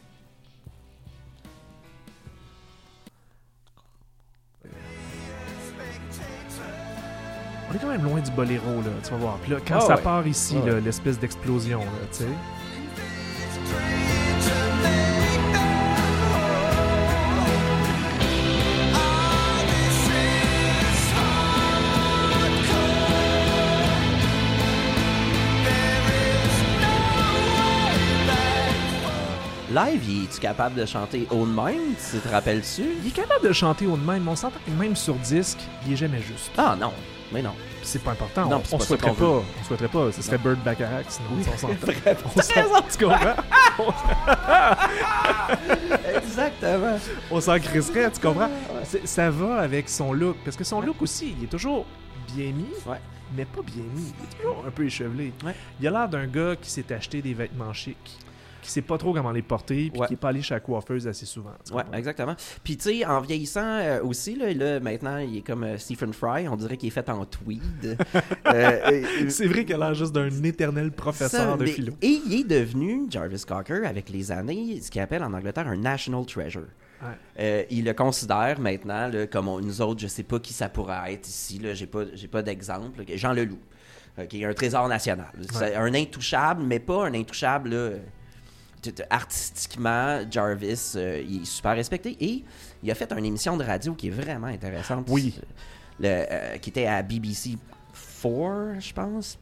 On 7.70 7.74
est 7.74 7.78
quand 7.78 7.88
même 7.88 8.04
loin 8.04 8.20
du 8.20 8.30
boléro, 8.30 8.76
là, 8.82 8.90
tu 9.02 9.10
vas 9.10 9.16
voir. 9.16 9.36
Puis 9.38 9.50
là, 9.52 9.58
quand 9.66 9.76
Ah 9.78 9.80
ça 9.80 9.96
ouais. 9.96 10.02
part 10.02 10.26
ici, 10.26 10.56
Ah 10.66 10.78
l'espèce 10.80 11.18
d'explosion, 11.18 11.80
tu 12.12 12.18
sais. 12.18 12.28
Live, 29.76 30.02
il 30.08 30.24
est-tu 30.24 30.40
capable 30.40 30.74
de 30.74 30.86
chanter 30.86 31.26
Own 31.30 31.50
Mind, 31.54 31.96
tu 32.10 32.16
te 32.18 32.28
rappelles-tu? 32.28 32.82
Il 33.02 33.08
est 33.08 33.10
capable 33.10 33.46
de 33.46 33.52
chanter 33.52 33.86
haut 33.86 33.98
de 33.98 34.02
même, 34.02 34.22
mais 34.22 34.30
on 34.30 34.34
s'entend 34.34 34.58
que 34.64 34.70
même 34.70 34.96
sur 34.96 35.14
disque, 35.16 35.58
il 35.86 35.92
est 35.92 35.96
jamais 35.96 36.22
juste. 36.22 36.50
Ah 36.56 36.74
non, 36.80 36.94
mais 37.30 37.42
non. 37.42 37.52
C'est 37.82 38.02
pas 38.02 38.12
important. 38.12 38.48
Non, 38.48 38.62
on, 38.72 38.74
on 38.74 38.78
pas 38.78 38.84
souhaiterait 38.86 39.12
pas. 39.12 39.24
On 39.26 39.44
souhaiterait 39.66 39.88
pas. 39.88 40.10
Ce 40.12 40.22
serait 40.22 40.38
Bird 40.38 40.56
Bacharach, 40.64 41.04
sinon 41.10 41.28
on 41.38 41.42
s'entend. 41.58 41.74
On 42.24 42.40
s'en 42.40 42.54
tu 42.88 43.04
comprends? 43.04 43.36
Exactement. 46.16 46.98
On 47.30 47.38
s'en 47.42 47.58
crisserait, 47.58 48.10
tu 48.12 48.20
comprends? 48.20 48.48
Ça 49.04 49.28
va 49.28 49.56
avec 49.60 49.90
son 49.90 50.14
look. 50.14 50.38
Parce 50.42 50.56
que 50.56 50.64
son 50.64 50.80
look 50.80 51.02
aussi, 51.02 51.34
il 51.36 51.44
est 51.44 51.48
toujours 51.48 51.84
bien 52.34 52.50
mis, 52.52 52.64
Ouais. 52.86 52.96
mais 53.36 53.44
pas 53.44 53.60
bien 53.60 53.84
mis. 53.94 54.14
Il 54.18 54.24
est 54.24 54.38
toujours 54.42 54.64
un 54.66 54.70
peu 54.70 54.86
échevelé. 54.86 55.34
Ouais. 55.44 55.54
Il 55.82 55.86
a 55.86 55.90
l'air 55.90 56.08
d'un 56.08 56.26
gars 56.26 56.56
qui 56.58 56.70
s'est 56.70 56.90
acheté 56.94 57.20
des 57.20 57.34
vêtements 57.34 57.74
chics, 57.74 58.16
qui 58.62 58.70
sait 58.70 58.82
pas 58.82 58.98
trop 58.98 59.12
comment 59.12 59.30
les 59.30 59.42
porter, 59.42 59.90
puis 59.90 60.00
Ouais. 60.00 60.06
qui 60.08 60.14
est 60.14 60.16
pas 60.16 60.28
allé 60.30 60.42
chez 60.42 60.54
la 60.54 60.60
coiffeuse 60.60 61.06
assez 61.06 61.26
souvent. 61.26 61.52
Ouais, 61.72 61.84
exactement. 61.94 62.34
Puis 62.64 62.76
tu 62.76 62.82
sais, 63.00 63.04
en 63.06 63.20
vieillissant 63.20 63.60
euh, 63.64 64.02
aussi, 64.02 64.34
là, 64.36 64.52
là, 64.52 64.80
maintenant, 64.80 65.18
il 65.18 65.38
est 65.38 65.42
comme 65.42 65.62
euh, 65.64 65.78
Stephen 65.78 66.12
Fry, 66.12 66.48
on 66.48 66.56
dirait 66.56 66.76
qu'il 66.76 66.88
est 66.88 66.90
fait 66.90 67.08
en 67.08 67.24
tweed. 67.24 67.96
Euh, 68.46 69.02
C'est 69.28 69.46
vrai 69.46 69.64
qu'il 69.64 69.74
a 69.74 69.78
l'air 69.78 69.94
juste 69.94 70.12
d'un 70.12 70.28
éternel 70.44 70.90
professeur 70.92 71.50
ça, 71.52 71.56
de 71.56 71.64
mais- 71.64 71.70
philo. 71.70 71.92
Et 72.02 72.20
il 72.26 72.40
est 72.40 72.44
devenu, 72.44 73.06
Jarvis 73.10 73.42
Cocker, 73.46 73.84
avec 73.86 74.08
les 74.08 74.30
années, 74.32 74.80
ce 74.80 74.90
qu'il 74.90 75.00
appelle 75.00 75.22
en 75.22 75.32
Angleterre 75.32 75.66
un 75.68 75.76
national 75.76 76.24
treasure. 76.26 76.62
Ouais. 77.02 77.08
Euh, 77.40 77.62
il 77.70 77.84
le 77.84 77.92
considère 77.92 78.58
maintenant 78.60 79.08
là, 79.08 79.26
comme 79.26 79.48
on- 79.48 79.60
nous 79.60 79.80
autres, 79.82 80.00
je 80.00 80.06
sais 80.06 80.22
pas 80.22 80.38
qui 80.38 80.52
ça 80.52 80.68
pourrait 80.68 81.12
être 81.12 81.28
ici, 81.28 81.58
là, 81.58 81.74
j'ai 81.74 81.86
pas, 81.86 82.04
j'ai 82.14 82.28
pas 82.28 82.42
d'exemple. 82.42 83.02
Jean 83.16 83.32
Leloup, 83.32 83.58
euh, 84.18 84.26
qui 84.26 84.40
est 84.42 84.46
un 84.46 84.54
trésor 84.54 84.88
national. 84.88 85.30
C'est 85.52 85.74
un 85.74 85.92
intouchable, 85.92 86.62
mais 86.62 86.78
pas 86.78 87.06
un 87.06 87.14
intouchable 87.14 87.70
là, 87.70 87.90
artistiquement. 89.10 90.20
Jarvis, 90.30 90.92
euh, 90.96 91.22
il 91.26 91.42
est 91.42 91.44
super 91.44 91.74
respecté 91.74 92.16
et 92.20 92.44
il 92.82 92.90
a 92.90 92.94
fait 92.94 93.12
une 93.12 93.24
émission 93.24 93.56
de 93.56 93.64
radio 93.64 93.94
qui 93.94 94.08
est 94.08 94.10
vraiment 94.10 94.48
intéressante. 94.48 95.06
Oui. 95.08 95.34
Le, 95.98 96.08
euh, 96.08 96.56
qui 96.58 96.70
était 96.70 96.86
à 96.86 97.02
BBC 97.02 97.56
4, 98.22 98.80
je 98.80 98.92
pense. 98.92 99.38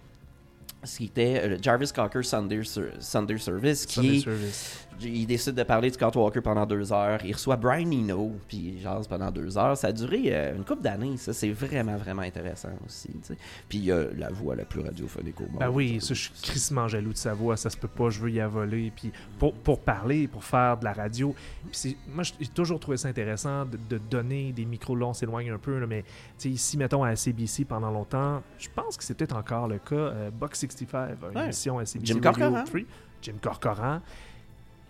C'était 0.85 1.41
euh, 1.45 1.49
le 1.57 1.63
Jarvis 1.63 1.91
Cocker 1.95 2.23
Sunday, 2.23 2.63
Ser- 2.65 2.93
Sunday 3.01 3.39
Service, 3.39 3.87
qui 3.87 3.95
Sunday 3.95 4.21
Service. 4.21 4.87
il 5.01 5.27
décide 5.27 5.55
de 5.55 5.63
parler 5.63 5.89
de 5.91 5.95
Scott 5.95 6.15
Walker 6.17 6.41
pendant 6.41 6.67
deux 6.67 6.93
heures. 6.93 7.19
Il 7.25 7.33
reçoit 7.33 7.57
Brian 7.57 7.91
Eno, 7.91 8.33
puis 8.49 8.75
il 8.77 8.81
jase 8.81 9.09
pendant 9.09 9.31
deux 9.31 9.57
heures. 9.59 9.77
Ça 9.77 9.89
a 9.89 9.93
duré 9.93 10.23
euh, 10.27 10.57
une 10.57 10.65
couple 10.65 10.83
d'années, 10.83 11.17
ça. 11.17 11.33
C'est 11.33 11.51
vraiment, 11.51 11.97
vraiment 11.97 12.23
intéressant 12.23 12.71
aussi. 12.87 13.09
tu 13.09 13.19
sais. 13.23 13.37
Puis 13.69 13.79
il 13.79 13.85
y 13.87 13.93
a 13.93 14.05
la 14.17 14.31
voix 14.31 14.55
la 14.57 14.65
plus 14.65 14.81
radiophonique 14.81 15.41
au 15.41 15.45
monde. 15.45 15.59
Ben 15.61 15.71
oui, 15.71 16.01
ça, 16.01 16.15
je 16.15 16.21
suis 16.23 16.33
crissement 16.43 16.87
jaloux 16.89 17.13
de 17.13 17.17
sa 17.19 17.35
voix, 17.35 17.57
ça 17.57 17.71
se 17.71 17.77
peut 17.77 17.89
pas, 17.89 18.11
je 18.11 18.21
veux 18.21 18.31
y 18.31 18.41
avoler. 18.41 18.93
Puis 18.95 19.11
pour, 19.39 19.55
pour 19.55 19.81
parler, 19.81 20.29
pour 20.29 20.45
faire 20.45 20.77
de 20.77 20.85
la 20.85 20.93
radio, 20.93 21.35
puis 21.73 21.97
moi 22.09 22.23
j'ai 22.25 22.47
toujours 22.49 22.79
trouvé 22.79 22.97
ça 22.97 23.09
intéressant 23.09 23.65
de, 23.65 23.79
de 23.89 23.99
donner 23.99 24.53
des 24.53 24.65
micros 24.65 24.95
longs, 24.97 25.11
on 25.11 25.15
s'éloigne 25.15 25.51
un 25.51 25.59
peu, 25.59 25.79
là, 25.79 25.87
mais 25.87 26.05
ici, 26.45 26.77
mettons 26.77 27.03
à 27.05 27.17
CBC 27.17 27.65
pendant 27.65 27.91
longtemps, 27.91 28.43
je 28.59 28.69
pense 28.75 28.97
que 28.97 29.05
c'est 29.05 29.15
peut-être 29.15 29.37
encore 29.37 29.67
le 29.69 29.79
cas, 29.79 29.95
euh, 29.95 30.31
65, 30.79 31.17
une 31.33 31.37
Ouais. 31.39 31.45
émission 31.45 31.79
à 31.79 31.87
CBC 31.87 32.07
Jim 32.07 32.21
Radio 32.23 32.33
Corcoran. 32.45 32.65
3, 32.65 32.81
Jim 33.23 33.33
Corcoran. 33.41 34.01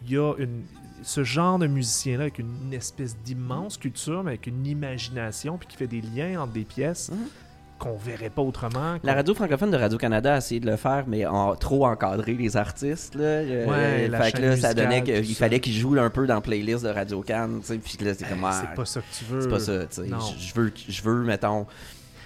Il 0.06 0.12
y 0.12 0.18
a 0.18 0.34
une, 0.38 0.62
ce 1.02 1.24
genre 1.24 1.58
de 1.58 1.66
musicien-là 1.66 2.24
avec 2.24 2.38
une, 2.38 2.72
espèce 2.72 3.16
d'immense 3.24 3.78
culture, 3.78 4.22
mais 4.22 4.32
avec 4.32 4.46
une 4.46 4.66
imagination, 4.66 5.56
puis 5.56 5.66
qui 5.68 5.76
fait 5.76 5.86
des 5.86 6.02
liens 6.02 6.42
entre 6.42 6.52
des 6.52 6.64
pièces 6.64 7.10
Mhm. 7.10 7.18
qu'on 7.78 7.96
verrait 7.96 8.30
pas 8.30 8.42
autrement. 8.42 8.96
La 9.02 9.14
radio 9.14 9.34
francophone 9.34 9.70
de 9.70 9.76
Radio-Canada 9.76 10.34
a 10.34 10.36
essayé 10.38 10.60
de 10.60 10.66
le 10.70 10.76
faire, 10.76 11.04
mais 11.06 11.24
en 11.26 11.54
trop 11.56 11.86
encadré 11.86 12.34
les 12.34 12.56
artistes. 12.56 13.14
Là. 13.14 13.22
Euh, 13.24 14.08
la 14.08 14.20
fait 14.22 14.32
que 14.32 14.42
là, 14.42 14.56
ça 14.56 14.74
donnait 14.74 15.02
qu'il 15.02 15.34
fallait 15.34 15.60
qu'ils 15.60 15.72
jouent 15.74 15.98
un 15.98 16.10
peu 16.10 16.26
dans 16.26 16.34
la 16.36 16.40
playlist 16.40 16.84
de 16.84 16.88
Radio-Can. 16.90 17.60
Puis 17.82 17.98
là, 18.04 18.14
c'est 18.14 18.28
comme. 18.28 18.44
ah, 18.44 18.52
C'est 18.60 18.74
pas 18.76 18.84
ça 18.84 19.00
que 19.00 19.06
tu 19.18 19.24
veux. 19.24 19.40
c'est 19.42 19.48
pas 19.48 19.60
ça. 19.60 19.72
je 20.38 20.54
veux, 20.54 20.72
je 20.88 21.02
veux, 21.02 21.24
mettons, 21.24 21.66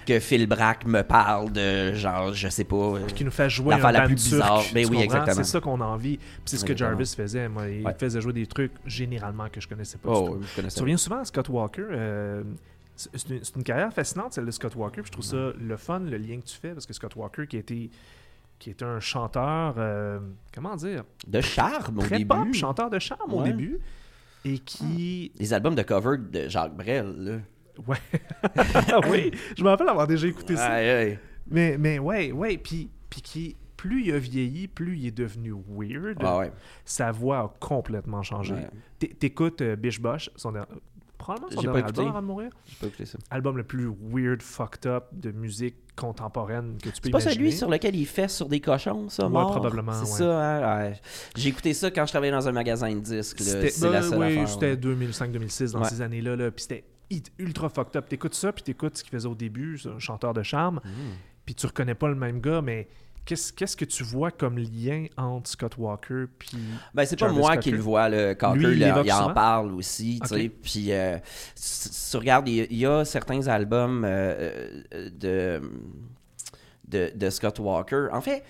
que 0.09 0.21
Phil 0.21 0.47
Brack 0.47 0.87
me 0.87 1.03
parle 1.03 1.53
de 1.53 1.93
genre, 1.93 2.33
je 2.33 2.49
sais 2.49 2.65
pas. 2.65 2.77
euh, 2.77 3.07
qui 3.07 3.25
nous 3.25 3.31
fait 3.31 3.51
jouer 3.51 3.75
un 3.75 3.93
la 3.93 4.03
plus 4.07 4.15
bizarre. 4.15 4.63
tu 4.67 4.75
Ben 4.75 4.87
oui, 4.91 5.01
exactement. 5.03 5.35
C'est 5.37 5.45
ça 5.45 5.61
qu'on 5.61 5.81
a 5.81 5.85
envie. 5.85 6.17
Puis 6.17 6.27
c'est 6.47 6.57
ce 6.57 6.65
que. 6.65 6.77
Jarvis 6.77 7.13
faisait. 7.17 7.49
Moi, 7.49 7.69
il 7.69 7.85
Ouais. 7.87 7.95
faisait 7.99 8.21
jouer 8.21 8.33
des 8.33 8.47
trucs 8.47 8.73
généralement 8.87 9.49
que 9.49 9.61
je 9.61 9.69
connaissais 9.69 9.99
pas 9.99 10.09
Oh, 10.11 10.21
du 10.21 10.27
tout. 10.29 10.33
oui, 10.39 10.43
je 10.45 10.49
Tu 10.51 10.57
connaissais. 10.57 10.77
te 10.77 10.81
reviens 10.81 10.97
souvent 10.97 11.19
à 11.21 11.25
Scott 11.25 11.49
Walker. 11.49 11.85
euh, 11.91 12.43
c'est 12.97 13.55
une, 13.55 13.63
carrière 13.63 13.93
fascinante, 13.93 14.33
celle 14.33 14.47
de 14.47 14.51
Scott 14.51 14.75
Walker. 14.75 15.03
puis 15.03 15.07
je 15.09 15.13
trouve 15.13 15.25
ça 15.25 15.53
le 15.61 15.77
fun, 15.77 16.01
le 16.01 16.17
lien 16.17 16.41
que 16.41 16.47
tu 16.47 16.57
fais, 16.57 16.71
parce 16.73 16.85
que 16.87 16.93
Scott 16.93 17.15
Walker, 17.15 17.47
qui 17.47 17.57
était, 17.57 17.91
qui 18.59 18.71
était 18.71 18.85
un 18.85 18.99
chanteur, 18.99 19.75
euh, 19.79 20.19
comment 20.53 20.75
dire, 20.75 21.05
De 21.27 21.41
charme 21.41 21.99
au 21.99 22.03
très 22.03 22.19
début. 22.19 22.27
pop, 22.27 22.53
chanteur 22.55 22.91
de 22.91 22.99
charme 22.99 23.33
au 23.33 23.43
début, 23.45 23.79
et 24.45 24.59
qui... 24.59 25.31
Les 25.39 25.53
albums 25.53 25.77
de 25.77 25.83
cover 25.83 26.17
de 26.19 26.49
Jacques 26.49 26.75
Brel. 26.77 27.15
Là. 27.19 27.33
Ouais. 27.87 27.97
oui, 29.11 29.31
je 29.57 29.63
me 29.63 29.69
rappelle 29.69 29.89
avoir 29.89 30.07
déjà 30.07 30.27
écouté 30.27 30.57
ça. 30.57 30.67
Aïe. 30.73 31.19
Mais, 31.51 31.77
mais 31.79 31.99
ouais, 31.99 32.33
ouais, 32.33 32.59
puis, 32.59 32.91
puis 33.09 33.23
qui, 33.23 33.57
plus 33.77 34.05
il 34.07 34.13
a 34.13 34.19
vieilli, 34.19 34.69
plus 34.69 34.99
il 34.99 35.07
est 35.07 35.17
devenu 35.17 35.55
weird. 35.69 36.19
Ah 36.21 36.39
ouais. 36.39 36.53
Sa 36.85 37.13
voix 37.13 37.39
a 37.39 37.53
complètement 37.61 38.23
changé. 38.23 38.55
Ouais. 38.55 39.09
T'écoutes 39.19 39.61
euh, 39.63 39.77
Bish 39.77 40.01
Bosh, 40.01 40.31
son 40.37 40.53
der- 40.53 40.67
probablement 41.17 41.51
son 41.51 41.63
pas 41.63 41.63
dernier 41.83 41.85
album 41.89 42.07
avant 42.09 42.23
de 42.23 42.27
mourir. 42.27 42.51
J'ai 42.67 42.77
pas 42.81 42.87
écouté 42.89 43.07
ça. 43.07 43.19
Album 43.31 43.57
le 43.57 43.65
plus 43.65 43.89
weird, 44.13 44.43
fucked 44.43 44.87
up 44.87 45.05
de 45.13 45.31
musique 45.33 45.77
contemporaine 45.97 46.77
que 46.83 46.91
tu 46.91 47.01
peux 47.01 47.01
C'est 47.05 47.11
pas 47.11 47.21
imaginer. 47.23 47.35
celui 47.35 47.53
sur 47.53 47.69
lequel 47.69 47.97
il 47.97 48.07
fait 48.07 48.29
sur 48.29 48.49
des 48.49 48.61
cochons, 48.61 49.09
ça, 49.09 49.25
Ouais, 49.25 49.31
mort? 49.31 49.51
probablement, 49.51 49.93
C'est 49.93 50.03
ouais. 50.13 50.19
ça, 50.19 50.57
hein? 50.57 50.79
Ouais. 50.91 50.93
J'ai 51.37 51.49
écouté 51.49 51.73
ça 51.75 51.91
quand 51.91 52.05
je 52.07 52.13
travaillais 52.13 52.33
dans 52.33 52.47
un 52.49 52.53
magasin 52.53 52.95
de 52.95 53.01
disques. 53.01 53.39
C'est 53.41 53.81
la 53.91 54.01
ben, 54.01 54.03
seule 54.03 54.19
oui, 54.19 54.47
c'était 54.47 54.71
là. 54.71 54.77
2005-2006 54.77 55.73
dans 55.73 55.85
ces 55.85 56.03
années-là. 56.03 56.37
Là, 56.37 56.51
puis 56.51 56.63
c'était 56.63 56.85
ultra 57.39 57.69
fucked 57.69 57.97
up. 57.97 58.09
T'écoutes 58.09 58.35
ça, 58.35 58.53
puis 58.53 58.63
t'écoutes 58.63 58.97
ce 58.97 59.03
qu'il 59.05 59.11
faisait 59.13 59.29
au 59.29 59.35
début, 59.35 59.79
c'est 59.79 59.89
un 59.89 59.99
chanteur 59.99 60.35
de 60.35 60.43
charme, 60.43 60.81
Mm. 60.85 60.89
puis 61.47 61.55
tu 61.55 61.67
reconnais 61.67 61.95
pas 61.95 62.09
le 62.09 62.15
même 62.15 62.41
gars, 62.41 62.61
mais 62.63 62.89
qu'est-ce 63.25 63.77
que 63.77 63.85
tu 63.85 64.05
vois 64.05 64.31
comme 64.31 64.57
lien 64.59 65.05
entre 65.19 65.51
Scott 65.51 65.77
Walker 65.77 66.25
puis 66.39 66.57
Ben, 66.95 67.05
c'est 67.05 67.19
pas 67.19 67.31
moi 67.31 67.57
Cocker. 67.57 67.61
qui 67.61 67.71
le 67.73 67.79
vois, 67.79 68.09
le 68.09 68.35
Lui, 68.55 68.79
il 68.81 69.13
en 69.13 69.35
parle 69.35 69.73
aussi, 69.75 70.19
tu 70.23 70.29
sais. 70.29 70.49
Puis, 70.49 70.93
euh, 70.93 71.19
si 71.55 72.11
tu 72.11 72.17
regardes, 72.17 72.49
il 72.49 72.55
y 72.55 72.61
a- 72.63 72.67
il 72.71 72.77
y, 72.79 72.87
a 72.87 73.05
certains 73.05 73.47
albums 73.49 74.03
euh, 74.07 74.83
euh, 74.95 75.11
de, 75.11 75.61
de, 76.89 77.13
de 77.15 77.31
Scott 77.31 77.59
Walker. 77.59 78.07
En 78.13 78.23
fait, 78.23 78.43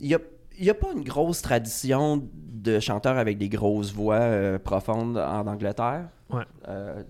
il 0.00 0.08
y 0.08 0.14
a, 0.14 0.18
il 0.58 0.64
y 0.64 0.70
a 0.70 0.74
pas 0.74 0.92
une 0.94 1.04
grosse 1.04 1.42
tradition 1.42 2.28
de 2.34 2.80
chanteurs 2.80 3.16
avec 3.18 3.38
des 3.38 3.48
grosses 3.48 3.92
voix 3.92 4.16
euh, 4.16 4.58
profondes 4.58 5.16
en 5.16 5.46
Angleterre? 5.46 6.08
Ouais. 6.30 6.42
Euh, 6.68 7.02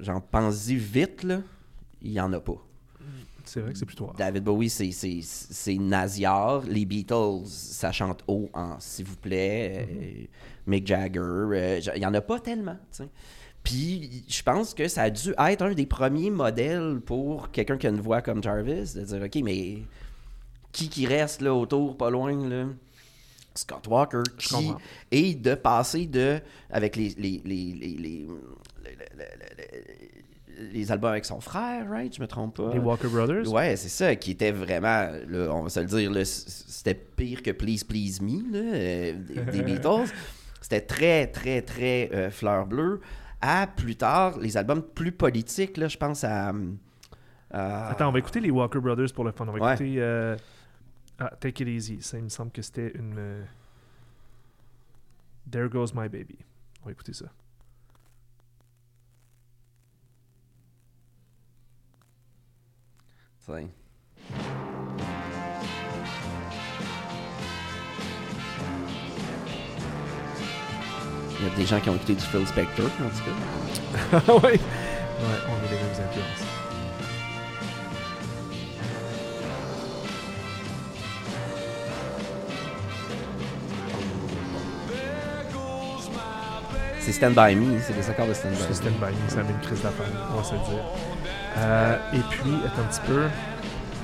J'en 0.00 0.20
pense-y 0.20 0.76
vite, 0.76 1.22
là. 1.24 1.40
Il 2.00 2.12
y 2.12 2.20
en 2.20 2.32
a 2.32 2.40
pas. 2.40 2.56
C'est 3.44 3.60
vrai 3.60 3.72
que 3.72 3.78
c'est 3.78 3.86
plutôt 3.86 4.06
rare. 4.06 4.14
David 4.16 4.44
Bowie, 4.44 4.68
c'est- 4.68 5.74
nasillards. 5.78 6.64
Les 6.68 6.84
Beatles, 6.84 7.46
ça 7.46 7.92
chante 7.92 8.22
haut 8.28 8.48
en 8.52 8.78
s'il 8.78 9.06
vous 9.06 9.16
plaît. 9.16 9.86
Euh, 9.90 10.24
Mick 10.66 10.86
Jagger, 10.86 11.18
euh, 11.20 11.80
il 11.96 12.02
y 12.02 12.06
en 12.06 12.12
a 12.14 12.20
pas 12.20 12.38
tellement. 12.40 12.76
tu 12.92 12.98
sais. 13.04 13.08
Puis 13.64 14.24
je 14.28 14.42
pense 14.42 14.74
que 14.74 14.86
ça 14.86 15.02
a 15.02 15.10
dû 15.10 15.34
être 15.38 15.62
un 15.62 15.72
des 15.74 15.86
premiers 15.86 16.30
modèles 16.30 17.00
pour 17.04 17.50
quelqu'un 17.50 17.76
qui 17.76 17.86
a 17.86 17.90
une 17.90 18.00
voix 18.00 18.22
comme 18.22 18.42
Jarvis, 18.42 18.94
de 18.94 19.02
dire 19.02 19.22
OK, 19.22 19.38
mais 19.42 19.78
qui 20.72 20.88
qui 20.88 21.06
reste 21.06 21.40
là 21.42 21.54
autour, 21.54 21.96
pas 21.96 22.10
loin 22.10 22.34
là? 22.48 22.66
Scott 23.54 23.86
Walker, 23.88 24.22
qui 24.38 24.72
et 25.10 25.34
de 25.34 25.54
passer 25.56 26.06
de 26.06 26.38
avec 26.70 26.94
les 26.96 27.08
les, 27.18 27.42
les, 27.44 27.72
les, 27.74 27.96
les- 27.96 27.98
les- 27.98 28.26
les 30.72 30.90
albums 30.90 31.10
avec 31.10 31.24
son 31.24 31.40
frère, 31.40 31.88
right? 31.88 32.14
Je 32.14 32.20
me 32.20 32.26
trompe 32.26 32.56
pas. 32.56 32.72
Les 32.72 32.80
Walker 32.80 33.06
Brothers? 33.08 33.48
Ouais, 33.52 33.76
c'est 33.76 33.88
ça, 33.88 34.16
qui 34.16 34.32
était 34.32 34.50
vraiment, 34.50 35.08
là, 35.28 35.48
on 35.54 35.62
va 35.62 35.68
se 35.68 35.78
le 35.80 35.86
dire, 35.86 36.26
c'était 36.26 36.94
pire 36.94 37.42
que 37.42 37.52
Please 37.52 37.84
Please 37.86 38.20
Me 38.20 38.42
là, 38.52 38.74
euh, 38.74 39.44
des, 39.52 39.62
Beatles. 39.62 40.10
C'était 40.60 40.80
très, 40.80 41.28
très, 41.28 41.62
très 41.62 42.10
euh, 42.12 42.30
fleur 42.30 42.66
bleue. 42.66 43.00
À 43.40 43.68
plus 43.68 43.94
tard, 43.94 44.38
les 44.40 44.56
albums 44.56 44.82
plus 44.82 45.12
politiques, 45.12 45.76
là, 45.76 45.86
je 45.86 45.96
pense 45.96 46.24
à. 46.24 46.52
à- 47.52 47.90
Attends, 47.90 48.08
on 48.08 48.12
va 48.12 48.18
écouter 48.18 48.40
les 48.40 48.50
Walker 48.50 48.80
Brothers 48.80 49.12
pour 49.14 49.24
le 49.24 49.30
fun. 49.30 49.46
On 49.48 49.52
va 49.52 49.60
Ouais. 49.60 49.74
écouter 49.74 49.94
euh, 49.98 50.36
ah, 51.18 51.30
Take 51.40 51.62
It 51.62 51.68
Easy. 51.68 52.02
Ça, 52.02 52.18
il 52.18 52.24
me 52.24 52.28
semble 52.28 52.50
que 52.52 52.62
c'était 52.62 52.92
une. 52.96 53.14
euh, 53.18 53.44
There 55.50 55.68
Goes 55.68 55.92
My 55.94 56.08
Baby. 56.08 56.38
On 56.82 56.86
va 56.86 56.92
écouter 56.92 57.12
ça. 57.12 57.26
Tiens. 63.44 63.70
Il 71.40 71.46
y 71.46 71.50
a 71.50 71.54
des 71.56 71.66
gens 71.66 71.80
qui 71.80 71.88
ont 71.88 71.94
écouté 71.94 72.14
du 72.14 72.20
Phil 72.24 72.46
Spector, 72.46 72.86
en 72.86 73.08
tout 73.08 73.24
cas. 73.24 74.32
ouais. 74.42 74.52
Ouais, 74.52 75.38
on 75.48 75.54
a 75.54 75.70
les 75.70 75.76
mêmes 75.76 76.06
influences. 76.08 76.57
C'est 87.08 87.14
Stand 87.14 87.32
By 87.32 87.56
Me, 87.56 87.80
c'est 87.80 87.94
des 87.94 88.10
accords 88.10 88.26
de 88.26 88.34
Stand 88.34 88.50
By 88.52 88.58
C'est 88.58 88.68
Me. 88.68 88.74
Stand 88.74 88.92
By 89.00 89.06
Me, 89.06 89.28
ça 89.30 89.42
met 89.42 89.50
une 89.50 89.60
crise 89.60 89.80
d'affaires, 89.80 90.04
on 90.30 90.36
va 90.36 90.44
se 90.44 90.52
le 90.52 90.58
dire. 90.58 90.84
Euh, 91.56 91.96
et 92.12 92.18
puis, 92.18 92.52
attends 92.66 92.82
un 92.82 92.84
petit 92.84 93.00
peu. 93.06 93.28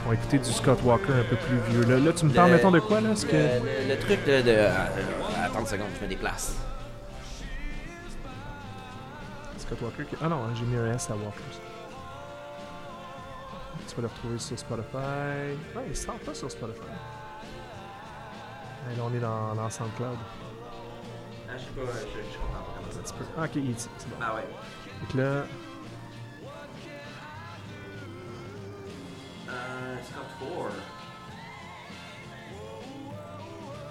On 0.07 0.09
va 0.09 0.15
écouter 0.15 0.39
du 0.39 0.51
Scott 0.51 0.79
Walker 0.83 1.13
un 1.13 1.25
peu 1.29 1.37
plus 1.37 1.59
vieux. 1.69 1.83
Là, 1.85 2.01
là 2.01 2.13
tu 2.15 2.25
me 2.25 2.31
parles, 2.33 2.49
Le- 2.53 2.57
mettons, 2.57 2.71
de 2.71 2.81
quoi, 2.81 3.03
là? 3.03 3.15
Ce 3.15 3.27
que... 3.27 3.37
Le, 3.37 3.43
le- 3.43 3.89
le 3.95 3.99
truc 3.99 4.25
de. 4.25 4.41
de 4.41 4.51
euh, 4.53 4.71
attends 5.45 5.61
une 5.61 5.67
seconde, 5.67 5.89
je 6.01 6.05
me 6.05 6.09
déplace. 6.09 6.57
Scott 9.59 9.79
Walker 9.83 10.05
qui... 10.05 10.17
Ah 10.23 10.29
non, 10.31 10.39
j'ai 10.55 10.65
mis 10.65 10.79
un 10.79 10.95
S 10.95 11.11
à 11.11 11.13
Walkers. 11.15 11.61
Tu 13.87 13.97
vas 13.97 14.01
le 14.03 14.09
retrouver 14.09 14.39
sur 14.39 14.59
Spotify. 14.59 15.59
Non, 15.75 15.83
il 15.87 15.95
sort 15.95 16.15
pas 16.25 16.33
sur 16.33 16.51
Spotify. 16.51 16.81
Et 18.91 18.97
là, 18.97 19.03
on 19.05 19.15
est 19.15 19.21
dans, 19.21 19.55
dans 19.55 19.69
SoundCloud. 19.69 20.17
Ah, 21.47 21.53
je 21.59 21.63
sais 21.63 21.87
pas, 21.87 21.93
je, 21.93 22.33
je 22.33 22.39
comprends 22.39 22.59
pas 22.65 22.73
comment 22.74 22.74
Un 22.99 23.03
petit 23.03 23.15
peu. 23.15 23.25
Ah, 23.37 23.45
ok, 23.45 23.51
il 23.57 23.71
est 23.71 23.73
ici, 23.75 23.89
c'est 23.99 24.09
bon. 24.11 24.17
Ah 24.21 24.35
ouais. 24.37 24.43
Donc 25.01 25.15
là, 25.15 25.45
Euh, 29.49 29.97
Scott 30.03 30.27
Ford. 30.39 30.71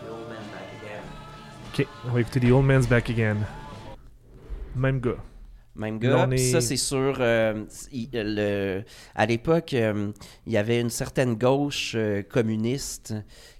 The 0.02 0.10
old 0.12 0.28
man 0.30 0.44
back 0.52 0.68
again. 0.82 1.04
ok, 1.74 1.88
on 2.08 2.12
va 2.12 2.22
écouter 2.22 2.40
The 2.40 2.52
Old 2.52 2.66
Man's 2.66 2.88
Back 2.88 3.10
Again. 3.10 3.38
Même 4.76 5.00
gars. 5.00 5.12
Même 5.76 6.00
gars. 6.00 6.28
est- 6.32 6.52
Ça, 6.52 6.62
c'est 6.62 6.78
sur. 6.78 7.18
euh, 7.20 7.64
il- 7.92 8.10
le, 8.14 8.84
à 9.16 9.26
l'époque, 9.26 9.74
euh, 9.74 10.12
il 10.46 10.54
y 10.54 10.58
avait 10.58 10.80
une 10.82 10.90
certaine 10.90 11.36
gauche 11.36 11.94
euh, 11.96 12.22
communiste 12.24 13.14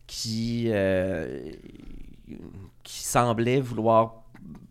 qui, 0.08 0.66
euh, 0.70 1.52
qui 2.84 3.04
semblait 3.04 3.62
vouloir 3.62 4.23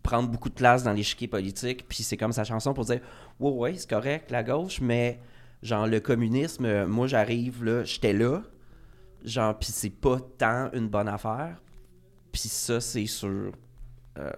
prendre 0.03 0.29
beaucoup 0.29 0.49
de 0.49 0.53
place 0.53 0.83
dans 0.83 0.93
l'échiquier 0.93 1.27
politique. 1.27 1.87
Puis 1.87 2.03
c'est 2.03 2.17
comme 2.17 2.31
sa 2.33 2.43
chanson 2.43 2.73
pour 2.73 2.85
dire 2.85 2.99
Ouais, 3.39 3.51
ouais, 3.51 3.75
c'est 3.75 3.89
correct, 3.89 4.31
la 4.31 4.43
gauche, 4.43 4.81
mais 4.81 5.19
genre 5.61 5.87
le 5.87 5.99
communisme, 5.99 6.65
euh, 6.65 6.87
moi 6.87 7.07
j'arrive 7.07 7.63
là, 7.63 7.83
j'étais 7.83 8.13
là. 8.13 8.43
genre, 9.23 9.57
puis 9.57 9.69
c'est 9.71 9.89
pas 9.89 10.19
tant 10.37 10.69
une 10.73 10.89
bonne 10.89 11.07
affaire. 11.07 11.61
Puis 12.31 12.49
ça, 12.49 12.81
c'est 12.81 13.05
sur 13.05 13.29
euh, 13.29 13.51
euh, 14.17 14.31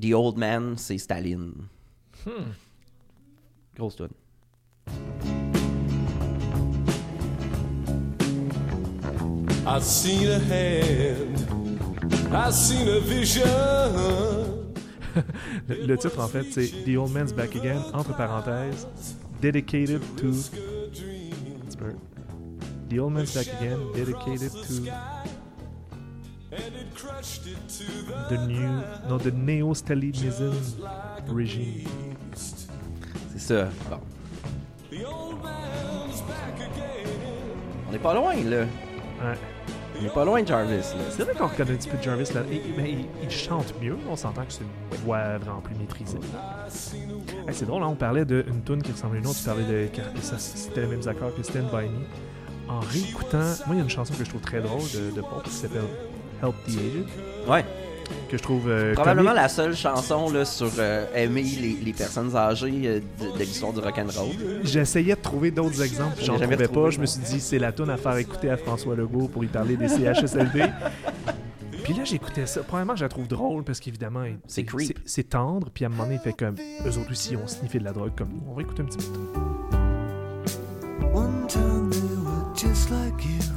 The 0.00 0.12
Old 0.12 0.36
Man, 0.36 0.76
c'est 0.76 0.98
Staline. 0.98 1.52
Hmm. 2.26 2.52
Grosse 3.74 3.96
tune. 3.96 4.08
I've 9.66 9.82
seen 9.82 10.28
a 10.28 10.38
hand, 10.38 11.63
I've 12.32 12.52
seen 12.52 12.88
a 12.88 13.00
vision. 13.00 13.44
Le, 15.68 15.86
le 15.86 15.96
titre, 15.96 16.20
en 16.20 16.28
fait, 16.28 16.44
c'est 16.50 16.84
The 16.84 16.96
Old 16.96 17.12
Man's 17.12 17.32
Back 17.32 17.54
Again, 17.56 17.80
entre 17.92 18.16
parenthèses, 18.16 18.86
dedicated 19.40 20.00
to. 20.16 20.32
The 22.90 22.98
Old 22.98 23.12
Man's 23.12 23.32
Back 23.34 23.48
Again, 23.60 23.78
dedicated 23.94 24.50
to 24.50 24.84
the 28.28 28.38
new. 28.46 28.82
No, 29.08 29.18
the 29.18 29.30
neo-Stalinism 29.30 30.54
regime. 31.28 31.88
C'est 32.34 33.38
ça. 33.38 33.68
Bon. 33.88 34.00
On 37.88 37.92
n'est 37.92 37.98
pas 37.98 38.14
loin, 38.14 38.34
là. 38.44 38.60
Ouais. 38.60 39.38
On 39.98 40.02
n'est 40.02 40.08
pas 40.10 40.24
loin 40.24 40.42
de 40.42 40.46
Jarvis, 40.48 40.72
là. 40.76 41.04
C'est 41.10 41.22
vrai 41.22 41.34
qu'on 41.34 41.46
reconnaît 41.46 41.72
un 41.72 41.76
petit 41.76 41.88
peu 41.88 41.96
Jarvis 42.02 42.32
là. 42.34 42.40
Et- 42.50 42.60
mais 42.76 42.90
il, 42.92 43.06
il 43.22 43.30
chante 43.30 43.72
mieux. 43.80 43.96
On 44.10 44.16
s'entend 44.16 44.42
que 44.44 44.52
c'est 44.52 44.62
une 44.62 44.98
voix 45.04 45.38
vraiment 45.38 45.60
plus 45.60 45.74
maîtrisée. 45.76 46.18
Hey, 47.46 47.52
c'est 47.54 47.66
drôle, 47.66 47.82
hein, 47.82 47.88
on 47.90 47.94
parlait 47.94 48.24
d'une 48.24 48.62
tune 48.64 48.82
qui 48.82 48.92
ressemble 48.92 49.16
à 49.16 49.18
une 49.20 49.26
autre. 49.26 49.38
Tu 49.38 49.44
parlais 49.44 49.62
de. 49.64 49.88
C'était 50.38 50.80
les 50.82 50.86
mêmes 50.88 51.06
accords 51.08 51.34
que 51.34 51.42
Stand 51.42 51.66
By 51.70 51.88
Me. 51.88 52.04
En 52.68 52.80
réécoutant, 52.80 53.38
moi, 53.66 53.74
il 53.74 53.76
y 53.76 53.80
a 53.80 53.84
une 53.84 53.90
chanson 53.90 54.14
que 54.14 54.24
je 54.24 54.28
trouve 54.30 54.40
très 54.40 54.60
drôle 54.60 54.80
de, 54.94 55.10
de 55.14 55.20
Pulp 55.20 55.42
qui 55.44 55.50
s'appelle 55.50 55.82
Help 56.42 56.54
the 56.66 56.70
Aged. 56.70 57.06
Ouais. 57.48 57.64
Que 58.34 58.38
je 58.38 58.42
trouve. 58.42 58.68
euh, 58.68 58.94
Probablement 58.94 59.28
comique. 59.30 59.42
la 59.42 59.48
seule 59.48 59.76
chanson 59.76 60.28
là, 60.28 60.44
sur 60.44 60.68
euh, 60.80 61.06
aimer 61.14 61.44
les, 61.44 61.76
les 61.84 61.92
personnes 61.92 62.34
âgées 62.34 62.82
euh, 62.84 63.00
de, 63.20 63.32
de 63.32 63.38
l'histoire 63.38 63.72
du 63.72 63.78
rock'n'roll. 63.78 64.30
J'essayais 64.64 65.14
de 65.14 65.20
trouver 65.20 65.52
d'autres 65.52 65.80
exemples, 65.82 66.16
j'en 66.20 66.34
trouvais 66.36 66.56
retrouvé, 66.56 66.82
pas. 66.86 66.90
Je 66.90 66.98
me 66.98 67.06
suis 67.06 67.20
dit, 67.22 67.38
c'est 67.38 67.60
la 67.60 67.70
tune 67.70 67.90
à 67.90 67.96
faire 67.96 68.16
écouter 68.16 68.50
à 68.50 68.56
François 68.56 68.96
Legault 68.96 69.28
pour 69.28 69.42
lui 69.42 69.48
parler 69.48 69.76
des 69.76 69.86
CHSLD. 69.86 70.64
Puis 71.84 71.94
là, 71.94 72.02
j'écoutais 72.02 72.46
ça. 72.46 72.62
Premièrement, 72.66 72.96
je 72.96 73.04
la 73.04 73.08
trouve 73.08 73.28
drôle 73.28 73.62
parce 73.62 73.78
qu'évidemment, 73.78 74.24
il- 74.24 74.38
C'est 74.48 74.64
creep. 74.64 74.98
C'est 75.04 75.28
tendre. 75.30 75.68
Puis 75.72 75.84
à 75.84 75.86
un 75.86 75.90
moment 75.90 76.04
donné, 76.04 76.16
il 76.16 76.20
fait 76.20 76.32
comme 76.36 76.56
eux 76.84 76.98
autres 76.98 77.12
aussi 77.12 77.36
ont 77.36 77.46
sniffé 77.46 77.78
de 77.78 77.84
la 77.84 77.92
drogue 77.92 78.12
comme 78.16 78.30
nous. 78.30 78.42
On 78.50 78.54
va 78.54 78.62
écouter 78.62 78.82
un 78.82 78.86
petit 78.86 78.98
peu. 78.98 79.38
One 81.14 81.46
time 81.46 81.88
they 81.88 82.00
were 82.24 82.52
just 82.56 82.90
like 82.90 83.24
you. 83.24 83.52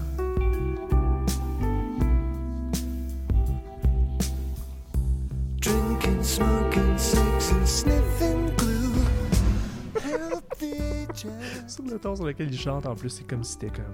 Sur 11.67 11.83
le 11.85 11.97
ton 11.99 12.15
sur 12.15 12.25
lequel 12.25 12.51
ils 12.51 12.59
chantent, 12.59 12.85
en 12.85 12.95
plus, 12.95 13.09
c'est 13.09 13.23
comme 13.27 13.43
si 13.43 13.53
c'était 13.53 13.67
comme. 13.69 13.85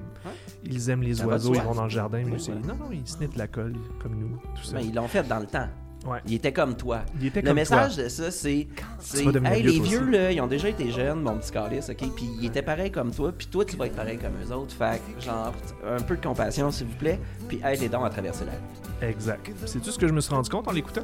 Ils 0.64 0.90
aiment 0.90 1.04
les 1.04 1.16
Ça 1.16 1.28
oiseaux, 1.28 1.54
ils 1.54 1.62
vont 1.62 1.76
dans 1.76 1.84
le 1.84 1.90
jardin. 1.90 2.24
Mais 2.26 2.32
Oui, 2.32 2.44
voilà. 2.46 2.62
Non, 2.62 2.76
non, 2.86 2.92
ils 2.92 3.08
sniffent 3.08 3.36
la 3.38 3.48
colle 3.48 3.76
comme 4.02 4.16
nous. 4.16 4.38
Tout 4.56 4.64
ça. 4.64 4.74
Ben, 4.78 4.82
ils 4.86 4.94
l'ont 4.94 5.08
fait 5.08 5.28
dans 5.28 5.40
le 5.40 5.46
temps. 5.46 5.68
Ouais. 6.06 6.20
Il 6.26 6.34
était 6.34 6.52
comme 6.52 6.76
toi. 6.76 7.02
Il 7.20 7.28
était 7.28 7.42
Le 7.42 7.48
comme 7.48 7.56
message 7.56 7.96
toi. 7.96 8.04
de 8.04 8.10
ça, 8.10 8.30
c'est. 8.32 8.68
c'est 9.00 9.20
hey, 9.26 9.62
vieux, 9.62 9.72
les 9.72 9.80
vieux, 9.80 10.10
là, 10.10 10.32
ils 10.32 10.42
ont 10.42 10.48
déjà 10.48 10.68
été 10.70 10.92
jeunes, 10.92 11.22
mon 11.22 11.38
petit 11.38 11.52
calice, 11.52 11.90
ok? 11.90 11.98
Puis 12.16 12.30
ils 12.42 12.46
étaient 12.48 12.62
pareils 12.62 12.92
comme 12.92 13.12
toi, 13.12 13.32
puis 13.32 13.48
toi, 13.48 13.64
tu 13.64 13.78
vas 13.78 13.86
être 13.86 13.96
pareil 13.96 14.18
comme 14.18 14.34
eux 14.46 14.54
autres. 14.54 14.76
Fait 14.76 15.00
que, 15.16 15.22
genre, 15.24 15.54
un 15.88 16.02
peu 16.02 16.18
de 16.18 16.22
compassion, 16.22 16.72
s'il 16.72 16.88
vous 16.88 16.98
plaît, 16.98 17.20
puis 17.48 17.62
aide 17.64 17.80
les 17.80 17.88
dents 17.90 18.04
à 18.04 18.10
traverser 18.10 18.44
la 18.46 18.52
rue. 18.52 19.10
Exact. 19.10 19.50
C'est 19.66 19.82
tout 19.82 19.92
ce 19.92 20.00
que 20.00 20.08
je 20.08 20.14
me 20.14 20.20
suis 20.20 20.34
rendu 20.34 20.50
compte 20.50 20.68
en 20.68 20.72
l'écoutant. 20.72 21.04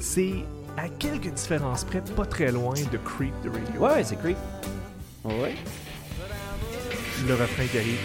C'est 0.00 0.34
à 0.76 0.88
quelques 0.88 1.32
différences 1.32 1.84
près, 1.84 2.00
pas 2.00 2.26
très 2.26 2.52
loin 2.52 2.74
de 2.74 2.98
Creep 2.98 3.34
de 3.42 3.50
Radio. 3.50 3.80
Ouais, 3.80 3.94
ouais, 3.94 4.04
c'est 4.04 4.16
creep. 4.16 4.36
Ouais. 5.24 5.54
Le 7.26 7.34
refrain 7.34 7.66
qui 7.66 7.78
arrive. 7.78 7.98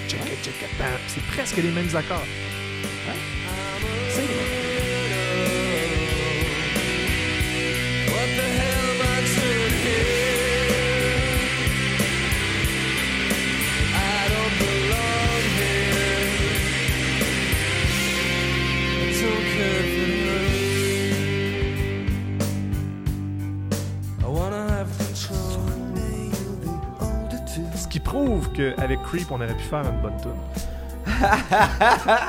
C'est 1.07 1.23
presque 1.35 1.57
les 1.57 1.71
mêmes 1.71 1.95
accords. 1.95 2.25
Qu'avec 28.75 29.01
Creep, 29.03 29.31
on 29.31 29.35
aurait 29.35 29.47
pu 29.55 29.63
faire 29.63 29.81
une 29.85 30.01
bonne 30.01 30.17
tune. 30.21 30.31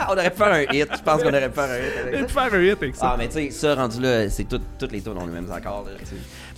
on 0.09 0.13
aurait 0.13 0.31
pu 0.31 0.37
faire 0.37 0.53
un 0.53 0.63
hit. 0.63 0.89
Je 0.97 1.03
pense 1.03 1.23
qu'on 1.23 1.29
aurait 1.29 1.49
pu 1.49 1.55
faire 1.55 1.71
un 1.71 1.79
hit 1.79 1.97
avec 2.09 2.29
ça. 2.29 2.41
faire 2.41 2.55
un 2.55 2.63
hit 2.63 2.73
avec 2.83 2.97
ça. 2.97 3.11
Ah, 3.13 3.17
mais 3.19 3.29
tu 3.29 3.35
sais, 3.35 3.51
ça 3.51 3.75
rendu 3.75 4.01
là, 4.01 4.29
c'est 4.29 4.45
tout, 4.45 4.61
toutes 4.79 4.93
les 4.93 5.01
tunes 5.01 5.17
ont 5.17 5.27
les 5.27 5.33
mêmes 5.33 5.51
accords. 5.53 5.85
Là. 5.87 5.93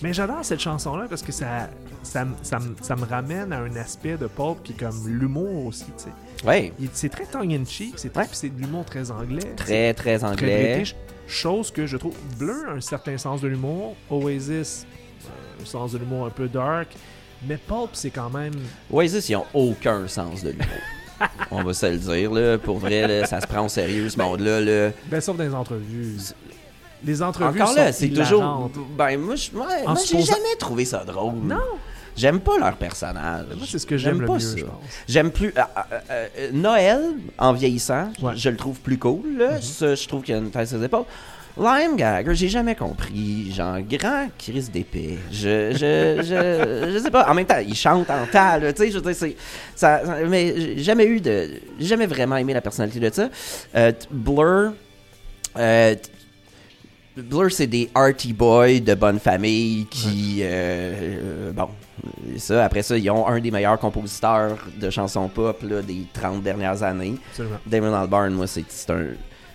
Mais 0.01 0.13
j'adore 0.13 0.43
cette 0.43 0.59
chanson-là 0.59 1.05
parce 1.09 1.21
que 1.21 1.31
ça, 1.31 1.69
ça, 2.03 2.25
me- 2.25 2.35
ça, 2.43 2.59
me- 2.59 2.75
ça 2.81 2.95
me 2.95 3.05
ramène 3.05 3.53
à 3.53 3.59
un 3.59 3.75
aspect 3.75 4.17
de 4.17 4.27
pop 4.27 4.61
qui 4.63 4.73
est 4.73 4.79
comme 4.79 5.07
l'humour 5.07 5.65
aussi, 5.67 5.85
tu 5.85 6.05
sais. 6.05 6.45
Ouais, 6.45 6.71
C'est 6.93 7.09
très 7.09 7.25
tongue-in-cheek, 7.25 7.93
c'est 7.97 8.09
très- 8.13 8.21
Ouais. 8.23 8.27
puis 8.27 8.37
c'est 8.37 8.49
de 8.49 8.61
l'humour 8.61 8.85
très 8.85 9.09
anglais. 9.11 9.53
très, 9.55 9.93
très 9.93 10.17
très 10.19 10.23
anglais. 10.23 10.73
british. 10.75 10.95
Chose 11.27 11.71
que 11.71 11.85
je 11.85 11.97
trouve 11.97 12.15
a 12.41 12.71
un 12.71 12.79
certain 12.81 13.17
sens 13.17 13.41
de 13.41 13.47
l'humour, 13.47 13.95
Oasis 14.09 14.85
euh, 15.25 15.61
un 15.61 15.65
sens 15.65 15.91
de 15.91 15.97
l'humour 15.97 16.27
un 16.27 16.29
peu 16.29 16.47
dark, 16.47 16.87
mais 17.45 17.57
Pulp 17.57 17.89
c'est 17.93 18.09
quand 18.09 18.29
même 18.29 18.53
Oasis, 18.91 19.29
ils 19.29 19.35
ont 19.35 19.45
aucun 19.53 20.07
sens 20.07 20.43
de 20.43 20.51
l'humour. 20.51 20.67
On 21.51 21.63
va 21.63 21.73
se 21.73 21.85
le 21.87 21.97
dire, 21.97 22.31
là. 22.31 22.57
Pour 22.59 22.77
vrai, 22.77 23.07
là, 23.07 23.25
ça 23.25 23.41
se 23.41 23.47
prend 23.47 23.65
au 23.65 23.69
sérieux, 23.69 24.07
ce 24.09 24.19
monde-là. 24.19 24.61
Là. 24.61 24.91
ben 25.07 25.19
sauf 25.19 25.35
dans 25.35 25.43
les 25.43 25.53
entrevues. 25.53 26.15
Les 27.03 27.21
entrevues 27.21 27.61
Encore 27.61 27.75
là, 27.75 27.91
c'est 27.91 28.09
toujours. 28.09 28.69
Ben, 28.97 29.17
moi, 29.19 29.33
ouais, 29.33 29.37
j'ai 29.99 30.05
supposant- 30.05 30.25
jamais 30.35 30.55
trouvé 30.59 30.85
ça 30.85 31.03
drôle. 31.03 31.35
Non, 31.43 31.57
J'aime 32.15 32.39
pas 32.39 32.57
leur 32.57 32.75
personnage. 32.77 33.45
moi 33.55 33.65
c'est 33.69 33.77
ce 33.77 33.85
que 33.85 33.95
j'aime 33.97 34.25
pas 34.25 34.33
mieux, 34.33 34.39
ça. 34.39 34.55
J'aime 35.07 35.29
plus. 35.31 35.53
ah, 35.55 35.69
ah, 35.75 35.87
ah, 35.91 35.99
euh, 36.11 36.49
Noël, 36.51 37.01
en 37.37 37.53
vieillissant, 37.53 38.11
Ouais. 38.21 38.33
je 38.35 38.49
le 38.49 38.57
trouve 38.57 38.79
plus 38.79 38.97
cool. 38.97 39.37
Là. 39.37 39.61
Ça, 39.61 39.93
je 39.93 40.07
trouve 40.07 40.23
qu'il 40.23 40.33
y 40.33 40.37
a 40.37 40.41
une 40.41 40.49
tête 40.49 40.67
sur 40.67 40.77
les 40.79 40.85
épaules. 40.85 41.05
Lime 41.59 41.95
Gagger, 41.95 42.35
j'ai 42.35 42.49
jamais 42.49 42.75
compris. 42.75 43.51
Genre, 43.51 43.77
grand 43.81 44.27
crise 44.37 44.69
d'épée. 44.69 45.17
Je, 45.31 45.71
je, 45.71 46.21
je, 46.23 46.91
je 46.93 46.99
sais 46.99 47.09
pas. 47.11 47.27
En 47.29 47.33
même 47.33 47.45
temps, 47.45 47.57
il 47.65 47.75
chante 47.75 48.09
en 48.09 48.25
tas, 48.31 48.59
tu 48.59 48.65
sais, 48.75 48.91
je 48.91 48.95
veux 48.97 49.01
dire, 49.01 49.15
c'est. 49.15 49.35
Ça, 49.75 50.01
ça- 50.05 50.17
mais 50.27 50.53
j'ai 50.55 50.83
jamais 50.83 51.05
eu 51.05 51.19
de. 51.19 51.49
J'ai 51.79 51.87
jamais 51.87 52.05
vraiment 52.05 52.37
aimé 52.37 52.53
la 52.53 52.61
personnalité 52.61 52.99
de 52.99 53.09
ça. 53.13 53.29
Euh, 53.75 53.91
Blur. 54.11 54.73
euh, 55.57 55.95
Blur, 57.15 57.51
c'est 57.51 57.65
des 57.65 57.89
arty 57.95 58.33
boys 58.33 58.79
de 58.79 58.93
bonne 58.93 59.19
famille 59.19 59.87
qui. 59.89 60.41
euh, 60.43 61.51
bon, 61.51 61.69
ça, 62.37 62.65
après 62.65 62.83
ça, 62.83 62.95
ils 62.95 63.09
ont 63.09 63.27
un 63.27 63.39
des 63.39 63.49
meilleurs 63.49 63.79
compositeurs 63.79 64.57
de 64.79 64.89
chansons 64.91 65.27
pop 65.27 65.59
là, 65.63 65.81
des 65.81 66.03
30 66.13 66.43
dernières 66.43 66.83
années. 66.83 67.15
Absolument. 67.31 67.57
Damon 67.65 67.95
Albarn, 67.95 68.31
moi, 68.33 68.45
c'est 68.45 68.61
un. 68.91 69.05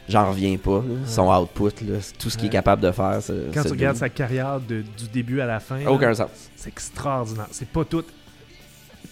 J'en 0.09 0.31
reviens 0.31 0.57
pas. 0.57 0.79
là. 0.79 1.07
Son 1.07 1.33
output, 1.33 1.71
là, 1.87 1.99
tout 2.19 2.29
ce 2.29 2.37
qu'il 2.37 2.47
est 2.49 2.51
capable 2.51 2.83
de 2.83 2.91
faire. 2.91 3.23
ce- 3.23 3.51
Quand 3.53 3.63
ce 3.63 3.69
tu 3.69 3.73
regardes 3.75 3.97
sa 3.97 4.09
carrière 4.09 4.61
de- 4.61 4.83
du 4.83 5.09
début 5.13 5.41
à 5.41 5.47
la 5.47 5.61
fin, 5.61 5.79
là, 5.79 5.91
Aucun 5.91 6.13
sens. 6.15 6.31
c'est 6.57 6.69
extraordinaire. 6.69 7.47
C'est 7.53 7.69
pas 7.69 7.85
tout 7.85 8.05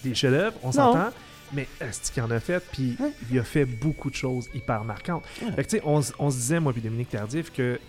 des 0.03 0.13
chefs-d'œuvre, 0.15 0.55
on 0.63 0.71
s'entend, 0.71 1.09
mais 1.53 1.67
est-ce 1.79 2.11
qu'il 2.11 2.21
en 2.23 2.31
a 2.31 2.39
fait, 2.39 2.61
puis 2.71 2.97
il 3.31 3.39
a 3.39 3.43
fait 3.43 3.65
beaucoup 3.65 4.09
de 4.09 4.15
choses 4.15 4.49
hyper 4.53 4.83
marquantes. 4.83 5.23
Fait 5.55 5.63
que, 5.63 5.77
on, 5.85 6.01
on 6.19 6.29
se 6.31 6.35
disait, 6.37 6.59
moi 6.59 6.73
puis 6.73 6.81
Dominique 6.81 7.09
Tardif, 7.09 7.51
que 7.53 7.79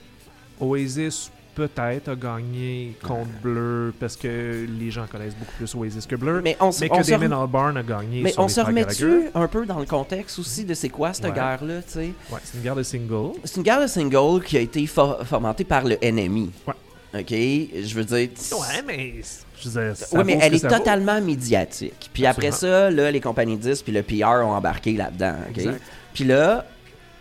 Oasis 0.61 1.31
peut-être 1.55 2.09
a 2.09 2.15
gagné 2.15 2.97
contre 3.07 3.29
Blur 3.43 3.93
parce 4.01 4.17
que 4.17 4.67
les 4.79 4.91
gens 4.91 5.07
connaissent 5.07 5.35
beaucoup 5.37 5.53
plus 5.59 5.75
Oasis 5.75 6.07
que 6.07 6.17
Blur, 6.17 6.41
mais, 6.43 6.57
on, 6.61 6.67
on 6.67 6.71
que 6.71 7.03
se 7.03 7.11
Damon 7.11 7.27
rem- 7.37 7.43
Albarn 7.43 7.77
a 7.77 7.83
gagné 7.83 8.23
mais 8.23 8.33
sur 8.33 8.43
on 8.43 8.49
se 8.49 8.55
frères 8.55 8.67
remet 8.67 8.83
Gallagher. 8.83 9.05
dessus 9.05 9.31
un 9.35 9.47
peu 9.49 9.67
dans 9.67 9.79
le 9.79 9.87
contexte 9.87 10.39
aussi 10.39 10.65
de 10.65 10.75
c'est 10.75 10.89
quoi 10.89 11.13
cette 11.13 11.27
Ouais. 11.27 11.33
guerre-là, 11.33 11.83
tu 11.83 11.93
sais? 11.93 12.01
Ouais, 12.31 12.39
c'est 12.45 12.57
une 12.59 12.63
guerre 12.65 12.77
de 12.77 12.83
single. 12.83 13.33
C'est 13.45 13.57
une 13.57 13.63
guerre 13.63 13.81
de 13.83 13.87
single 13.87 14.43
qui 14.45 14.57
a 14.57 14.61
été 14.61 14.87
for- 14.87 15.21
fomentée 15.27 15.65
par 15.65 15.85
le 15.85 15.97
NMI. 16.03 16.51
Ouais. 16.67 16.75
OK? 17.21 17.29
Je 17.31 17.95
veux 17.95 18.05
dire. 18.05 18.29
Ouais, 18.53 18.83
mais 18.87 19.15
je 19.61 19.69
veux 19.69 19.83
dire, 19.85 19.97
ça 19.97 20.17
Oui, 20.19 20.25
mais 20.25 20.39
elle 20.41 20.55
est 20.55 20.63
vaut. 20.63 20.69
totalement 20.69 21.21
médiatique. 21.21 22.11
Puis 22.13 22.25
après 22.27 22.51
ça, 22.53 22.91
là, 22.91 23.11
les 23.11 23.21
compagnies 23.21 23.57
de 23.59 23.63
disques 23.63 23.85
puis 23.85 23.93
le 23.93 24.03
PR 24.03 24.45
ont 24.47 24.53
embarqué 24.55 24.95
là-dedans. 24.95 25.35
OK? 25.51 25.59
Exact. 25.59 25.83
Puis 26.15 26.25
là, 26.25 26.65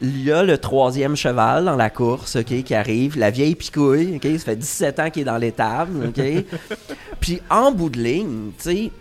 il 0.02 0.24
y 0.24 0.32
a 0.32 0.42
le 0.44 0.58
troisième 0.58 1.16
cheval 1.16 1.66
dans 1.66 1.76
la 1.76 1.90
course, 1.90 2.36
OK, 2.36 2.64
qui 2.64 2.74
arrive, 2.74 3.18
la 3.18 3.30
vieille 3.30 3.56
picouille, 3.56 4.16
OK? 4.16 4.24
Ça 4.40 4.46
fait 4.46 4.56
17 4.56 5.00
ans 5.00 5.10
qu'il 5.10 5.22
est 5.22 5.26
dans 5.26 5.38
l'étable, 5.38 6.08
OK? 6.08 6.22
Puis 7.20 7.42
en 7.50 7.72
bout 7.72 7.90
de 7.90 8.00
ligne, 8.00 8.52
tu 8.58 8.64
sais, 8.64 8.92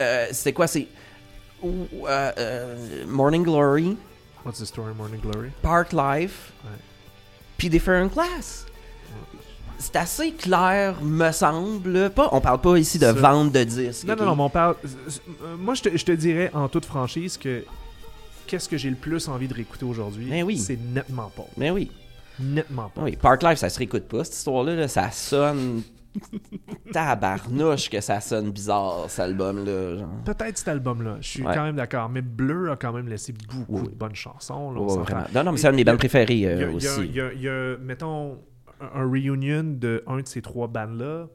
euh, 0.00 0.26
c'est 0.32 0.52
quoi? 0.52 0.66
C'est 0.66 0.86
euh, 1.64 2.32
euh, 2.38 3.04
Morning 3.06 3.42
Glory, 3.44 3.96
What's 4.44 4.58
the 4.60 4.64
story, 4.64 4.92
Morning 4.96 5.20
Glory? 5.20 5.50
Park 5.62 5.92
Life, 5.92 6.52
Ouais. 6.64 6.70
puis 7.56 7.68
Different 7.70 8.08
Class. 8.10 8.66
C'est 9.78 9.96
assez 9.96 10.30
clair, 10.32 10.94
me 11.02 11.32
semble. 11.32 12.10
Pas, 12.10 12.28
on 12.30 12.40
parle 12.40 12.60
pas 12.60 12.76
ici 12.78 13.00
de 13.00 13.08
vente 13.08 13.50
de 13.50 13.64
disques. 13.64 14.04
Non, 14.04 14.14
non, 14.14 14.26
non, 14.26 14.36
mais 14.36 14.42
on 14.44 14.50
parle. 14.50 14.76
Moi, 15.58 15.74
je 15.74 15.82
te, 15.82 15.96
je 15.96 16.04
te 16.04 16.12
dirais 16.12 16.50
en 16.54 16.68
toute 16.68 16.84
franchise 16.84 17.36
que 17.36 17.64
qu'est-ce 18.46 18.68
que 18.68 18.76
j'ai 18.76 18.90
le 18.90 18.96
plus 18.96 19.28
envie 19.28 19.48
de 19.48 19.54
réécouter 19.54 19.84
aujourd'hui? 19.84 20.28
Ben 20.28 20.42
oui. 20.44 20.58
C'est 20.58 20.76
nettement 20.78 21.30
pas. 21.34 21.46
Mais 21.56 21.70
oui. 21.70 21.90
Nettement 22.40 22.88
pas. 22.88 23.02
Oui, 23.02 23.16
Park 23.16 23.42
Life, 23.42 23.58
ça 23.58 23.68
se 23.68 23.78
réécoute 23.78 24.04
pas, 24.04 24.24
cette 24.24 24.34
histoire-là. 24.34 24.74
là. 24.74 24.88
Ça 24.88 25.10
sonne. 25.10 25.82
Tabarnouche 26.92 27.88
que 27.90 28.00
ça 28.00 28.20
sonne 28.20 28.50
bizarre, 28.50 29.04
cet 29.08 29.20
album-là. 29.20 29.98
genre. 29.98 30.08
Peut-être 30.24 30.58
cet 30.58 30.68
album-là, 30.68 31.16
je 31.20 31.28
suis 31.28 31.42
Ouais. 31.42 31.54
quand 31.54 31.64
même 31.64 31.76
d'accord. 31.76 32.08
Mais 32.08 32.22
Bleu 32.22 32.70
a 32.70 32.76
quand 32.76 32.92
même 32.92 33.08
laissé 33.08 33.32
beaucoup 33.32 33.80
Oui. 33.82 33.88
de 33.88 33.94
bonnes 33.94 34.14
chansons. 34.14 34.72
là, 34.72 34.80
vraiment. 35.02 35.24
Non, 35.34 35.44
non, 35.44 35.52
mais 35.52 35.58
c'est 35.58 35.68
un 35.68 35.72
de 35.72 35.76
mes 35.76 35.84
bandes 35.84 35.98
préférées 35.98 36.46
euh, 36.46 36.54
il 36.54 36.60
y 36.60 36.64
a- 36.64 36.92
aussi. 36.92 37.00
il 37.06 37.12
y 37.14 37.20
a- 37.20 37.32
il 37.32 37.40
y 37.42 37.48
a, 37.48 37.76
mettons, 37.78 38.38
un, 38.80 39.00
un 39.00 39.10
reunion 39.10 39.62
de 39.64 40.02
un 40.06 40.18
de 40.20 40.26
ces 40.26 40.42
trois 40.42 40.68
bands-là. 40.68 41.26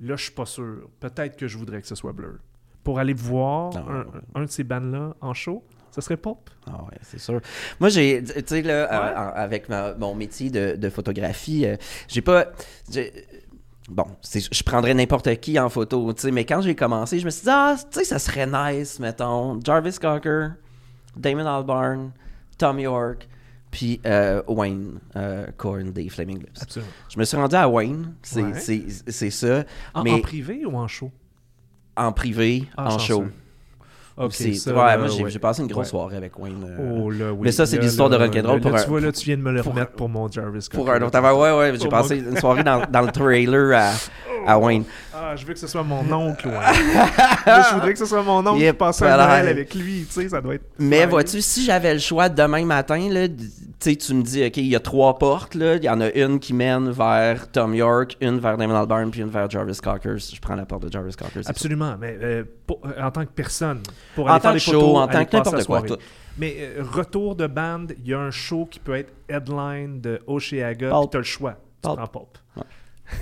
Là, 0.00 0.16
je 0.16 0.22
suis 0.24 0.32
pas 0.32 0.46
sûr. 0.46 0.88
Peut-être 1.00 1.36
que 1.36 1.46
je 1.48 1.58
voudrais 1.58 1.80
que 1.80 1.86
ce 1.86 1.94
soit 1.94 2.12
Blur. 2.12 2.34
Pour 2.84 2.98
aller 2.98 3.14
voir 3.14 3.72
Non. 3.74 4.04
un, 4.34 4.40
un 4.40 4.44
de 4.44 4.50
ces 4.50 4.64
bands-là 4.64 5.14
en 5.20 5.34
show, 5.34 5.64
ça 5.92 6.00
serait 6.00 6.16
Pulp. 6.16 6.50
Ah 6.66 6.82
ouais, 6.84 6.98
c'est 7.02 7.20
sûr. 7.20 7.40
Moi, 7.78 7.88
j'ai, 7.90 8.24
tu 8.24 8.32
sais, 8.44 8.62
là, 8.62 8.84
Ouais. 8.90 8.96
euh, 9.16 9.30
avec 9.34 9.68
ma- 9.68 9.94
mon 9.94 10.14
métier 10.16 10.50
de, 10.50 10.74
de 10.74 10.90
photographie, 10.90 11.64
euh, 11.66 11.76
j'ai 12.08 12.20
pas. 12.22 12.46
Bon, 13.88 14.06
je 14.22 14.62
prendrais 14.62 14.94
n'importe 14.94 15.34
qui 15.40 15.58
en 15.58 15.68
photo, 15.68 16.12
tu 16.12 16.22
sais, 16.22 16.30
mais 16.30 16.44
quand 16.44 16.60
j'ai 16.62 16.74
commencé, 16.76 17.18
je 17.18 17.24
me 17.24 17.30
suis 17.30 17.42
dit, 17.42 17.50
ah, 17.50 17.76
tu 17.78 17.98
sais, 17.98 18.04
ça 18.04 18.18
serait 18.18 18.46
nice, 18.46 19.00
mettons, 19.00 19.58
Jarvis 19.62 19.98
Cocker, 20.00 20.50
Damon 21.16 21.44
Albarn, 21.46 22.12
Tom 22.56 22.78
York, 22.78 23.28
puis 23.72 24.00
euh, 24.06 24.40
Wayne 24.46 25.00
euh, 25.16 25.46
Corn 25.56 25.90
des 25.92 26.08
Flaming 26.08 26.38
Lips. 26.38 26.62
Absolument. 26.62 26.92
Je 27.08 27.18
me 27.18 27.24
suis 27.24 27.36
rendu 27.36 27.56
à 27.56 27.68
Wayne, 27.68 28.14
c'est, 28.22 28.42
Ouais. 28.42 28.58
c'est, 28.60 28.84
c'est 29.08 29.30
ça, 29.30 29.64
En, 29.94 30.04
mais 30.04 30.12
en 30.12 30.20
privé 30.20 30.64
ou 30.64 30.76
en 30.76 30.86
show? 30.86 31.10
En 31.96 32.12
privé, 32.12 32.64
Ah, 32.76 32.86
en 32.86 32.90
chanceux. 32.98 33.06
show. 33.14 33.24
Ok, 34.16 34.32
C'est- 34.34 34.52
ça, 34.54 34.70
ouais, 34.72 34.98
moi, 34.98 35.06
j'ai, 35.08 35.24
ouais. 35.24 35.38
passé 35.38 35.62
une 35.62 35.68
grosse 35.68 35.86
Ouais. 35.86 35.90
soirée 35.90 36.16
avec 36.18 36.38
Wayne. 36.38 36.64
euh, 36.68 37.00
Oh 37.02 37.10
là, 37.10 37.32
oui. 37.32 37.40
Mais 37.44 37.52
ça, 37.52 37.64
c'est 37.66 37.78
l'histoire 37.78 38.10
de 38.10 38.16
rock'n'roll 38.16 38.60
pour 38.60 38.74
un- 38.74 38.82
Tu 38.82 38.88
vois, 38.88 39.00
là, 39.00 39.10
tu 39.10 39.24
viens 39.24 39.36
de 39.38 39.42
me 39.42 39.52
le 39.52 39.60
remettre 39.62 39.92
pour 39.92 40.08
mon 40.08 40.30
Jarvis 40.30 40.68
Pour 40.70 40.90
un 40.90 41.00
autre 41.02 41.18
ouais, 41.20 41.58
ouais, 41.72 41.78
j'ai 41.80 41.88
passé 41.88 42.20
mon- 42.20 42.30
une 42.32 42.36
soirée 42.38 42.62
dans, 42.62 42.82
dans 42.90 43.00
le 43.02 43.10
trailer 43.10 43.72
à, 43.74 43.92
à 44.52 44.58
Wayne. 44.58 44.84
Ah, 45.14 45.34
je 45.36 45.46
veux 45.46 45.54
que 45.54 45.58
ce 45.58 45.66
soit 45.66 45.82
mon 45.82 46.10
oncle, 46.12 46.48
ouais. 46.48 46.52
Là, 47.46 47.66
je 47.70 47.74
voudrais 47.74 47.92
que 47.92 47.98
ce 47.98 48.06
soit 48.06 48.22
mon 48.22 48.46
oncle 48.46 48.60
qui 48.60 48.72
passe 48.72 49.00
un. 49.02 49.16
Noël 49.16 49.48
avec 49.48 49.74
lui, 49.74 50.04
tu 50.06 50.20
sais, 50.22 50.28
ça 50.28 50.40
doit 50.40 50.56
être... 50.56 50.64
Mais 50.78 51.06
vois-tu, 51.06 51.40
si 51.40 51.64
j'avais 51.64 51.94
le 51.94 52.00
choix 52.00 52.28
demain 52.28 52.64
matin, 52.64 53.08
là, 53.08 53.28
tu 53.28 54.14
me 54.14 54.22
dis, 54.22 54.44
OK, 54.44 54.56
il 54.58 54.66
y 54.66 54.76
a 54.76 54.80
trois 54.80 55.16
portes, 55.18 55.54
là, 55.54 55.76
il 55.76 55.84
y 55.84 55.88
en 55.88 56.00
a 56.00 56.10
une 56.10 56.38
qui 56.38 56.54
mène 56.54 56.90
vers 56.90 57.50
Tom 57.50 57.74
York, 57.74 58.16
une 58.20 58.38
vers 58.40 58.56
Damon 58.56 58.74
Albarn, 58.74 59.10
puis 59.10 59.20
une 59.20 59.28
vers 59.30 59.48
Jarvis 59.48 59.78
Cocker. 59.82 60.16
Je 60.18 60.40
prends 60.40 60.54
la 60.56 60.64
porte 60.66 60.84
de 60.84 60.92
Jarvis 60.92 61.14
Cocker. 61.14 61.40
Absolument, 61.46 61.94
mais 62.00 62.18
euh, 62.20 62.44
pour- 62.66 62.80
euh, 62.86 63.02
en 63.02 63.10
tant 63.10 63.24
que 63.24 63.30
personne, 63.32 63.82
pour 64.14 64.26
En 64.26 64.30
aller 64.30 64.40
faire 64.40 64.50
tant 64.50 64.54
des 64.54 64.58
show, 64.60 64.72
photos, 64.72 64.96
en 64.96 65.06
tant 65.06 65.24
que 65.24 65.36
n'importe 65.36 65.64
quoi, 65.66 65.80
tout. 65.88 66.02
Mais 66.38 66.56
euh, 66.60 66.82
retour 66.82 67.36
de 67.36 67.46
band, 67.46 67.86
il 67.98 68.08
y 68.08 68.14
a 68.14 68.18
un 68.20 68.30
show 68.30 68.66
qui 68.70 68.78
peut 68.78 68.94
être 68.94 69.12
headline 69.28 70.00
de 70.00 70.20
Oceaga, 70.26 70.90
puis 71.00 71.08
t'as 71.10 71.18
le 71.18 71.24
choix. 71.24 71.52
Tu 71.82 71.88
prends 71.96 72.06
Pulp. 72.06 72.38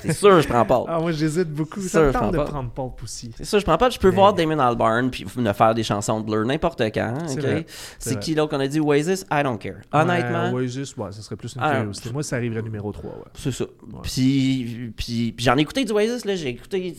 C'est 0.03 0.13
sûr, 0.13 0.41
je 0.41 0.47
prends 0.47 0.65
pas. 0.65 0.85
Ah, 0.89 1.01
moi, 1.01 1.11
j'hésite 1.11 1.49
beaucoup. 1.53 1.81
C'est 1.81 1.89
Ça 1.89 2.01
me 2.03 2.13
sûr, 2.13 2.13
je 2.13 2.19
tente 2.25 2.33
de 2.33 2.37
prends 2.37 2.45
pas. 2.47 2.51
prendre 2.53 2.71
Pulp 2.71 3.03
aussi. 3.03 3.33
C'est 3.37 3.45
sûr, 3.45 3.59
je 3.59 3.65
prends 3.65 3.77
pas. 3.77 3.91
Je 3.91 3.99
peux 3.99 4.11
Mais- 4.11 4.15
voir 4.15 4.33
Damon 4.35 4.59
Albarn 4.59 5.11
puis 5.11 5.27
me 5.37 5.53
faire 5.53 5.75
des 5.75 5.83
chansons 5.83 6.21
de 6.21 6.27
Blur 6.27 6.45
n'importe 6.47 6.81
quand. 6.81 7.15
C'est 7.27 7.35
ok? 7.39 7.41
vrai, 7.41 7.67
C'est 7.99 8.19
qui 8.21 8.35
l'autre 8.35 8.51
qu'on 8.57 8.61
a 8.61 8.69
dit? 8.69 8.79
Oasis? 8.79 9.27
I 9.33 9.43
don't 9.43 9.59
care. 9.59 9.77
Honnêtement, 9.93 10.53
Ouais, 10.53 10.63
Oasis, 10.63 10.97
ouais, 10.97 11.11
ça 11.11 11.23
serait 11.23 11.35
plus 11.37 11.55
une 11.57 11.61
Ah, 11.65 11.77
curiosité. 11.77 12.13
Moi, 12.13 12.23
ça 12.23 12.37
arriverait 12.37 12.63
numéro 12.63 12.93
3, 12.93 13.11
ouais. 13.11 13.17
C'est 13.35 13.51
ça. 13.53 13.65
Puis, 14.03 14.93
puis, 14.97 15.33
puis 15.33 15.45
j'en 15.45 15.57
ai 15.57 15.63
écouté 15.63 15.85
du 15.85 15.93
Oasis, 15.93 16.25
là, 16.25 16.35
j'ai 16.37 16.49
écouté, 16.51 16.95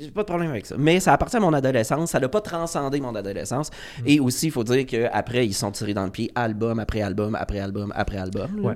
j'ai 0.00 0.10
pas 0.10 0.22
de 0.22 0.26
problème 0.26 0.50
avec 0.50 0.66
ça. 0.66 0.76
Mais 0.78 1.00
ça 1.00 1.12
appartient 1.12 1.36
à 1.36 1.40
mon 1.40 1.52
adolescence, 1.52 2.10
ça 2.10 2.20
n'a 2.20 2.28
pas 2.28 2.40
transcendé 2.40 3.00
mon 3.00 3.14
adolescence. 3.14 3.70
Mm. 4.00 4.02
Et 4.06 4.20
aussi, 4.20 4.46
il 4.46 4.52
faut 4.52 4.64
dire 4.64 4.86
qu'après, 4.86 5.46
ils 5.46 5.54
sont 5.54 5.70
tirés 5.70 5.94
dans 5.94 6.04
le 6.04 6.10
pied, 6.10 6.30
album 6.34 6.78
après 6.78 7.02
album, 7.02 7.34
après 7.34 7.58
album, 7.58 7.92
après 7.96 8.18
album. 8.18 8.60
Ouais. 8.64 8.74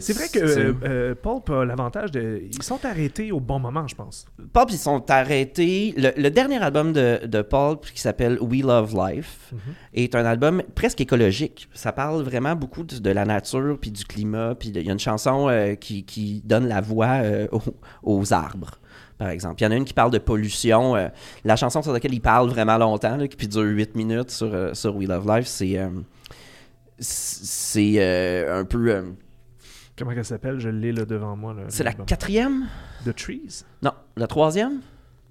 C'est 0.00 0.12
vrai 0.14 0.28
que 0.28 0.38
euh, 0.38 0.72
euh, 0.84 1.14
Pulp 1.14 1.50
a 1.50 1.64
l'avantage 1.64 2.10
de. 2.10 2.42
Ils 2.50 2.62
sont 2.62 2.84
arrêtés 2.84 3.32
au 3.32 3.40
bon 3.40 3.58
moment, 3.58 3.86
je 3.86 3.94
pense. 3.94 4.26
Pulp, 4.52 4.70
ils 4.70 4.78
sont 4.78 5.10
arrêtés. 5.10 5.94
Le, 5.96 6.10
le 6.16 6.30
dernier 6.30 6.56
album 6.62 6.92
de, 6.92 7.20
de 7.26 7.42
Pulp, 7.42 7.84
qui 7.92 8.00
s'appelle 8.00 8.38
We 8.40 8.62
Love 8.62 8.94
Life, 8.96 9.52
Mhm. 9.52 9.58
est 9.94 10.14
un 10.14 10.24
album 10.24 10.62
presque 10.74 11.00
écologique. 11.00 11.68
Ça 11.74 11.92
parle 11.92 12.22
vraiment 12.22 12.54
beaucoup 12.54 12.82
de, 12.84 12.98
de 12.98 13.10
la 13.10 13.24
nature, 13.24 13.76
puis 13.80 13.90
du 13.90 14.04
climat, 14.04 14.54
puis 14.54 14.70
il 14.70 14.82
y 14.82 14.88
a 14.88 14.92
une 14.92 14.98
chanson 14.98 15.48
euh, 15.48 15.74
qui, 15.74 16.04
qui 16.04 16.42
donne 16.44 16.66
la 16.68 16.80
voix 16.80 17.20
euh, 17.22 17.46
aux, 17.52 17.62
aux 18.20 18.32
arbres. 18.32 18.78
Par 19.18 19.30
exemple. 19.30 19.60
Il 19.60 19.64
y 19.64 19.66
en 19.66 19.72
a 19.72 19.76
une 19.76 19.84
qui 19.84 19.94
parle 19.94 20.12
de 20.12 20.18
pollution. 20.18 20.94
euh, 20.96 21.08
la 21.44 21.56
chanson 21.56 21.82
sur 21.82 21.92
laquelle 21.92 22.14
il 22.14 22.20
parle 22.20 22.48
vraiment 22.48 22.78
longtemps, 22.78 23.16
là, 23.16 23.26
qui 23.26 23.48
dure 23.48 23.62
8 23.62 23.96
minutes 23.96 24.30
sur, 24.30 24.54
euh, 24.54 24.74
sur 24.74 24.94
We 24.96 25.08
Love 25.08 25.26
Life, 25.26 25.46
c'est 25.46 25.76
euh, 25.78 25.88
c'est 27.00 28.46
un 28.48 28.64
peu. 28.64 29.04
Euh, 30.00 30.04
Comment 30.04 30.10
elle 30.12 30.24
s'appelle? 30.24 30.58
Je 30.60 30.68
l'ai 30.68 30.92
là 30.92 31.04
devant 31.04 31.36
moi. 31.36 31.54
c'est 31.68 31.84
la 31.84 31.92
quatrième? 31.92 32.66
The 33.04 33.14
Trees? 33.14 33.64
Non, 33.82 33.92
la 34.16 34.26
troisième? 34.26 34.80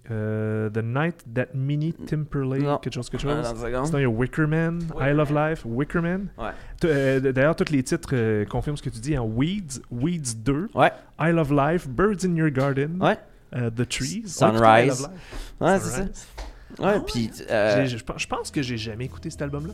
Euh, 0.10 0.70
the 0.70 0.78
Night 0.82 1.26
That 1.36 1.48
Mini 1.54 1.92
Timberlake, 1.92 2.62
Non. 2.62 2.78
quelque 2.78 2.94
chose, 2.94 3.10
quelque 3.10 3.22
chose. 3.24 3.46
seconde. 3.46 3.86
Sinon, 3.88 3.98
il 3.98 4.02
y 4.04 4.06
a 4.06 4.10
Wickerman, 4.10 4.80
I 5.02 5.12
Love 5.12 5.34
Life, 5.34 5.64
Wickerman. 5.66 6.30
Ouais. 6.38 6.52
Euh, 6.86 7.20
D'ailleurs, 7.34 7.58
tous 7.58 7.70
les 7.74 7.84
titres 7.84 8.12
euh, 8.14 8.46
confirment 8.46 8.78
ce 8.78 8.84
que 8.84 8.90
tu 8.90 9.00
dis. 9.02 9.18
En 9.18 9.26
Weeds, 9.26 9.82
Weeds 9.92 10.36
2, 10.38 10.70
Ouais, 10.76 10.92
I 11.20 11.32
Love 11.32 11.52
Life, 11.54 11.90
Birds 11.90 12.24
in 12.26 12.36
Your 12.38 12.50
Garden, 12.52 12.98
ouais. 13.02 13.18
euh, 13.56 13.70
The 13.70 13.86
Trees, 13.90 14.24
Sunrise. 14.28 15.10
Ouais. 15.60 15.68
Ouais, 15.68 15.80
c'est 15.80 15.90
ça. 15.90 16.02
Ouais, 16.80 16.94
Ah 16.96 17.00
puis. 17.06 17.30
euh, 17.50 17.86
J'ai- 17.86 17.98
Je 17.98 18.04
pense- 18.06 18.22
je 18.22 18.28
pense 18.28 18.50
que 18.52 18.62
j'ai 18.62 18.78
jamais 18.78 19.06
écouté 19.06 19.30
cet 19.30 19.42
album-là. 19.42 19.74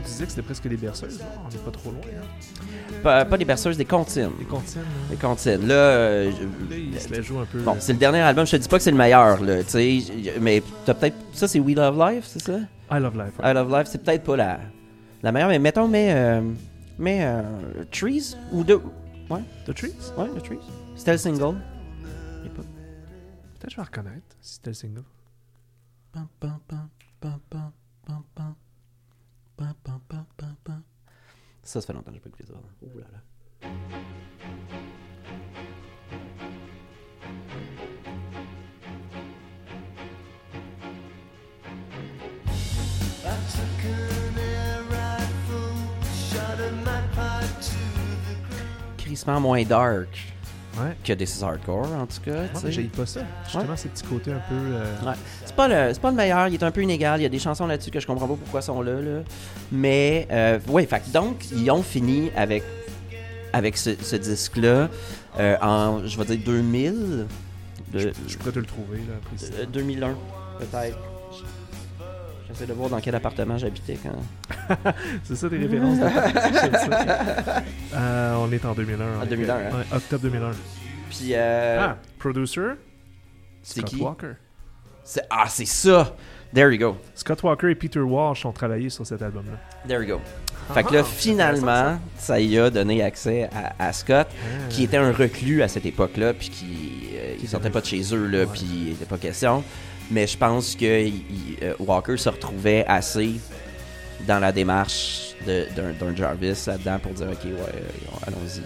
quand 0.00 0.06
tu 0.06 0.12
disais 0.12 0.24
que 0.24 0.30
c'était 0.30 0.42
presque 0.42 0.66
des 0.68 0.76
berceuses, 0.76 1.18
là, 1.18 1.26
on 1.44 1.48
n'est 1.50 1.58
pas 1.62 1.70
trop 1.70 1.90
loin. 1.90 2.00
hein. 2.00 2.96
pas, 3.02 3.24
pas 3.24 3.36
des 3.38 3.44
berceuses, 3.44 3.76
des 3.76 3.84
comptines. 3.84 4.30
Les 4.38 4.44
comptines, 4.46 4.80
là. 4.80 5.10
Des 5.10 5.16
comptines. 5.16 5.66
Là, 5.66 5.74
euh, 5.74 6.30
je- 6.32 6.70
Là, 6.70 6.76
ils 6.76 7.00
se 7.00 7.08
la 7.12 7.20
jouent 7.22 7.40
un 7.40 7.44
peu. 7.44 7.60
bon, 7.60 7.76
c'est 7.80 7.92
le 7.92 7.98
dernier 7.98 8.20
album. 8.20 8.46
Je 8.46 8.52
te 8.52 8.56
dis 8.56 8.68
pas 8.68 8.78
que 8.78 8.82
c'est 8.82 8.90
le 8.90 8.96
meilleur, 8.96 9.40
là, 9.42 9.62
tu 9.62 9.70
sais. 9.70 10.02
Mais 10.40 10.62
t'as 10.86 10.94
peut-être. 10.94 11.16
Ça, 11.32 11.46
c'est 11.48 11.60
We 11.60 11.76
Love 11.76 11.98
Life, 11.98 12.24
c'est 12.26 12.40
ça? 12.42 12.58
I 12.90 12.98
Love 13.00 13.16
Life. 13.16 13.38
ouais. 13.38 13.50
I 13.50 13.54
Love 13.54 13.70
Life, 13.76 13.88
c'est 13.90 14.02
peut-être 14.02 14.24
pas 14.24 14.36
la, 14.36 14.60
la 15.22 15.32
meilleure, 15.32 15.48
mais 15.50 15.58
mettons, 15.58 15.86
mais. 15.88 16.12
euh, 16.14 16.40
mais. 16.98 17.20
euh, 17.22 17.42
Trees 17.90 18.34
ou 18.52 18.64
deux. 18.64 18.80
The 19.66 19.74
Trees? 19.74 19.92
Ouais, 20.18 20.26
le 20.34 20.40
Trees. 20.40 20.58
C'était 20.96 21.12
le 21.12 21.18
single. 21.18 21.56
Pas- 22.56 22.62
Peut-être 22.62 23.64
que 23.66 23.70
je 23.70 23.76
vais 23.76 23.82
reconnaître 23.82 24.36
si 24.40 24.54
c'était 24.54 24.70
le 24.70 24.74
single. 24.74 25.04
Pam, 26.12 26.26
pam, 26.40 26.58
pam, 26.66 26.88
pam, 27.20 27.38
pam, 27.48 27.70
pam, 28.06 28.22
pam. 28.34 28.54
Ça, 31.62 31.80
ça 31.80 31.86
fait 31.86 31.92
longtemps 31.92 32.10
que 32.10 32.16
j'ai 32.16 32.20
pas 32.20 32.28
écouté 32.28 32.44
ça. 32.46 32.54
Ouh 32.82 32.98
là 32.98 33.06
là. 33.12 33.20
Moins 49.38 49.64
dark 49.64 50.29
Ouais. 50.80 50.96
que 51.04 51.12
is 51.22 51.44
Hardcore, 51.44 51.86
en 51.92 52.06
tout 52.06 52.20
cas. 52.24 52.42
Mais 52.54 52.60
sais. 52.60 52.72
j'ai 52.72 52.82
pas 52.84 53.06
ça. 53.06 53.20
Justement, 53.44 53.76
ces 53.76 53.88
petits 53.88 54.02
côtés 54.04 54.32
un 54.32 54.42
peu. 54.48 54.54
euh, 54.54 54.84
Ouais. 55.06 55.12
C'est 55.44 55.54
pas, 55.54 55.68
le, 55.68 55.92
c'est 55.94 56.00
pas 56.00 56.10
le 56.10 56.16
meilleur, 56.16 56.48
il 56.48 56.54
est 56.54 56.62
un 56.62 56.70
peu 56.70 56.82
inégal. 56.82 57.20
Il 57.20 57.24
y 57.24 57.26
a 57.26 57.28
des 57.30 57.38
chansons 57.38 57.66
là-dessus 57.66 57.90
que 57.90 58.00
je 58.00 58.06
comprends 58.06 58.26
pas 58.28 58.36
pourquoi 58.36 58.60
elles 58.60 58.64
sont 58.64 58.80
là. 58.82 59.00
là. 59.00 59.20
Mais, 59.72 60.26
euh, 60.30 60.58
ouais, 60.68 60.86
fait 60.86 61.02
donc, 61.12 61.44
ils 61.52 61.70
ont 61.70 61.82
fini 61.82 62.30
avec, 62.36 62.62
avec 63.52 63.76
ce, 63.76 63.90
ce 64.00 64.16
disque-là 64.16 64.88
euh, 65.38 65.56
en, 65.60 66.06
je 66.06 66.16
vais 66.18 66.24
dire, 66.36 66.44
2000. 66.44 67.26
de- 67.92 68.12
Je 68.28 68.36
pourrais 68.38 68.52
te 68.52 68.58
le 68.60 68.66
trouver, 68.66 68.98
là, 68.98 69.14
après 69.22 69.36
ça. 69.46 69.52
euh, 69.60 69.66
2001, 69.66 70.14
peut-être. 70.58 70.98
J'essaie 72.52 72.66
de 72.66 72.72
voir 72.72 72.90
dans 72.90 73.00
quel 73.00 73.14
appartement 73.14 73.56
j'habitais 73.58 73.96
quand. 74.02 74.76
C'est 75.24 75.36
ça 75.36 75.48
des 75.48 75.58
références. 75.58 75.98
Ça. 75.98 77.62
Euh, 77.94 78.34
on 78.38 78.50
est 78.52 78.64
en 78.64 78.72
2001. 78.72 79.04
En 79.16 79.20
ouais. 79.20 79.26
2001, 79.26 79.54
hein. 79.54 79.58
Ouais, 79.72 79.96
octobre 79.96 80.22
2001. 80.22 80.50
Puis, 81.10 81.30
euh, 81.32 81.78
Ah, 81.80 81.96
producer, 82.18 82.60
c'est 83.62 83.80
Scott 83.80 83.90
qui? 83.90 84.00
Walker. 84.00 84.32
C'est- 85.02 85.26
Ah, 85.28 85.46
c'est 85.48 85.66
ça! 85.66 86.14
There 86.54 86.72
you 86.72 86.78
go. 86.78 86.96
Scott 87.14 87.42
Walker 87.42 87.70
et 87.70 87.74
Peter 87.74 88.00
Walsh 88.00 88.46
ont 88.46 88.52
travaillé 88.52 88.90
sur 88.90 89.04
cet 89.06 89.22
album-là. 89.22 89.52
There 89.88 90.02
you 90.06 90.16
go. 90.16 90.20
Fait 90.72 90.84
que 90.84 90.94
là, 90.94 91.00
Ah, 91.02 91.04
finalement, 91.04 91.98
ça 92.16 92.40
y 92.40 92.58
a 92.58 92.70
donné 92.70 93.02
accès 93.02 93.48
à, 93.78 93.88
à 93.88 93.92
Scott, 93.92 94.28
Ah. 94.30 94.68
qui 94.68 94.84
était 94.84 94.96
un 94.96 95.12
reclus 95.12 95.62
à 95.62 95.68
cette 95.68 95.86
époque-là, 95.86 96.32
puis 96.32 96.48
qui 96.48 97.08
euh, 97.14 97.34
il 97.42 97.48
sortait 97.48 97.70
pas 97.70 97.80
de 97.80 97.86
chez 97.86 98.02
eux, 98.14 98.26
là, 98.26 98.46
puis 98.46 98.62
il 98.62 98.90
était 98.92 99.04
pas 99.04 99.18
question. 99.18 99.64
Mais 100.10 100.26
je 100.26 100.36
pense 100.36 100.74
que 100.74 101.06
il- 101.06 101.56
euh, 101.62 101.74
Walker 101.78 102.16
se 102.16 102.28
retrouvait 102.28 102.84
assez 102.86 103.40
dans 104.26 104.38
la 104.40 104.52
démarche 104.52 105.34
d'un 105.46 106.14
Jarvis 106.16 106.64
là-dedans 106.66 106.98
pour 106.98 107.12
dire 107.12 107.28
ok, 107.30 107.44
ouais, 107.44 107.52
euh, 107.52 108.26
allons-y. 108.26 108.60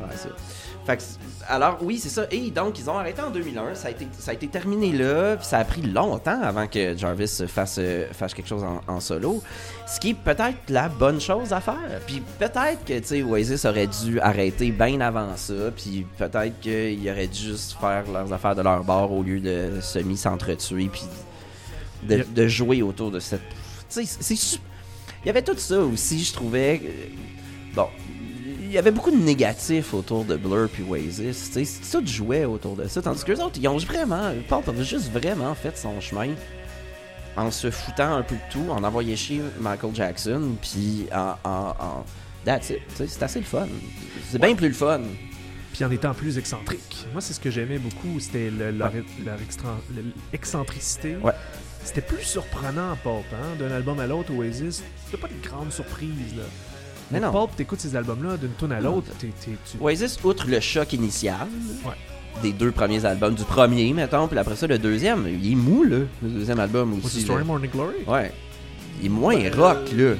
Ouais, 0.00 0.16
ça. 0.16 0.28
Fait 0.86 0.96
que, 0.96 1.02
alors 1.48 1.78
oui, 1.82 1.98
c'est 1.98 2.08
ça. 2.10 2.26
Et 2.30 2.50
donc, 2.50 2.78
ils 2.78 2.88
ont 2.90 2.98
arrêté 2.98 3.20
en 3.22 3.30
2001. 3.30 3.74
Ça 3.74 3.88
a 3.88 3.90
été, 3.90 4.06
ça 4.18 4.30
a 4.30 4.34
été 4.34 4.46
terminé 4.48 4.92
là. 4.92 5.36
Puis 5.36 5.46
ça 5.46 5.58
a 5.58 5.64
pris 5.64 5.82
longtemps 5.82 6.40
avant 6.42 6.66
que 6.66 6.96
Jarvis 6.96 7.42
fasse, 7.48 7.76
euh, 7.78 8.06
fasse 8.12 8.34
quelque 8.34 8.48
chose 8.48 8.62
en, 8.64 8.80
en 8.86 9.00
solo. 9.00 9.42
Ce 9.86 9.98
qui 9.98 10.10
est 10.10 10.14
peut-être 10.14 10.58
la 10.68 10.88
bonne 10.88 11.20
chose 11.20 11.52
à 11.52 11.60
faire. 11.60 12.00
Puis 12.06 12.22
peut-être 12.38 12.84
que, 12.84 12.98
tu 12.98 13.06
sais, 13.06 13.22
Oasis 13.22 13.64
aurait 13.64 13.86
dû 13.86 14.20
arrêter 14.20 14.70
bien 14.70 15.00
avant 15.00 15.36
ça. 15.36 15.70
Puis 15.76 16.06
peut-être 16.18 16.60
qu'ils 16.60 17.10
auraient 17.10 17.26
dû 17.26 17.38
juste 17.40 17.76
faire 17.80 18.04
leurs 18.12 18.32
affaires 18.32 18.54
de 18.54 18.62
leur 18.62 18.84
bord 18.84 19.10
au 19.12 19.22
lieu 19.22 19.40
de 19.40 19.80
semi-s'entretuer. 19.80 20.88
Puis 20.92 21.02
de, 22.02 22.16
Yep. 22.18 22.32
de 22.34 22.46
jouer 22.48 22.82
autour 22.82 23.10
de 23.10 23.18
cette... 23.20 23.40
Tu 23.90 24.04
sais, 24.04 24.16
c'est... 24.20 24.58
Il 25.24 25.26
y 25.26 25.30
avait 25.30 25.42
tout 25.42 25.56
ça 25.56 25.80
aussi, 25.80 26.22
je 26.22 26.32
trouvais... 26.32 26.80
euh, 26.84 26.88
Bon, 27.74 27.88
il 28.68 28.74
y 28.74 28.78
avait 28.78 28.90
beaucoup 28.90 29.10
de 29.10 29.16
négatifs 29.16 29.94
autour 29.94 30.24
de 30.24 30.36
Blur 30.36 30.68
puis 30.72 30.82
Oasis. 30.82 31.50
Tout 31.90 32.06
jouait 32.06 32.44
autour 32.44 32.76
de 32.76 32.86
ça. 32.86 33.00
Tandis 33.02 33.24
que 33.24 33.32
les 33.32 33.40
autres, 33.40 33.58
ils 33.60 33.68
ont 33.68 33.76
vraiment. 33.78 34.32
Paul 34.48 34.62
a 34.68 34.82
juste 34.82 35.10
vraiment 35.12 35.54
fait 35.54 35.76
son 35.76 36.00
chemin 36.00 36.28
en 37.36 37.50
se 37.50 37.70
foutant 37.70 38.14
un 38.16 38.22
peu 38.22 38.34
de 38.34 38.40
tout, 38.52 38.70
en 38.70 38.82
envoyant 38.84 39.16
chier 39.16 39.40
Michael 39.60 39.94
Jackson, 39.94 40.42
puis 40.60 41.06
en. 41.12 41.34
en, 41.48 41.68
en- 41.70 42.04
That's 42.44 42.70
it. 42.70 42.78
C'est 42.94 43.22
assez 43.22 43.40
le 43.40 43.44
fun. 43.44 43.66
C'est 44.30 44.40
bien 44.40 44.54
plus 44.54 44.68
le 44.68 44.74
fun. 44.74 45.00
Puis 45.72 45.84
en 45.84 45.90
étant 45.90 46.14
plus 46.14 46.38
excentrique. 46.38 47.06
Moi, 47.12 47.20
c'est 47.20 47.34
ce 47.34 47.40
que 47.40 47.50
j'aimais 47.50 47.78
beaucoup, 47.78 48.18
c'était 48.20 48.50
le- 48.50 48.70
leur, 48.70 48.90
leur 49.24 49.38
extra- 49.40 49.78
le- 49.94 50.04
l'excentricité. 50.32 51.16
Ouais. 51.16 51.32
C'était 51.84 52.00
plus 52.00 52.22
surprenant 52.22 52.92
en 52.92 52.96
pop, 52.96 53.24
hein, 53.32 53.56
d'un 53.58 53.70
album 53.72 53.98
à 54.00 54.06
l'autre, 54.06 54.32
Oasis. 54.34 54.82
C'était 55.04 55.20
pas 55.20 55.28
de 55.28 55.46
grandes 55.48 55.72
surprises, 55.72 56.34
là. 56.36 56.42
Mais 57.10 57.20
non. 57.20 57.32
Pulp, 57.32 57.56
t'écoutes 57.56 57.80
ces 57.80 57.96
albums-là 57.96 58.36
d'une 58.36 58.52
tune 58.58 58.72
à 58.72 58.80
l'autre, 58.80 59.10
tu... 59.18 59.30
Oasis, 59.80 60.18
outre 60.24 60.46
le 60.48 60.60
choc 60.60 60.92
initial 60.92 61.46
Ouais. 61.84 61.92
des 62.42 62.52
deux 62.52 62.70
premiers 62.70 63.04
albums, 63.04 63.34
du 63.34 63.44
premier, 63.44 63.92
mettons, 63.94 64.28
puis 64.28 64.38
après 64.38 64.56
ça, 64.56 64.66
le 64.66 64.78
deuxième, 64.78 65.26
il 65.26 65.52
est 65.52 65.54
mou, 65.54 65.84
là. 65.84 65.98
Le 66.22 66.28
deuxième 66.28 66.60
album 66.60 66.92
What's 66.94 67.06
aussi. 67.06 67.22
Story, 67.22 67.38
là. 67.40 67.44
Morning 67.44 67.70
Glory? 67.70 67.94
Ouais. 68.06 68.32
Il 69.00 69.06
est 69.06 69.08
moins 69.08 69.36
Euh, 69.36 69.50
rock, 69.56 69.90
là. 69.96 70.14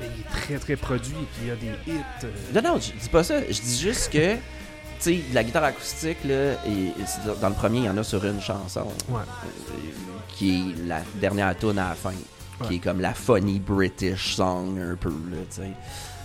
Mais 0.00 0.06
il 0.16 0.20
est 0.20 0.30
très 0.42 0.58
très 0.58 0.76
produit, 0.76 1.12
puis 1.12 1.42
il 1.42 1.48
y 1.48 1.50
a 1.50 1.56
des 1.56 1.92
hits. 1.92 2.00
euh, 2.24 2.28
Non, 2.60 2.74
non, 2.74 2.80
je 2.80 2.92
dis 3.00 3.08
pas 3.08 3.22
ça. 3.24 3.40
Je 3.40 3.60
dis 3.60 3.80
juste 3.80 4.10
que, 4.12 4.34
tu 4.34 4.40
sais, 4.98 5.20
la 5.32 5.42
guitare 5.44 5.64
acoustique, 5.64 6.18
là, 6.24 6.52
et, 6.66 6.70
et 6.88 7.36
dans- 7.40 7.48
le 7.48 7.54
premier, 7.54 7.78
il 7.78 7.84
y 7.84 7.88
en 7.88 7.96
a 7.96 8.02
sur 8.04 8.24
une 8.24 8.40
chanson. 8.40 8.86
Ouais. 9.08 9.16
euh, 9.20 9.78
qui 10.28 10.50
est 10.78 10.86
la 10.88 11.00
dernière 11.20 11.56
tune 11.56 11.78
à 11.78 11.90
la 11.90 11.94
fin. 11.94 12.12
Qui 12.68 12.76
est 12.76 12.78
comme 12.78 13.00
la 13.00 13.14
funny 13.14 13.58
British 13.58 14.34
song, 14.36 14.78
un 14.80 14.94
peu, 14.96 15.08
là, 15.08 15.38
tu 15.50 15.56
sais. 15.62 15.70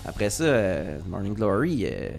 Après 0.06 0.30
ça, 0.30 0.44
euh, 0.44 0.98
Morning 1.08 1.34
Glory, 1.34 1.86
euh, 1.86 2.10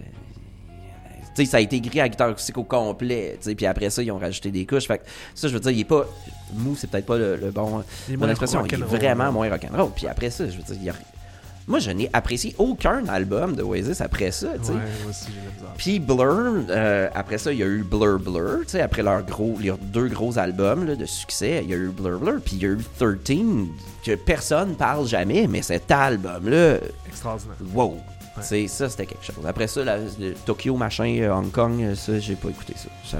tu 1.35 1.45
sais, 1.45 1.51
ça 1.51 1.57
a 1.59 1.61
été 1.61 1.77
écrit 1.77 2.01
à 2.01 2.05
la 2.05 2.09
guitare 2.09 2.29
acoustique 2.31 2.59
au 2.59 2.65
complet, 2.65 3.37
tu 3.41 3.45
sais, 3.51 3.55
puis 3.55 3.67
après 3.67 3.89
ça, 3.91 4.03
ils 4.03 4.11
ont 4.11 4.19
rajouté 4.19 4.51
des 4.51 4.67
couches. 4.67 4.87
Fait 4.87 4.99
que 4.99 5.05
ça, 5.35 5.49
je 5.49 5.55
veux 5.55 5.61
dire, 5.61 5.71
il 5.71 5.81
est 5.81 5.85
pas. 5.85 6.05
Mou, 6.55 6.75
c'est 6.77 6.89
peut-être 6.91 7.07
pas 7.07 7.17
le, 7.19 7.37
le 7.37 7.51
bon. 7.51 7.83
Il 8.09 8.15
est 8.15 8.17
Mon 8.17 8.21
moins 8.25 8.31
expression, 8.31 8.65
il 8.67 8.75
est 8.75 8.77
vraiment 8.79 9.33
moins 9.33 9.49
rock'n'roll. 9.49 9.91
Puis 9.95 10.07
après 10.09 10.31
ça, 10.31 10.49
je 10.49 10.57
veux 10.57 10.63
dire, 10.63 10.75
il 10.77 10.85
y 10.85 10.91
a- 10.91 10.95
moi, 11.71 11.79
je 11.79 11.91
n'ai 11.93 12.11
apprécié 12.13 12.55
aucun 12.59 13.07
album 13.09 13.55
de 13.55 13.63
Oasis 13.63 14.01
après 14.01 14.31
ça. 14.33 14.49
Ouais, 14.49 14.59
moi 14.69 15.11
aussi. 15.11 15.29
Puis 15.79 15.99
Blur, 16.01 16.65
euh, 16.69 17.09
après 17.15 17.39
ça, 17.39 17.53
il 17.53 17.61
y 17.61 17.63
a 17.63 17.67
eu 17.67 17.83
Blur 17.83 18.19
Blur, 18.19 18.59
tu 18.63 18.71
sais, 18.73 18.81
après 18.83 19.03
leurs 19.03 19.23
gros, 19.23 19.57
leurs 19.63 19.79
deux 19.79 20.09
gros 20.09 20.37
albums 20.39 20.85
là, 20.87 20.97
de 20.97 21.07
succès, 21.07 21.61
il 21.63 21.71
y 21.71 21.73
a 21.73 21.77
eu 21.77 21.89
Blur 21.89 22.19
Blur, 22.19 22.41
puis 22.45 22.57
il 22.57 22.63
y 22.63 22.67
a 22.67 22.71
eu 22.71 22.79
13, 22.99 23.17
que 24.05 24.15
personne 24.17 24.75
parle 24.75 25.07
jamais, 25.07 25.47
mais 25.47 25.63
cet 25.63 25.91
album-là, 25.91 26.79
Extraordinaire. 27.07 27.57
wow! 27.73 27.97
C'est 28.41 28.69
ça, 28.69 28.89
c'était 28.89 29.07
quelque 29.07 29.25
chose. 29.25 29.45
Après 29.47 29.67
ça, 29.67 29.85
la- 29.85 29.99
le 29.99 30.35
Tokyo, 30.47 30.77
machin, 30.77 31.17
euh, 31.21 31.31
Hong 31.35 31.51
Kong, 31.51 31.83
euh, 31.83 31.95
ça, 31.95 32.19
j'ai 32.19 32.37
pas 32.37 32.49
écouté 32.49 32.75
ça. 32.77 32.89
Ça, 33.05 33.19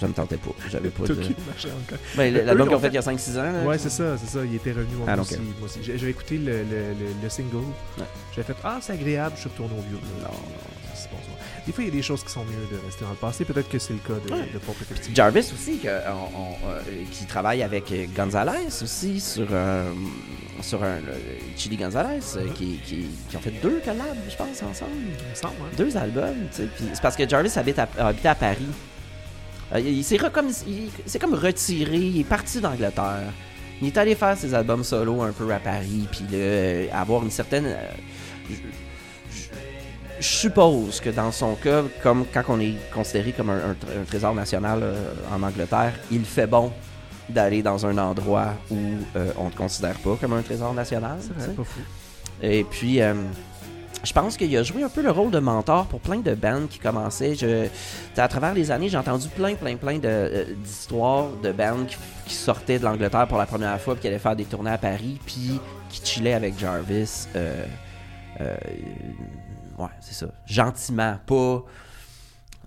ça 0.00 0.08
me 0.08 0.12
tentait 0.12 0.36
pas. 0.36 0.50
J'avais 0.70 0.90
pas 0.90 1.04
de... 1.04 1.14
Tokyo, 1.14 1.34
machin, 1.46 1.68
encore. 1.86 1.98
Ben, 2.16 2.34
Eux, 2.34 2.44
l'album 2.44 2.66
ils 2.66 2.68
qu'ils 2.68 2.76
ont 2.76 2.80
fait 2.80 2.88
il 2.88 2.94
y 2.94 2.98
a 2.98 3.00
5-6 3.02 3.38
ans. 3.38 3.42
là, 3.52 3.64
Ouais, 3.64 3.78
c'est 3.78 3.90
ça, 3.90 4.18
c'est 4.18 4.28
ça. 4.30 4.44
Il 4.44 4.54
était 4.56 4.72
revenu 4.72 4.96
moi, 4.96 5.06
Ah, 5.08 5.20
aussi, 5.20 5.36
moi 5.38 5.44
aussi. 5.64 5.78
J'ai- 5.82 5.96
J'avais 5.98 6.10
écouté 6.10 6.36
le, 6.36 6.52
le, 6.58 6.62
le, 6.64 7.06
le 7.22 7.28
single. 7.28 7.56
Ouais. 7.96 8.04
J'ai 8.34 8.42
fait 8.42 8.56
Ah, 8.64 8.78
c'est 8.82 8.92
agréable, 8.94 9.34
je 9.36 9.40
suis 9.42 9.50
retourné 9.50 9.72
au 9.78 9.82
vieux. 9.82 9.98
Non, 10.22 10.28
C'est 10.94 11.10
bon. 11.10 11.16
Des 11.66 11.72
fois, 11.72 11.84
il 11.84 11.88
y 11.88 11.90
a 11.90 11.94
des 11.94 12.02
choses 12.02 12.24
qui 12.24 12.30
sont 12.32 12.44
mieux 12.44 12.76
de 12.76 12.82
rester 12.84 13.04
dans 13.04 13.10
le 13.10 13.16
passé. 13.16 13.44
Peut-être 13.44 13.68
que 13.68 13.78
c'est 13.78 13.92
le 13.92 13.98
cas 13.98 14.14
de, 14.26 14.32
Ouais. 14.32 14.48
de. 14.52 15.14
Jarvis 15.14 15.50
aussi, 15.52 15.78
que, 15.78 15.88
on- 15.88 16.38
on- 16.40 16.70
euh, 16.70 16.80
qui 17.12 17.24
travaille 17.26 17.62
avec 17.62 17.92
Gonzalez 18.16 18.66
aussi 18.82 19.20
sur, 19.20 19.46
euh, 19.50 19.90
sur 20.62 20.82
un 20.82 20.96
le 20.96 21.12
Chili 21.56 21.76
Gonzalez, 21.76 22.20
euh, 22.36 22.48
qui, 22.54 22.78
qui, 22.84 23.06
qui 23.28 23.36
ont 23.36 23.40
fait 23.40 23.52
deux 23.62 23.80
collabs, 23.84 24.16
je 24.28 24.36
pense, 24.36 24.62
ensemble. 24.62 24.90
Hein. 25.44 25.48
Deux 25.76 25.96
albums, 25.96 26.34
tu 26.50 26.56
sais. 26.56 26.68
puis 26.74 26.84
C'est 26.92 27.02
parce 27.02 27.16
que 27.16 27.28
Jarvis 27.28 27.52
habite 27.56 27.78
à, 27.78 27.88
habitait 27.98 28.28
à 28.28 28.34
Paris. 28.34 28.66
Euh, 29.74 29.80
il 29.80 29.98
il 29.98 30.04
s'est 30.04 30.18
comme, 30.18 30.50
comme 31.20 31.34
retiré, 31.34 31.96
il 31.98 32.20
est 32.20 32.24
parti 32.24 32.60
d'Angleterre. 32.60 33.32
Il 33.80 33.88
est 33.88 33.96
allé 33.98 34.14
faire 34.14 34.36
ses 34.36 34.52
albums 34.54 34.82
solo 34.82 35.22
un 35.22 35.32
peu 35.32 35.50
à 35.52 35.58
Paris, 35.58 36.06
puis 36.10 36.22
là, 36.30 36.36
euh, 36.38 36.86
avoir 36.92 37.22
une 37.22 37.30
certaine. 37.30 37.76
je- 38.50 38.54
suppose 40.20 41.00
que 41.00 41.10
dans 41.10 41.30
son 41.30 41.54
cas, 41.54 41.82
comme 42.02 42.24
quand 42.34 42.42
on 42.48 42.58
est 42.60 42.74
considéré 42.92 43.30
comme 43.32 43.50
un, 43.50 43.56
un 43.58 43.72
tr- 43.72 44.00
un 44.00 44.04
trésor 44.04 44.34
national 44.34 44.82
en 45.32 45.40
Angleterre, 45.44 45.92
il 46.10 46.24
fait 46.24 46.48
bon 46.48 46.72
d'aller 47.28 47.62
dans 47.62 47.84
un 47.86 47.98
endroit 47.98 48.54
où 48.70 48.76
euh, 49.16 49.32
on 49.36 49.46
ne 49.46 49.50
te 49.50 49.56
considère 49.56 49.94
pas 49.98 50.16
comme 50.20 50.32
un 50.32 50.42
trésor 50.42 50.72
national. 50.74 51.18
C'est 51.38 51.56
pas 51.56 51.64
fou. 51.64 51.80
Et 52.42 52.64
puis, 52.64 53.00
euh, 53.02 53.14
je 54.04 54.12
pense 54.12 54.36
qu'il 54.36 54.56
a 54.56 54.62
joué 54.62 54.82
un 54.84 54.88
peu 54.88 55.02
le 55.02 55.10
rôle 55.10 55.30
de 55.30 55.38
mentor 55.40 55.86
pour 55.86 56.00
plein 56.00 56.18
de 56.18 56.34
bands 56.34 56.66
qui 56.70 56.78
commençaient. 56.78 57.34
Je, 57.34 57.66
à 58.16 58.28
travers 58.28 58.54
les 58.54 58.70
années, 58.70 58.88
j'ai 58.88 58.96
entendu 58.96 59.28
plein, 59.28 59.54
plein, 59.56 59.76
plein 59.76 59.98
de, 59.98 60.06
euh, 60.08 60.44
d'histoires 60.56 61.26
de 61.42 61.50
bands 61.52 61.84
qui, 61.86 61.96
qui 62.26 62.34
sortaient 62.34 62.78
de 62.78 62.84
l'Angleterre 62.84 63.26
pour 63.28 63.38
la 63.38 63.46
première 63.46 63.78
fois, 63.80 63.94
puis 63.94 64.02
qui 64.02 64.06
allaient 64.08 64.18
faire 64.18 64.36
des 64.36 64.44
tournées 64.44 64.70
à 64.70 64.78
Paris, 64.78 65.18
puis 65.26 65.60
qui 65.90 66.00
chillaient 66.04 66.34
avec 66.34 66.58
Jarvis. 66.58 67.26
euh, 67.34 67.64
euh, 68.40 68.56
ouais, 69.78 69.88
c'est 70.00 70.14
ça. 70.14 70.26
Gentiment, 70.46 71.16
pas. 71.26 71.64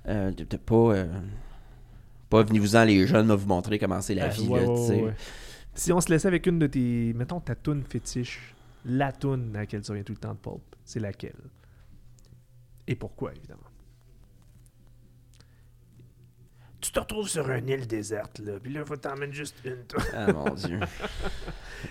euh, 0.10 0.32
de- 0.32 0.44
de- 0.44 0.58
pas. 0.58 0.94
Pas 2.32 2.42
venez-vous-en 2.44 2.84
les 2.86 3.06
jeunes, 3.06 3.28
va 3.28 3.36
vous 3.36 3.48
montrer 3.48 3.78
comment 3.78 4.02
c'est 4.02 4.16
la 4.16 4.26
Euh, 4.26 4.30
vie. 4.30 4.48
ouais, 4.48 4.62
là, 4.66 4.72
ouais, 4.72 5.02
ouais. 5.04 5.14
Si 5.76 5.92
on 5.94 6.02
se 6.02 6.10
laissait 6.10 6.28
avec 6.28 6.48
une 6.48 6.58
de 6.60 6.68
tes. 6.68 7.14
Mettons 7.14 7.40
ta 7.40 7.54
toune 7.56 7.84
fétiche, 7.84 8.56
la 8.86 9.12
toune 9.12 9.56
à 9.56 9.60
laquelle 9.60 9.82
tu 9.82 9.92
reviens 9.92 10.04
tout 10.04 10.14
le 10.14 10.18
temps 10.20 10.34
de 10.34 10.38
Pulp, 10.40 10.62
c'est 10.84 11.00
laquelle? 11.00 11.36
Et 12.88 12.96
pourquoi, 12.96 13.32
évidemment? 13.36 13.62
Tu 16.82 16.92
te 16.92 17.00
retrouves 17.00 17.30
sur 17.30 17.48
une 17.52 17.70
île 17.70 17.86
déserte, 17.86 18.40
là, 18.40 18.54
puis 18.62 18.74
là, 18.74 18.84
faut 18.84 18.96
t'emmener 18.96 19.32
juste 19.32 19.56
une 19.64 19.84
toune. 19.88 20.02
Ah 20.16 20.34
mon 20.34 20.50
dieu. 20.56 20.80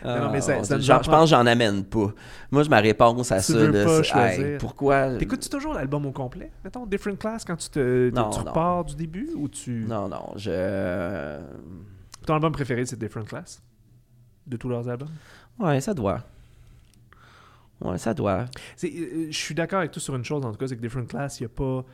Ah, 0.02 0.18
non, 0.20 0.30
mais 0.32 0.40
ça- 0.40 0.56
mon 0.56 0.64
ça 0.64 0.76
Dieu. 0.78 0.84
Genre, 0.84 0.98
en 0.98 1.02
je 1.04 1.10
pense 1.10 1.24
que 1.30 1.36
j'en 1.36 1.46
amène 1.46 1.84
pas. 1.84 2.12
Moi, 2.50 2.64
je 2.64 2.68
ma 2.70 2.80
réponse 2.80 3.30
à 3.30 3.38
Tu 3.40 3.52
ça. 3.52 3.58
veux 3.58 3.70
là, 3.70 3.84
pas 3.84 3.96
c'est, 3.98 4.04
choisir. 4.04 4.46
hey, 4.46 4.58
pourquoi 4.58 5.16
T'écoutes-tu 5.16 5.48
toujours 5.48 5.74
l'album 5.74 6.06
au 6.06 6.10
complet? 6.12 6.50
Mettons 6.64 6.86
Different 6.86 7.16
Class 7.18 7.44
quand 7.44 7.54
tu 7.56 7.68
te 7.70 8.10
Non, 8.10 8.30
tu 8.30 8.38
non. 8.40 8.44
repars 8.46 8.84
du 8.84 8.96
début 8.96 9.30
ou 9.36 9.48
tu. 9.48 9.84
Non, 9.88 10.08
non, 10.08 10.32
je. 10.36 11.38
Ton 12.26 12.34
album 12.34 12.52
préféré, 12.52 12.84
c'est 12.84 12.98
Different 12.98 13.24
Class? 13.26 13.62
De 14.46 14.56
tous 14.56 14.68
leurs 14.68 14.88
albums? 14.88 15.08
Ouais, 15.60 15.80
ça 15.80 15.94
doit. 15.94 16.24
Ouais, 17.80 17.96
ça 17.98 18.12
doit. 18.12 18.46
C'est- 18.76 18.92
euh, 18.92 19.26
Je 19.30 19.38
suis 19.38 19.54
d'accord 19.54 19.78
avec 19.78 19.92
toi 19.92 20.02
sur 20.02 20.16
une 20.16 20.24
chose, 20.24 20.44
en 20.44 20.50
tout 20.50 20.58
cas, 20.58 20.66
c'est 20.66 20.76
que 20.76 20.82
Different 20.82 21.06
Class, 21.06 21.38
il 21.38 21.44
n'y 21.44 21.46
a 21.46 21.48
pas. 21.50 21.84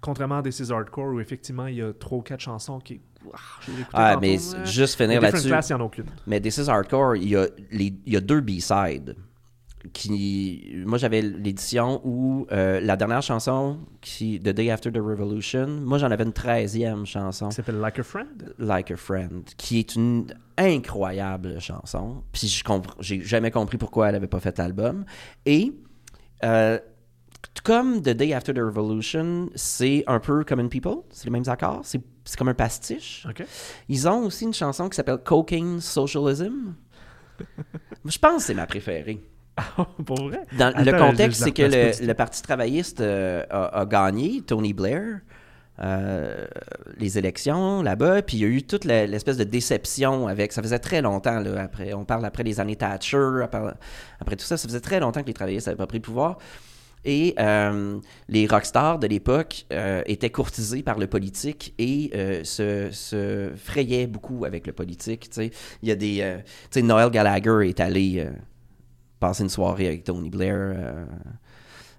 Contrairement 0.00 0.38
à 0.38 0.42
This 0.42 0.60
is 0.60 0.72
Hardcore, 0.72 1.14
où 1.14 1.20
effectivement, 1.20 1.66
il 1.66 1.76
y 1.76 1.82
a 1.82 1.92
trois 1.92 2.18
ou 2.18 2.22
quatre 2.22 2.40
chansons 2.40 2.78
qui. 2.78 3.00
Ah, 3.34 3.36
je 3.66 3.72
Ah, 3.92 4.08
tantôt, 4.14 4.20
mais 4.22 4.38
mais- 4.38 4.66
juste 4.66 4.98
mais 4.98 5.06
finir 5.06 5.20
là-dessus. 5.20 5.48
Class, 5.48 5.68
il 5.68 5.72
n'y 5.74 5.78
en 5.78 5.82
a 5.82 5.86
aucune. 5.86 6.06
Mais 6.26 6.40
This 6.40 6.56
is 6.56 6.70
Hardcore, 6.70 7.16
il 7.16 7.28
y 7.28 7.36
a, 7.36 7.46
les, 7.70 7.92
il 8.06 8.12
y 8.12 8.16
a 8.16 8.20
deux 8.20 8.40
B-sides. 8.40 9.16
qui, 9.94 10.74
moi, 10.84 10.98
j'avais 10.98 11.22
l'édition 11.22 12.02
où 12.04 12.46
euh, 12.52 12.80
la 12.80 12.96
dernière 12.96 13.22
chanson, 13.22 13.78
qui, 14.02 14.38
The 14.38 14.50
Day 14.50 14.70
After 14.70 14.92
the 14.92 14.98
Revolution, 14.98 15.66
moi, 15.68 15.96
j'en 15.96 16.10
avais 16.10 16.24
une 16.24 16.34
treizième 16.34 17.06
chanson. 17.06 17.48
Qui 17.48 17.54
s'appelle 17.56 17.78
Like 17.78 17.98
a 17.98 18.02
Friend. 18.02 18.54
Like 18.58 18.90
a 18.90 18.96
Friend, 18.96 19.42
qui 19.56 19.78
est 19.78 19.94
une 19.96 20.26
incroyable 20.58 21.58
chanson. 21.60 22.22
Puis 22.32 22.48
je 22.48 22.62
j'ai 23.00 23.22
jamais 23.22 23.50
compris 23.50 23.78
pourquoi 23.78 24.10
elle 24.10 24.14
avait 24.16 24.26
pas 24.26 24.40
fait 24.40 24.56
l'album. 24.58 25.04
Et 25.46 25.72
euh, 26.44 26.78
t- 27.42 27.60
comme 27.64 28.00
The 28.02 28.10
Day 28.10 28.32
After 28.32 28.52
the 28.54 28.58
Revolution, 28.58 29.50
c'est 29.54 30.04
un 30.06 30.20
peu 30.20 30.44
Common 30.44 30.68
People, 30.68 31.02
c'est 31.10 31.24
les 31.24 31.30
mêmes 31.30 31.48
accords, 31.48 31.82
c'est 31.84 32.00
comme 32.36 32.48
un 32.48 32.54
pastiche. 32.54 33.26
Ils 33.88 34.08
ont 34.08 34.24
aussi 34.26 34.44
une 34.44 34.54
chanson 34.54 34.88
qui 34.88 34.96
s'appelle 34.96 35.18
Cocaine 35.18 35.80
Socialism. 35.80 36.74
je 38.04 38.18
pense 38.18 38.36
que 38.36 38.42
c'est 38.42 38.54
ma 38.54 38.66
préférée. 38.66 39.20
Pour 40.06 40.28
vrai? 40.28 40.40
Dans, 40.58 40.68
Attends, 40.68 40.82
le 40.84 40.92
contexte, 40.98 41.42
c'est 41.42 41.52
que 41.52 41.62
le, 41.62 41.96
tout. 41.96 42.04
le 42.06 42.14
Parti 42.14 42.40
travailliste 42.42 43.00
euh, 43.00 43.44
a, 43.50 43.80
a 43.80 43.84
gagné, 43.86 44.40
Tony 44.42 44.72
Blair, 44.72 45.20
euh, 45.82 46.46
les 46.96 47.18
élections 47.18 47.82
là-bas, 47.82 48.22
puis 48.22 48.36
il 48.38 48.40
y 48.40 48.44
a 48.44 48.48
eu 48.48 48.62
toute 48.62 48.84
l'espèce 48.84 49.36
de 49.36 49.44
déception 49.44 50.28
avec. 50.28 50.52
Ça 50.52 50.62
faisait 50.62 50.78
très 50.78 51.02
longtemps, 51.02 51.40
là, 51.40 51.62
après, 51.62 51.92
on 51.94 52.04
parle 52.04 52.24
après 52.24 52.42
les 52.42 52.60
années 52.60 52.76
Thatcher, 52.76 53.40
après, 53.42 53.60
après 54.20 54.36
tout 54.36 54.44
ça, 54.44 54.56
ça 54.56 54.66
faisait 54.68 54.80
très 54.80 55.00
longtemps 55.00 55.20
que 55.22 55.26
les 55.26 55.34
travaillistes 55.34 55.66
n'avaient 55.66 55.76
pas 55.78 55.86
pris 55.86 55.98
le 55.98 56.02
pouvoir. 56.02 56.38
Et 57.04 57.34
euh, 57.38 57.98
les 58.28 58.46
rockstars 58.46 58.98
de 58.98 59.06
l'époque 59.06 59.64
euh, 59.72 60.02
étaient 60.06 60.30
courtisés 60.30 60.82
par 60.82 60.98
le 60.98 61.06
politique 61.06 61.74
et 61.78 62.10
euh, 62.14 62.44
se, 62.44 62.90
se 62.92 63.50
frayaient 63.56 64.06
beaucoup 64.06 64.44
avec 64.44 64.66
le 64.66 64.72
politique. 64.74 65.30
tu 65.30 65.34
sais. 65.36 65.50
Il 65.82 65.88
y 65.88 65.92
a 65.92 65.96
des. 65.96 66.18
euh, 66.20 66.38
tu 66.70 66.80
sais, 66.80 66.82
Noel 66.82 67.10
Gallagher 67.10 67.68
est 67.68 67.80
allé 67.80 68.16
euh, 68.18 68.30
passer 69.18 69.42
une 69.44 69.48
soirée 69.48 69.86
avec 69.86 70.04
Tony 70.04 70.28
Blair 70.28 70.54
euh, 70.56 71.04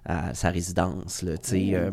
à 0.06 0.34
sa 0.34 0.50
résidence, 0.50 1.22
là, 1.22 1.34
sais, 1.42 1.72
euh, 1.74 1.90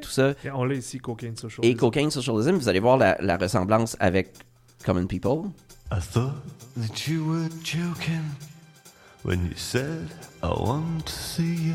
tout 0.00 0.10
ça. 0.10 0.34
Et 0.44 0.50
on 0.50 0.64
l'a 0.64 0.74
ici, 0.74 0.98
Cocaine 0.98 1.36
Social. 1.36 1.64
Et 1.64 1.74
Cocaine 1.74 2.10
Socialism, 2.10 2.56
vous 2.56 2.68
allez 2.68 2.80
voir 2.80 2.96
la, 2.96 3.16
la 3.20 3.36
ressemblance 3.36 3.96
avec 4.00 4.32
Common 4.84 5.06
People. 5.06 5.50
I 5.92 6.00
thought 6.00 6.34
that 6.76 7.06
you 7.08 7.24
were 7.24 7.48
joking 7.62 8.22
when 9.24 9.44
you 9.44 9.52
said 9.56 10.08
I 10.42 10.48
want 10.48 11.04
to 11.06 11.12
see 11.12 11.68
you 11.68 11.74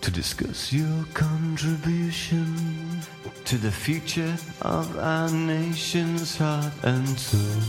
to 0.00 0.10
discuss 0.10 0.72
your 0.72 1.04
contribution 1.14 2.54
to 3.44 3.56
the 3.56 3.70
future 3.70 4.36
of 4.62 4.98
our 4.98 5.30
nation's 5.30 6.36
heart 6.36 6.72
and 6.82 7.18
soul. 7.18 7.62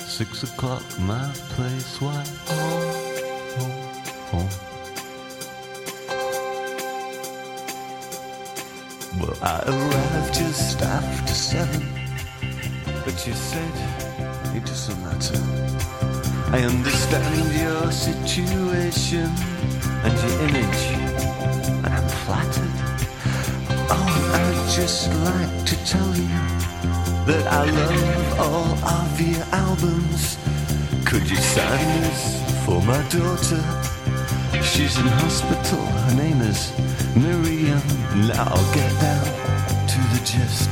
Six 0.00 0.42
o'clock, 0.44 0.82
my 1.00 1.30
place, 1.54 2.00
why? 2.00 2.24
Oh, 2.48 3.12
oh, 3.60 3.72
oh. 4.32 4.48
Well, 9.20 9.36
I 9.42 9.62
arrived 9.66 10.34
just 10.34 10.82
after 10.82 11.34
seven, 11.34 11.86
but 13.04 13.26
you 13.26 13.34
said 13.34 13.72
it 14.56 14.64
doesn't 14.64 15.02
matter. 15.02 16.13
I 16.54 16.62
understand 16.62 17.52
your 17.52 17.90
situation 17.90 19.26
and 20.04 20.14
your 20.22 20.40
image, 20.46 20.82
and 21.82 21.86
I'm 21.86 22.08
flattered. 22.22 22.78
Oh, 23.90 24.30
I'd 24.38 24.70
just 24.70 25.12
like 25.24 25.64
to 25.66 25.76
tell 25.84 26.14
you 26.14 26.28
that 27.26 27.44
I 27.48 27.64
love 27.64 28.38
all 28.38 28.72
of 28.88 29.20
your 29.20 29.44
albums. 29.50 30.38
Could 31.04 31.28
you 31.28 31.38
sign 31.38 32.02
this 32.02 32.40
for 32.64 32.80
my 32.82 33.02
daughter? 33.08 33.62
She's 34.62 34.96
in 34.96 35.08
hospital. 35.08 35.84
Her 35.84 36.14
name 36.14 36.40
is 36.40 36.72
Miriam. 37.16 37.82
Now 38.28 38.46
I'll 38.46 38.72
get 38.72 38.92
down 39.00 39.26
to 39.92 39.98
the 40.14 40.20
gist. 40.24 40.70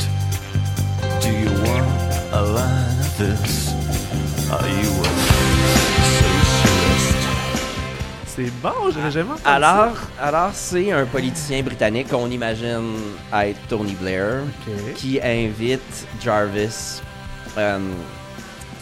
Do 1.21 1.31
you 1.33 1.51
want 1.67 2.33
a 2.33 2.43
line 2.55 3.01
of 3.01 3.19
this? 3.19 3.82
C'est 8.27 8.51
bon, 8.63 8.91
j'avais 8.93 9.11
jamais 9.11 9.31
entendu 9.31 9.43
ça. 9.45 9.55
Alors, 9.55 9.97
alors 10.21 10.51
c'est 10.53 10.93
un 10.93 11.07
politicien 11.07 11.63
britannique 11.63 12.09
qu'on 12.09 12.31
imagine 12.31 12.97
être 13.33 13.59
Tony 13.69 13.95
Blair. 13.95 14.41
Qui 14.95 15.21
invite 15.23 16.07
Jarvis 16.23 17.01
euh, 17.57 17.79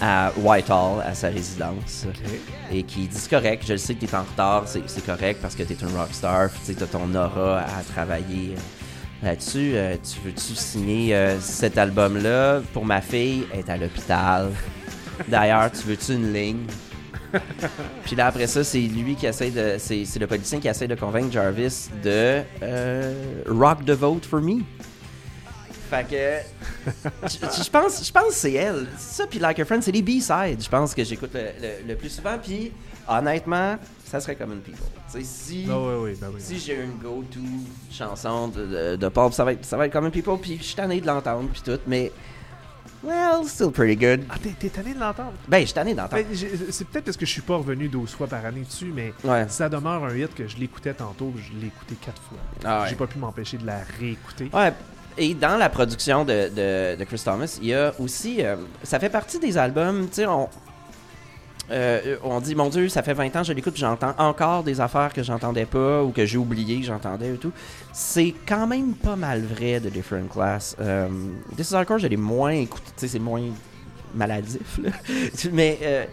à 0.01 0.33
Whitehall, 0.39 1.03
à 1.05 1.15
sa 1.15 1.29
résidence, 1.29 2.07
et 2.73 2.83
qui 2.83 3.07
dit 3.07 3.17
c'est 3.17 3.31
correct, 3.31 3.65
je 3.67 3.73
le 3.73 3.79
sais 3.79 3.95
que 3.95 4.05
t'es 4.05 4.15
en 4.17 4.23
retard, 4.23 4.63
c'est 4.67 4.83
c'est 4.87 5.05
correct 5.05 5.41
parce 5.43 5.55
que 5.55 5.63
t'es 5.63 5.77
un 5.85 5.99
rockstar, 5.99 6.49
tu 6.65 6.73
as 6.83 6.87
ton 6.87 7.15
aura 7.15 7.61
à 7.61 7.83
travailler 7.93 8.55
là-dessus. 9.23 9.73
Euh, 9.75 9.97
tu 9.97 10.21
veux-tu 10.25 10.55
signer 10.55 11.15
euh, 11.15 11.39
cet 11.41 11.79
album-là? 11.79 12.61
Pour 12.73 12.85
ma 12.85 13.01
fille 13.01 13.47
elle 13.53 13.61
est 13.61 13.71
à 13.71 13.77
l'hôpital. 13.77 14.49
D'ailleurs, 15.29 15.71
tu 15.73 15.87
veux-tu 15.87 16.13
une 16.15 16.33
ligne? 16.33 16.67
Puis 18.05 18.17
là, 18.17 18.27
après 18.27 18.47
ça, 18.49 18.65
c'est 18.65 18.81
lui 18.81 19.15
qui 19.15 19.27
essaie 19.27 19.51
de. 19.51 19.77
C'est 19.79 20.19
le 20.19 20.27
politicien 20.27 20.59
qui 20.59 20.69
essaie 20.69 20.89
de 20.89 20.95
convaincre 20.97 21.31
Jarvis 21.33 21.89
de 22.03 22.43
euh, 22.63 23.43
rock 23.49 23.85
the 23.85 23.93
vote 23.93 24.25
for 24.27 24.41
me. 24.41 24.59
Fait 25.89 26.07
que. 26.09 27.29
je, 27.29 27.71
pense, 27.71 28.05
je 28.05 28.13
pense 28.13 28.29
que 28.29 28.35
c'est 28.35 28.53
elle. 28.55 28.87
Ça, 28.99 29.27
puis 29.29 29.39
Like 29.39 29.59
a 29.61 29.65
Friend, 29.65 29.83
c'est 29.83 29.93
les 29.93 30.03
B-sides, 30.03 30.63
je 30.63 30.69
pense, 30.69 30.95
que 30.95 31.05
j'écoute 31.05 31.31
le, 31.35 31.41
le- 31.61 31.89
le 31.89 31.95
plus 31.97 32.09
souvent. 32.11 32.37
Puis, 32.43 32.73
honnêtement, 33.09 33.77
ça 34.05 34.21
serait 34.21 34.37
comme 34.37 34.53
une 34.53 34.61
people. 34.61 34.85
Si. 35.23 35.67
Ah 35.71 35.79
oui, 35.79 35.95
oui, 36.03 36.19
ben 36.21 36.29
oui. 36.35 36.41
Si 36.41 36.59
j'ai 36.59 36.77
une 36.83 36.97
go-to 36.99 37.41
chanson 37.93 38.49
de, 38.49 38.67
de, 38.67 38.97
de 38.97 39.09
pop, 39.09 39.33
ça 39.33 39.45
va 39.45 39.53
être, 39.53 39.65
ça 39.65 39.77
va 39.77 39.87
être 39.87 39.93
comme 39.93 40.11
People, 40.11 40.39
puis 40.41 40.57
je 40.59 40.65
suis 40.65 40.75
tanné 40.77 41.01
de 41.01 41.07
l'entendre, 41.07 41.49
puis 41.53 41.63
tout, 41.65 41.79
mais. 41.87 42.11
Well, 43.03 43.47
still 43.47 43.71
pretty 43.71 43.97
good. 43.97 44.25
Ah, 44.29 44.35
t'es, 44.43 44.51
t'es 44.51 44.69
tanné 44.69 44.93
de 44.95 45.01
l'entendre? 45.01 45.33
Ben, 45.49 45.61
je 45.61 45.65
suis 45.67 45.75
tanné 45.75 45.95
d'entendre. 45.95 46.23
Ben, 46.23 46.37
c'est 46.71 46.87
peut-être 46.87 47.05
parce 47.07 47.17
que 47.17 47.25
je 47.25 47.31
suis 47.31 47.41
pas 47.43 47.57
revenu 47.57 47.89
12 47.89 48.11
fois 48.11 48.27
par 48.27 48.45
année 48.45 48.61
dessus, 48.61 48.93
mais 48.95 49.15
Ouais. 49.25 49.47
ça 49.49 49.69
demeure 49.69 50.05
un 50.05 50.15
hit 50.15 50.35
que 50.35 50.47
je 50.47 50.57
l'écoutais 50.59 50.93
tantôt, 50.95 51.33
je 51.37 51.59
l'ai 51.59 51.69
écouté 51.69 51.95
4 52.05 52.21
fois. 52.23 52.39
Ah 52.65 52.83
ouais. 52.83 52.89
J'ai 52.91 52.97
pas 52.97 53.07
pu 53.07 53.19
m'empêcher 53.19 53.57
de 53.57 53.67
la 53.67 53.79
réécouter. 53.99 54.51
Ouais. 54.53 54.73
Et 55.17 55.35
dans 55.35 55.57
la 55.57 55.69
production 55.69 56.25
de, 56.25 56.49
de, 56.51 56.97
de 56.97 57.05
Chris 57.05 57.21
Thomas, 57.25 57.59
il 57.61 57.69
y 57.69 57.75
a 57.75 57.93
aussi. 57.99 58.45
euh, 58.45 58.57
ça 58.83 58.99
fait 59.01 59.09
partie 59.11 59.39
des 59.39 59.57
albums, 59.59 60.07
tu 60.09 60.17
sais, 60.17 60.27
on. 60.27 60.49
Euh, 61.71 62.17
on 62.25 62.41
dit, 62.41 62.55
mon 62.55 62.69
Dieu, 62.69 62.89
ça 62.89 63.03
fait 63.03 63.15
20 63.15 63.37
ans 63.37 63.41
que 63.41 63.47
je 63.47 63.53
l'écoute, 63.53 63.77
j'entends 63.77 64.15
encore 64.19 64.65
des 64.65 64.81
affaires 64.81 65.13
que 65.13 65.23
j'entendais 65.23 65.67
pas 65.67 66.03
ou 66.03 66.11
que 66.11 66.27
j'ai 66.27 66.39
oublié 66.39 66.81
que 66.81 66.87
j'entendais 66.87 67.35
et 67.35 67.39
tout. 67.39 67.53
C'est 67.93 68.35
quand 68.47 68.67
même 68.67 68.95
pas 68.95 69.17
mal 69.17 69.43
vrai 69.43 69.79
de 69.79 69.89
Different 69.89 70.29
Class. 70.29 70.77
Euh, 70.81 71.09
This 71.57 71.71
is 71.71 71.75
Hardcore, 71.75 71.99
je 71.99 72.09
l'ai 72.09 72.17
moins 72.17 72.51
écouté, 72.51 73.07
c'est 73.07 73.19
moins 73.21 73.43
maladif. 74.15 74.81
Mais 75.53 75.79
euh, 75.83 76.05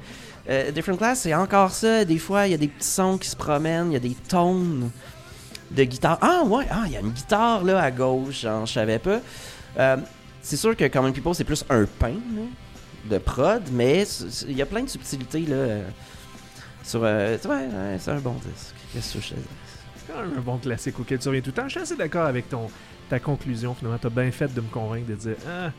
euh, 0.49 0.71
Different 0.71 0.97
Class, 0.97 1.21
c'est 1.21 1.33
encore 1.33 1.71
ça. 1.71 2.05
Des 2.05 2.19
fois, 2.19 2.45
il 2.45 2.51
y 2.51 2.55
a 2.55 2.57
des 2.57 2.67
petits 2.67 2.87
sons 2.87 3.17
qui 3.17 3.29
se 3.29 3.35
promènent, 3.35 3.91
il 3.91 3.93
y 3.93 3.97
a 3.97 3.99
des 3.99 4.15
tones 4.27 4.91
de 5.71 5.83
guitare. 5.83 6.19
Ah 6.21 6.43
ouais, 6.45 6.65
ah, 6.69 6.83
il 6.85 6.91
y 6.93 6.97
a 6.97 6.99
une 6.99 7.11
guitare 7.11 7.63
là 7.63 7.81
à 7.81 7.89
gauche, 7.89 8.41
genre, 8.41 8.65
je 8.67 8.73
savais 8.73 8.99
pas. 8.99 9.19
C'est 10.41 10.55
sûr 10.55 10.77
que 10.77 10.87
Common 10.87 11.11
People, 11.11 11.35
c'est 11.35 11.43
plus 11.43 11.65
un 11.69 11.85
pain 11.99 12.13
de 13.07 13.17
prod, 13.17 13.63
mais 13.71 14.05
il 14.47 14.55
y 14.55 14.61
a 14.61 14.65
plein 14.65 14.83
de 14.83 14.89
subtilités 14.89 15.41
là. 15.41 15.55
euh, 15.55 15.83
sur, 16.83 17.01
euh, 17.03 17.37
ouais, 17.45 17.49
ouais, 17.49 17.97
c'est 17.99 18.11
un 18.11 18.19
bon 18.19 18.35
disque. 18.35 18.75
Qu'est-ce 18.93 19.15
que 19.15 19.19
je? 19.21 19.27
C'est 19.27 20.13
quand 20.13 20.21
même 20.21 20.37
un 20.37 20.41
bon 20.41 20.57
classique 20.57 20.99
auquel 20.99 21.19
tu 21.19 21.27
reviens 21.27 21.41
tout 21.41 21.49
le 21.49 21.53
temps. 21.53 21.67
Je 21.67 21.71
suis 21.71 21.79
assez 21.81 21.95
d'accord 21.95 22.25
avec 22.25 22.49
ton, 22.49 22.69
ta 23.09 23.19
conclusion, 23.19 23.75
finalement. 23.75 23.99
T'as 23.99 24.09
bien 24.09 24.31
fait 24.31 24.53
de 24.53 24.61
me 24.61 24.69
convaincre 24.69 25.07
de 25.07 25.15
dire 25.15 25.35
ah, 25.47 25.71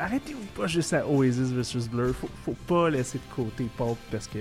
arrêtez-vous 0.00 0.46
pas 0.56 0.66
juste 0.66 0.92
à 0.94 1.06
Oasis 1.06 1.50
versus 1.50 1.88
Blur. 1.88 2.14
Faut, 2.14 2.30
faut 2.44 2.56
pas 2.66 2.90
laisser 2.90 3.18
de 3.18 3.34
côté 3.34 3.68
Pulp 3.76 3.98
parce 4.10 4.26
que 4.26 4.38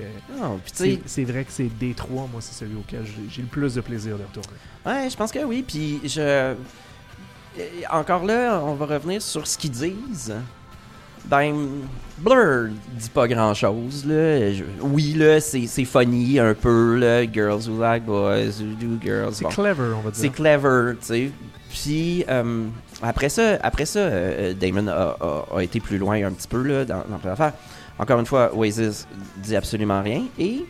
c'est, 1.06 1.24
vrai 1.24 1.44
que 1.44 1.52
c'est 1.52 1.70
Détroit, 1.78 2.28
moi, 2.32 2.42
c'est 2.42 2.54
celui 2.54 2.76
auquel 2.76 3.06
j'ai, 3.30 3.42
le 3.42 3.48
plus 3.48 3.76
de 3.76 3.82
plaisir 3.82 4.18
de 4.18 4.24
retourner. 4.24 4.58
ouais, 4.86 5.10
je 5.10 5.16
pense 5.16 5.32
que 5.32 5.44
oui. 5.44 5.64
Puis 5.68 6.02
je. 6.06 6.56
Encore 7.92 8.26
là, 8.26 8.60
on 8.64 8.74
va 8.74 8.86
revenir 8.86 9.22
sur 9.22 9.46
ce 9.46 9.58
qu'ils 9.58 9.72
disent. 9.72 10.34
Ben, 11.26 11.54
Blur 12.18 12.70
dit 12.94 13.10
pas 13.10 13.28
grand 13.28 13.54
chose, 13.54 14.06
là. 14.06 14.52
Je- 14.54 14.64
oui, 14.82 15.14
là, 15.14 15.40
c'est, 15.40 15.66
c'est 15.68 15.86
funny 15.86 16.40
un 16.40 16.54
peu, 16.54 16.98
là. 16.98 17.24
Girls 17.32 17.68
who 17.68 17.80
like 17.80 18.06
boys, 18.06 18.60
who 18.62 18.76
do 18.80 18.98
girls. 19.02 19.34
C'est 19.34 19.44
Bon. 19.46 19.50
clever, 19.50 19.94
on 19.98 20.02
va 20.02 20.10
C'est 20.14 20.30
dire. 20.30 20.34
clever, 20.34 20.94
tu 21.00 21.06
sais. 21.06 21.32
Puis 21.70 22.24
euh, 22.30 22.66
après 23.02 23.30
ça, 23.30 23.58
après 23.64 23.86
ça 23.86 24.00
euh, 24.00 24.54
Damon 24.54 24.88
a, 24.88 25.18
a- 25.20 25.46
a 25.58 25.64
été 25.64 25.80
plus 25.80 25.98
loin 25.98 26.24
un 26.24 26.32
petit 26.32 26.48
peu 26.48 26.62
là, 26.62 26.86
dans, 26.86 27.04
dans 27.10 27.20
l'affaire. 27.24 27.54
Encore 27.98 28.20
une 28.20 28.26
fois, 28.28 28.56
Oasis 28.56 29.08
dit 29.38 29.56
absolument 29.56 30.02
rien. 30.04 30.24
Et 30.38 30.66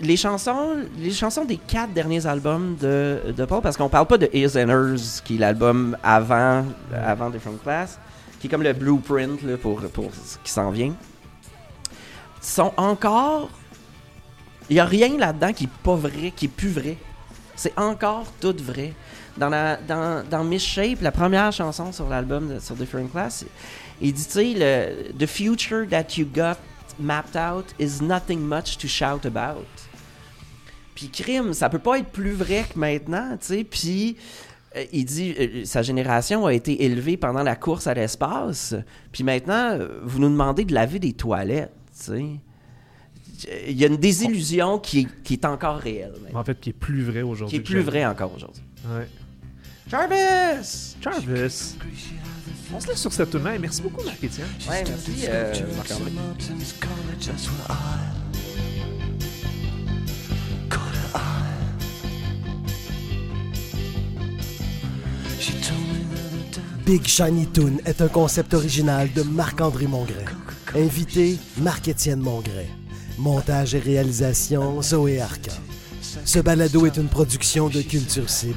les 0.00 0.16
chansons, 0.16 0.76
les 0.98 1.10
chansons 1.10 1.44
des 1.44 1.56
quatre 1.56 1.92
derniers 1.92 2.24
albums 2.26 2.76
de, 2.80 3.32
de 3.36 3.44
Paul, 3.44 3.60
parce 3.62 3.76
qu'on 3.76 3.88
parle 3.88 4.06
pas 4.06 4.18
de 4.18 4.28
Ears 4.32 4.56
and 4.56 4.68
Hers, 4.68 5.22
qui 5.24 5.36
est 5.36 5.38
l'album 5.38 5.96
avant, 6.02 6.64
avant 6.94 7.30
Different 7.30 7.56
Class, 7.62 7.98
qui 8.38 8.46
est 8.46 8.50
comme 8.50 8.62
le 8.62 8.72
blueprint 8.72 9.56
pour, 9.56 9.80
pour 9.88 10.10
ce 10.14 10.38
qui 10.38 10.50
s'en 10.50 10.70
vient, 10.70 10.94
sont 12.40 12.72
encore. 12.76 13.50
Il 14.70 14.74
n'y 14.74 14.80
a 14.80 14.84
rien 14.84 15.16
là-dedans 15.16 15.52
qui 15.52 15.64
est 15.64 15.70
pas 15.82 15.96
vrai, 15.96 16.32
qui 16.34 16.44
est 16.44 16.48
plus 16.48 16.68
vrai. 16.68 16.96
C'est 17.56 17.76
encore 17.78 18.26
tout 18.40 18.56
vrai. 18.60 18.92
Dans, 19.36 19.50
dans, 19.50 20.28
dans 20.28 20.44
Miss 20.44 20.62
Shape, 20.62 21.00
la 21.00 21.12
première 21.12 21.52
chanson 21.52 21.92
sur 21.92 22.08
l'album 22.08 22.58
sur 22.60 22.74
Different 22.74 23.08
Class, 23.08 23.44
il 24.00 24.12
dit, 24.12 24.24
tu 24.24 24.30
sais, 24.30 25.12
The 25.18 25.26
future 25.26 25.86
that 25.88 26.16
you 26.16 26.26
got 26.26 26.58
mapped 26.98 27.36
out 27.36 27.66
is 27.78 28.02
nothing 28.02 28.40
much 28.40 28.78
to 28.78 28.88
shout 28.88 29.24
about. 29.24 29.66
Puis 30.94 31.08
crime, 31.10 31.54
ça 31.54 31.68
peut 31.68 31.78
pas 31.78 31.98
être 31.98 32.10
plus 32.10 32.32
vrai 32.32 32.64
que 32.72 32.76
maintenant, 32.78 33.36
tu 33.40 33.46
sais. 33.46 33.64
Puis 33.64 34.16
il 34.92 35.04
dit, 35.04 35.34
euh, 35.38 35.64
sa 35.64 35.82
génération 35.82 36.46
a 36.46 36.52
été 36.52 36.84
élevée 36.84 37.16
pendant 37.16 37.42
la 37.42 37.56
course 37.56 37.86
à 37.86 37.94
l'espace. 37.94 38.74
Puis 39.12 39.24
maintenant, 39.24 39.70
euh, 39.72 40.00
vous 40.04 40.18
nous 40.18 40.28
demandez 40.28 40.64
de 40.64 40.74
laver 40.74 40.98
des 40.98 41.12
toilettes, 41.14 41.72
tu 41.96 42.04
sais. 42.04 42.24
Il 43.68 43.78
y 43.78 43.84
a 43.84 43.86
une 43.86 43.96
désillusion 43.98 44.78
qui, 44.80 45.00
est- 45.00 45.22
qui 45.22 45.34
est 45.34 45.44
encore 45.44 45.76
réelle. 45.78 46.12
En 46.34 46.42
fait, 46.42 46.58
qui 46.58 46.70
est 46.70 46.72
plus 46.72 47.02
vrai 47.04 47.22
aujourd'hui. 47.22 47.50
qui 47.50 47.56
est 47.56 47.58
que 47.60 47.66
plus 47.66 47.78
jamais. 47.80 47.90
vrai 47.90 48.06
encore 48.06 48.34
aujourd'hui. 48.34 48.62
Ouais. 48.86 49.06
Jarvis! 49.88 50.96
Jarvis. 51.00 51.76
On 52.74 52.80
se 52.80 52.88
laisse 52.88 53.00
sur 53.00 53.12
cette 53.12 53.32
là 53.34 53.58
Merci 53.58 53.80
beaucoup, 53.80 54.04
Marc-Étienne. 54.04 54.48
Ouais, 54.68 54.84
merci, 54.86 55.12
euh, 55.28 55.54
Marc-André. 55.76 56.10
Mountains 56.10 56.74
College, 56.80 57.26
that's 57.26 57.48
where 57.48 57.66
I 57.70 57.98
got 60.68 60.78
her 60.78 61.14
eye. 61.14 61.47
Big 66.84 67.06
Shiny 67.06 67.46
Toon 67.46 67.78
est 67.84 68.00
un 68.00 68.08
concept 68.08 68.54
original 68.54 69.12
de 69.12 69.22
Marc-André 69.22 69.86
Mongrain. 69.86 70.24
Invité, 70.74 71.36
Marc-Étienne 71.58 72.20
Mongrain. 72.20 72.64
Montage 73.18 73.74
et 73.74 73.78
réalisation, 73.78 74.80
Zoé 74.80 75.20
Arca. 75.20 75.52
Ce 76.24 76.38
balado 76.38 76.86
est 76.86 76.96
une 76.96 77.08
production 77.08 77.68
de 77.68 77.82
Culture 77.82 78.30
Cible. 78.30 78.56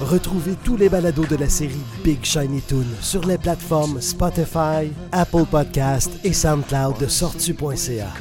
Retrouvez 0.00 0.54
tous 0.64 0.76
les 0.76 0.88
balados 0.88 1.26
de 1.26 1.36
la 1.36 1.48
série 1.48 1.84
Big 2.04 2.24
Shiny 2.24 2.62
Toon 2.62 2.86
sur 3.02 3.26
les 3.26 3.36
plateformes 3.36 4.00
Spotify, 4.00 4.92
Apple 5.12 5.44
Podcast 5.50 6.10
et 6.24 6.32
SoundCloud 6.32 6.98
de 6.98 7.06
sortu.ca. 7.06 8.12